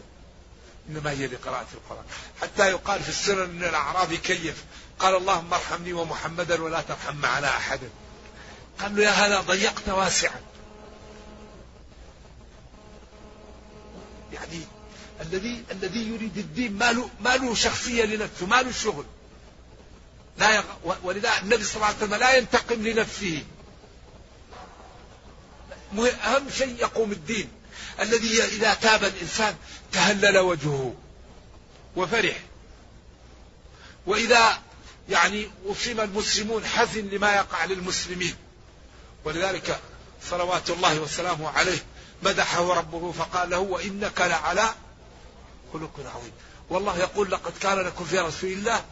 إنما 0.90 1.12
هي 1.12 1.28
لقراءة 1.28 1.68
القرآن. 1.74 2.06
حتى 2.42 2.70
يقال 2.70 3.04
في 3.04 3.10
السنن 3.10 3.40
أن 3.40 3.64
الأعرابي 3.64 4.18
كيف؟ 4.18 4.64
قال 5.00 5.16
اللهم 5.16 5.54
ارحمني 5.54 5.94
ومحمدا 5.94 6.62
ولا 6.62 6.82
ترحم 6.82 7.16
معنا 7.16 7.48
أحدا. 7.48 7.90
قال 8.80 8.96
له 8.96 9.04
يا 9.04 9.10
هذا 9.10 9.42
ضيقت 9.42 9.90
واسعا. 9.90 10.42
يعني 14.34 14.79
الذي 15.22 15.64
الذي 15.72 16.08
يريد 16.08 16.38
الدين 16.38 16.78
ما 16.78 16.92
له 16.92 17.10
ما 17.22 17.38
له 17.38 17.56
شخصية 17.56 18.06
لنفسه 18.06 18.46
ما 18.46 18.62
له 18.62 18.72
شغل. 18.72 19.06
لا 20.38 20.56
يغ... 20.56 20.64
ولذا 21.04 21.40
النبي 21.42 21.64
صلى 21.64 21.76
الله 21.76 21.86
عليه 21.86 21.98
وسلم 21.98 22.16
لا 22.16 22.38
ينتقم 22.38 22.88
لنفسه. 22.88 23.44
أهم 25.98 26.50
شيء 26.58 26.76
يقوم 26.80 27.12
الدين. 27.12 27.50
الذي 28.00 28.44
إذا 28.44 28.74
تاب 28.74 29.04
الإنسان 29.04 29.56
تهلل 29.92 30.38
وجهه 30.38 30.96
وفرح. 31.96 32.40
وإذا 34.06 34.62
يعني 35.10 35.50
أصيب 35.66 36.00
المسلمون 36.00 36.66
حزن 36.66 37.10
لما 37.10 37.36
يقع 37.36 37.66
للمسلمين. 37.66 38.36
ولذلك 39.26 39.80
صلوات 40.30 40.70
الله 40.70 41.00
وسلامه 41.00 41.50
عليه 41.50 41.84
مدحه 42.24 42.74
ربه 42.74 43.12
فقال 43.12 43.50
له 43.50 43.60
وإنك 43.60 44.22
لعلى 44.22 44.74
خلق 45.74 46.12
عظيم. 46.16 46.32
والله 46.70 46.98
يقول 46.98 47.32
لقد 47.32 47.54
كان 47.62 47.80
لكم 47.80 48.06
في 48.06 48.20
رسول 48.20 48.50
الله 48.50 48.86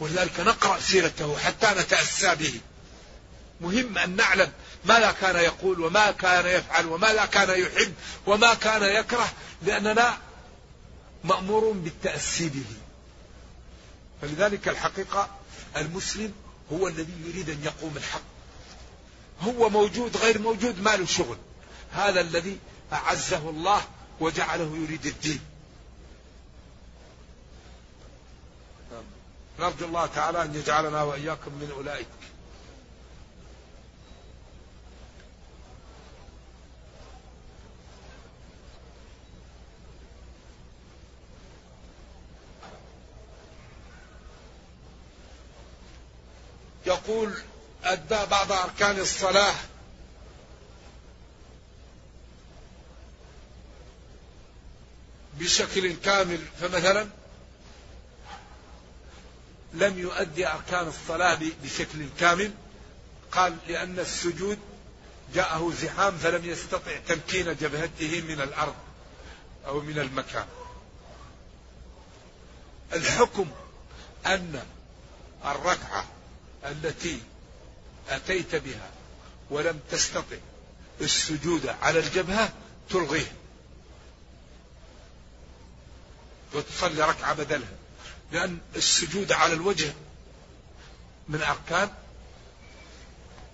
ولذلك 0.00 0.40
نقرأ 0.40 0.80
سيرته 0.80 1.38
حتى 1.38 1.66
نتأسى 1.66 2.34
به. 2.34 2.60
مهم 3.60 3.98
أن 3.98 4.16
نعلم 4.16 4.52
ماذا 4.84 5.12
كان 5.20 5.36
يقول 5.36 5.80
وما 5.80 6.10
كان 6.10 6.46
يفعل 6.46 6.86
وماذا 6.86 7.24
كان 7.24 7.60
يحب 7.60 7.94
وما 8.26 8.54
كان 8.54 8.82
يكره 8.82 9.32
لأننا 9.62 10.18
مأمور 11.24 11.72
بالتأسي 11.72 12.48
به. 12.48 12.64
فلذلك 14.22 14.68
الحقيقة 14.68 15.28
المسلم 15.76 16.32
هو 16.72 16.88
الذي 16.88 17.12
يريد 17.26 17.50
أن 17.50 17.64
يقوم 17.64 17.96
الحق. 17.96 18.22
هو 19.40 19.68
موجود 19.68 20.16
غير 20.16 20.38
موجود 20.38 20.80
ما 20.80 20.96
له 20.96 21.06
شغل. 21.06 21.36
هذا 21.92 22.20
الذي 22.20 22.58
أعزه 22.92 23.50
الله 23.50 23.82
وجعله 24.20 24.76
يريد 24.82 25.06
الدين. 25.06 25.40
نرجو 29.58 29.86
الله 29.86 30.06
تعالى 30.06 30.42
أن 30.42 30.54
يجعلنا 30.54 31.02
وإياكم 31.02 31.52
من 31.52 31.70
أولئك. 31.76 32.06
يقول 46.86 47.34
أدى 47.84 48.26
بعض 48.30 48.52
أركان 48.52 48.98
الصلاة. 48.98 49.54
بشكل 55.38 55.94
كامل 55.94 56.38
فمثلا 56.60 57.08
لم 59.74 59.98
يؤدي 59.98 60.46
أركان 60.48 60.88
الصلاة 60.88 61.38
بشكل 61.62 62.06
كامل. 62.20 62.52
قال 63.32 63.56
لأن 63.68 63.98
السجود 63.98 64.58
جاءه 65.34 65.72
زحام 65.82 66.16
فلم 66.18 66.44
يستطع 66.44 66.96
تمكين 67.08 67.56
جبهته 67.56 68.20
من 68.28 68.40
الأرض 68.40 68.74
أو 69.66 69.80
من 69.80 69.98
المكان. 69.98 70.46
الحكم 72.92 73.50
أن 74.26 74.62
الركعة 75.44 76.04
التي 76.64 77.18
أتيت 78.08 78.56
بها 78.56 78.90
ولم 79.50 79.80
تستطع 79.90 80.36
السجود 81.00 81.66
على 81.66 81.98
الجبهة 81.98 82.52
تلغيه 82.90 83.32
وتصلي 86.54 87.02
ركعة 87.02 87.34
بدلها. 87.34 87.83
لأن 88.34 88.58
السجود 88.76 89.32
على 89.32 89.52
الوجه 89.52 89.92
من 91.28 91.42
أركان 91.42 91.90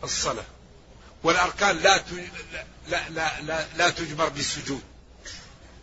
الصلاة 0.04 0.44
والأركان 1.22 1.76
لا 1.76 2.02
لا 2.88 3.08
لا 3.08 3.40
لا, 3.40 3.66
لا 3.76 3.90
تجمر 3.90 4.28
بالسجود 4.28 4.82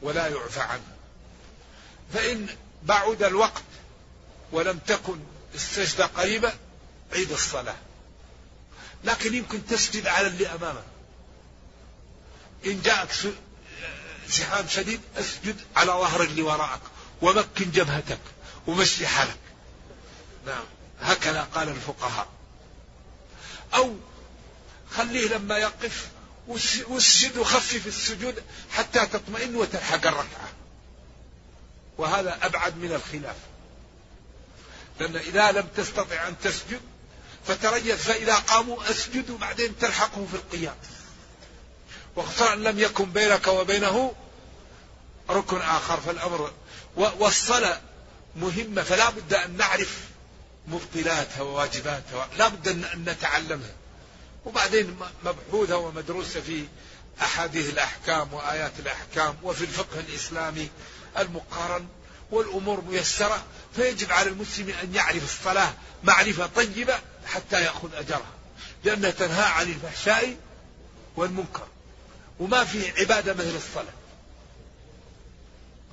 ولا 0.02 0.28
يعفى 0.28 0.60
عنها 0.60 0.95
فإن 2.14 2.48
بعد 2.84 3.24
الوقت 3.24 3.64
ولم 4.52 4.80
تكن 4.80 5.20
السجدة 5.56 6.06
قريبة 6.06 6.54
عيد 7.14 7.32
الصلاة. 7.32 7.76
لكن 9.04 9.34
يمكن 9.34 9.66
تسجد 9.66 10.08
على 10.08 10.28
اللي 10.28 10.48
أمامك. 10.48 10.84
إن 12.66 12.82
جاءك 12.82 13.10
زحام 14.30 14.68
شديد 14.68 15.02
أسجد 15.18 15.56
على 15.76 15.91
ظهر 15.91 16.24
اللي 16.24 16.41
وراءك 16.41 16.82
ومكن 17.22 17.72
جبهتك. 17.72 18.20
ومشي 18.68 19.07
حالك. 19.07 19.38
نعم. 20.45 20.63
هكذا 21.01 21.41
قال 21.41 21.70
الفقهاء. 21.70 22.28
أو 23.74 23.95
خليه 24.91 25.28
لما 25.28 25.57
يقف 25.57 26.07
واسجد 26.88 27.38
وخفف 27.38 27.88
السجود 27.88 28.43
حتى 28.72 29.05
تطمئن 29.05 29.55
وتلحق 29.55 30.07
الركعة. 30.07 30.49
وهذا 31.97 32.38
أبعد 32.41 32.78
من 32.78 32.91
الخلاف. 32.91 33.36
لأن 34.99 35.15
إذا 35.15 35.51
لم 35.51 35.68
تستطع 35.78 36.28
أن 36.28 36.36
تسجد 36.43 36.82
فتريث 37.47 38.07
فإذا 38.07 38.36
قاموا 38.36 38.89
أسجدوا 38.89 39.38
بعدين 39.38 39.78
تلحقه 39.80 40.28
في 40.32 40.36
القيام. 40.38 40.76
وخصوصا 42.15 42.55
لم 42.55 42.80
يكن 42.80 43.11
بينك 43.11 43.47
وبينه 43.47 44.13
ركن 45.30 45.61
آخر. 45.61 45.99
فالأمر 46.01 46.51
والصلاة 46.95 47.82
مهمة 48.36 48.84
فلا 48.84 49.09
بد 49.09 49.34
أن 49.34 49.57
نعرف 49.57 49.99
مبطلاتها 50.67 51.41
وواجباتها 51.41 52.30
لا 52.38 52.47
بد 52.47 52.67
أن 52.67 53.05
نتعلمها. 53.07 53.73
وبعدين 54.45 54.97
مبحوثة 55.25 55.78
ومدروسة 55.78 56.41
في 56.41 56.65
أحاديث 57.21 57.69
الأحكام 57.69 58.34
وآيات 58.34 58.71
الأحكام 58.80 59.36
وفي 59.43 59.61
الفقه 59.61 59.99
الإسلامي 59.99 60.69
المقارن 61.17 61.88
والأمور 62.32 62.82
ميسرة 62.82 63.43
فيجب 63.75 64.11
على 64.11 64.30
المسلم 64.30 64.69
أن 64.84 64.95
يعرف 64.95 65.23
الصلاة 65.23 65.73
معرفة 66.03 66.47
طيبة 66.47 66.99
حتى 67.25 67.63
يأخذ 67.63 67.95
أجرها 67.95 68.32
لأنها 68.84 69.11
تنهى 69.11 69.45
عن 69.45 69.67
الفحشاء 69.67 70.36
والمنكر. 71.15 71.67
وما 72.39 72.63
في 72.63 72.99
عبادة 72.99 73.34
مثل 73.34 73.55
الصلاة. 73.55 73.93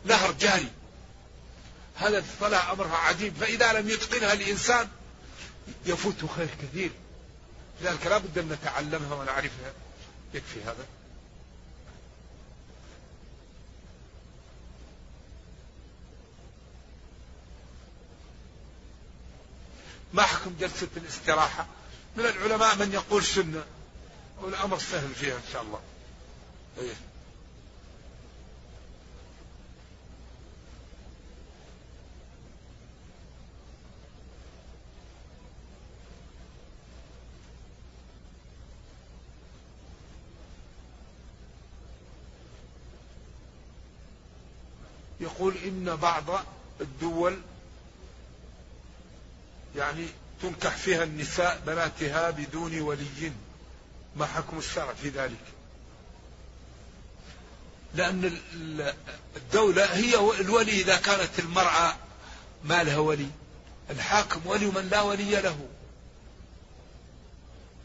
نهر 0.05 0.33
جاري. 0.33 0.69
هذا 1.95 2.19
الصلاة 2.19 2.73
أمرها 2.73 2.97
عجيب. 2.97 3.35
فإذا 3.35 3.73
لم 3.73 3.89
يتقنها 3.89 4.33
الإنسان 4.33 4.89
يفوت 5.87 6.31
خير 6.37 6.49
كثير. 6.63 6.91
لذلك 7.81 8.07
لا 8.07 8.19
بد 8.19 8.39
أن 8.39 8.49
نتعلمها 8.49 9.15
ونعرفها. 9.15 9.73
يكفي 10.35 10.63
هذا. 10.63 10.87
ما 20.13 20.23
حكم 20.23 20.55
جلسة 20.61 20.89
الاستراحة؟ 20.97 21.67
من 22.17 22.27
العلماء 22.27 22.77
من 22.77 22.93
يقول 22.93 23.25
سنة. 23.25 23.65
والأمر 24.41 24.79
سهل 24.79 25.15
فيها 25.15 25.37
إن 25.37 25.43
شاء 25.53 25.63
الله. 25.63 25.81
إيه. 26.79 26.95
يقول 45.25 45.55
إن 45.65 45.97
بعض 45.97 46.25
الدول 46.81 47.41
يعني 49.77 50.07
تنكح 50.43 50.77
فيها 50.77 51.05
النساء 51.05 51.63
بناتها 51.67 52.31
بدون 52.31 52.81
ولي 52.81 53.33
ما 54.17 54.27
حكم 54.27 54.59
الشرع 54.59 54.93
في 54.93 55.09
ذلك؟ 55.09 55.45
لأن 57.95 58.39
الدولة 59.37 59.85
هي 59.85 60.41
الولي 60.41 60.81
إذا 60.81 60.97
كانت 60.97 61.39
المرأة 61.39 61.97
ما 62.65 62.83
لها 62.83 62.99
ولي. 62.99 63.29
الحاكم 63.91 64.41
ولي 64.47 64.67
من 64.67 64.89
لا 64.89 65.03
ولي 65.03 65.41
له. 65.41 65.69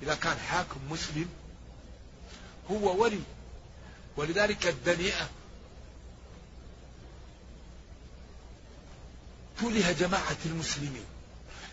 إذا 0.03 0.15
كان 0.15 0.37
حاكم 0.37 0.79
مسلم 0.89 1.29
هو 2.71 3.03
ولي. 3.03 3.21
ولذلك 4.17 4.67
الدنيئة 4.67 5.29
تولها 9.59 9.91
جماعة 9.91 10.37
المسلمين. 10.45 11.05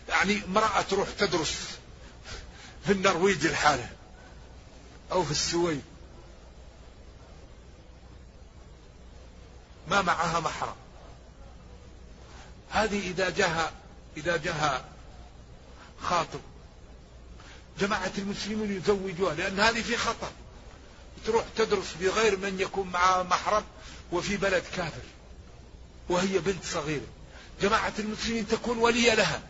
يعني 0.09 0.43
امرأة 0.45 0.81
تروح 0.81 1.09
تدرس 1.09 1.77
في 2.85 2.91
النرويج 2.91 3.45
الحالة 3.45 3.89
أو 5.11 5.23
في 5.23 5.31
السويد. 5.31 5.81
ما 9.89 10.01
معها 10.01 10.39
محرم. 10.39 10.75
هذه 12.71 13.11
إذا 13.11 13.29
جاها 13.29 13.71
إذا 14.17 14.37
جاها 14.37 14.85
خاطب. 16.01 16.39
جماعة 17.79 18.11
المسلمين 18.17 18.77
يزوجوها 18.77 19.35
لأن 19.35 19.59
هذه 19.59 19.81
في 19.81 19.97
خطر. 19.97 20.31
تروح 21.25 21.45
تدرس 21.57 21.93
بغير 22.01 22.37
من 22.37 22.59
يكون 22.59 22.87
معها 22.87 23.23
محرم 23.23 23.63
وفي 24.11 24.37
بلد 24.37 24.63
كافر. 24.75 25.01
وهي 26.09 26.39
بنت 26.39 26.65
صغيرة. 26.65 27.16
جماعة 27.61 27.93
المسلمين 27.99 28.47
تكون 28.47 28.77
ولية 28.77 29.13
لها 29.13 29.41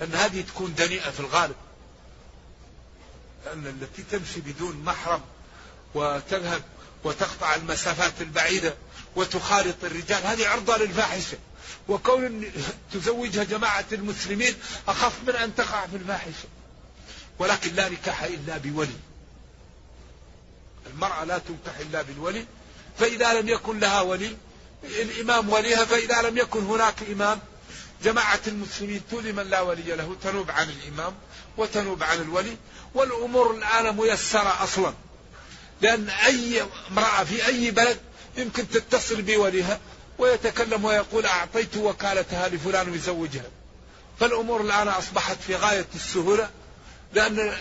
لأن 0.00 0.14
هذه 0.14 0.40
تكون 0.40 0.74
دنيئة 0.74 1.10
في 1.10 1.20
الغالب. 1.20 1.56
لأن 3.44 3.66
التي 3.66 4.02
تمشي 4.02 4.40
بدون 4.40 4.76
محرم 4.76 5.20
وتذهب 5.94 6.62
وتقطع 7.04 7.54
المسافات 7.54 8.12
البعيدة 8.20 8.74
وتخالط 9.16 9.84
الرجال 9.84 10.26
هذه 10.26 10.48
عرضة 10.48 10.76
للفاحشة. 10.76 11.38
وكون 11.88 12.52
تزوجها 12.92 13.44
جماعة 13.44 13.84
المسلمين 13.92 14.54
أخف 14.88 15.12
من 15.26 15.36
أن 15.36 15.54
تقع 15.54 15.86
في 15.86 15.96
الفاحشة. 15.96 16.48
ولكن 17.38 17.74
لا 17.74 17.88
نكاح 17.88 18.22
إلا 18.22 18.58
بولي. 18.58 18.96
المرأة 20.86 21.24
لا 21.24 21.38
تنكح 21.38 21.78
إلا 21.78 22.02
بالولي 22.02 22.46
فإذا 22.98 23.40
لم 23.40 23.48
يكن 23.48 23.78
لها 23.78 24.00
ولي 24.00 24.36
الإمام 24.84 25.48
وليها 25.48 25.84
فإذا 25.84 26.22
لم 26.22 26.38
يكن 26.38 26.64
هناك 26.64 26.94
إمام 27.12 27.40
جماعة 28.04 28.40
المسلمين 28.46 29.02
تولي 29.10 29.32
من 29.32 29.42
لا 29.50 29.60
ولي 29.60 29.96
له 29.96 30.16
تنوب 30.22 30.50
عن 30.50 30.70
الإمام 30.70 31.14
وتنوب 31.56 32.02
عن 32.02 32.20
الولي 32.20 32.56
والأمور 32.94 33.54
الآن 33.54 33.96
ميسرة 33.96 34.62
أصلا. 34.62 34.94
لأن 35.82 36.08
أي 36.08 36.62
امرأة 36.90 37.24
في 37.24 37.46
أي 37.46 37.70
بلد 37.70 37.98
يمكن 38.36 38.70
تتصل 38.70 39.22
بوليها 39.22 39.80
ويتكلم 40.18 40.84
ويقول 40.84 41.26
أعطيت 41.26 41.76
وكالتها 41.76 42.48
لفلان 42.48 42.94
يزوجها. 42.94 43.50
فالأمور 44.20 44.60
الآن 44.60 44.88
أصبحت 44.88 45.36
في 45.46 45.56
غاية 45.56 45.86
السهولة 45.94 46.50
لأن 47.12 47.56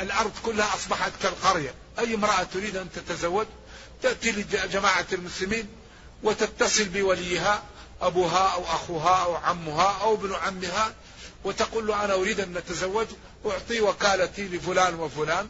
الأرض 0.00 0.32
كلها 0.44 0.74
أصبحت 0.74 1.12
كالقرية. 1.22 1.74
أي 1.98 2.14
امرأة 2.14 2.42
تريد 2.42 2.76
أن 2.76 2.88
تتزوج 2.92 3.46
تأتي 4.02 4.32
لجماعة 4.32 5.06
المسلمين 5.12 5.68
وتتصل 6.22 6.84
بوليها 6.84 7.62
أبوها 8.02 8.54
أو 8.54 8.64
أخوها 8.64 9.24
أو 9.24 9.34
عمها 9.34 10.02
أو 10.02 10.14
ابن 10.14 10.34
عمها 10.34 10.94
وتقول 11.44 11.86
له 11.86 12.04
أنا 12.04 12.14
أريد 12.14 12.40
أن 12.40 12.52
نتزوج 12.52 13.06
أعطي 13.46 13.80
وكالتي 13.80 14.48
لفلان 14.48 14.94
وفلان 14.94 15.48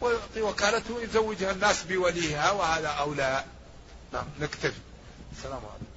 ويعطي 0.00 0.42
وكالته 0.42 1.02
يزوجها 1.02 1.50
الناس 1.50 1.82
بوليها 1.82 2.50
وهذا 2.50 2.88
أولى. 2.88 3.44
نعم 4.12 4.26
نكتفي. 4.40 4.80
السلام 5.36 5.60
عليكم. 5.60 5.95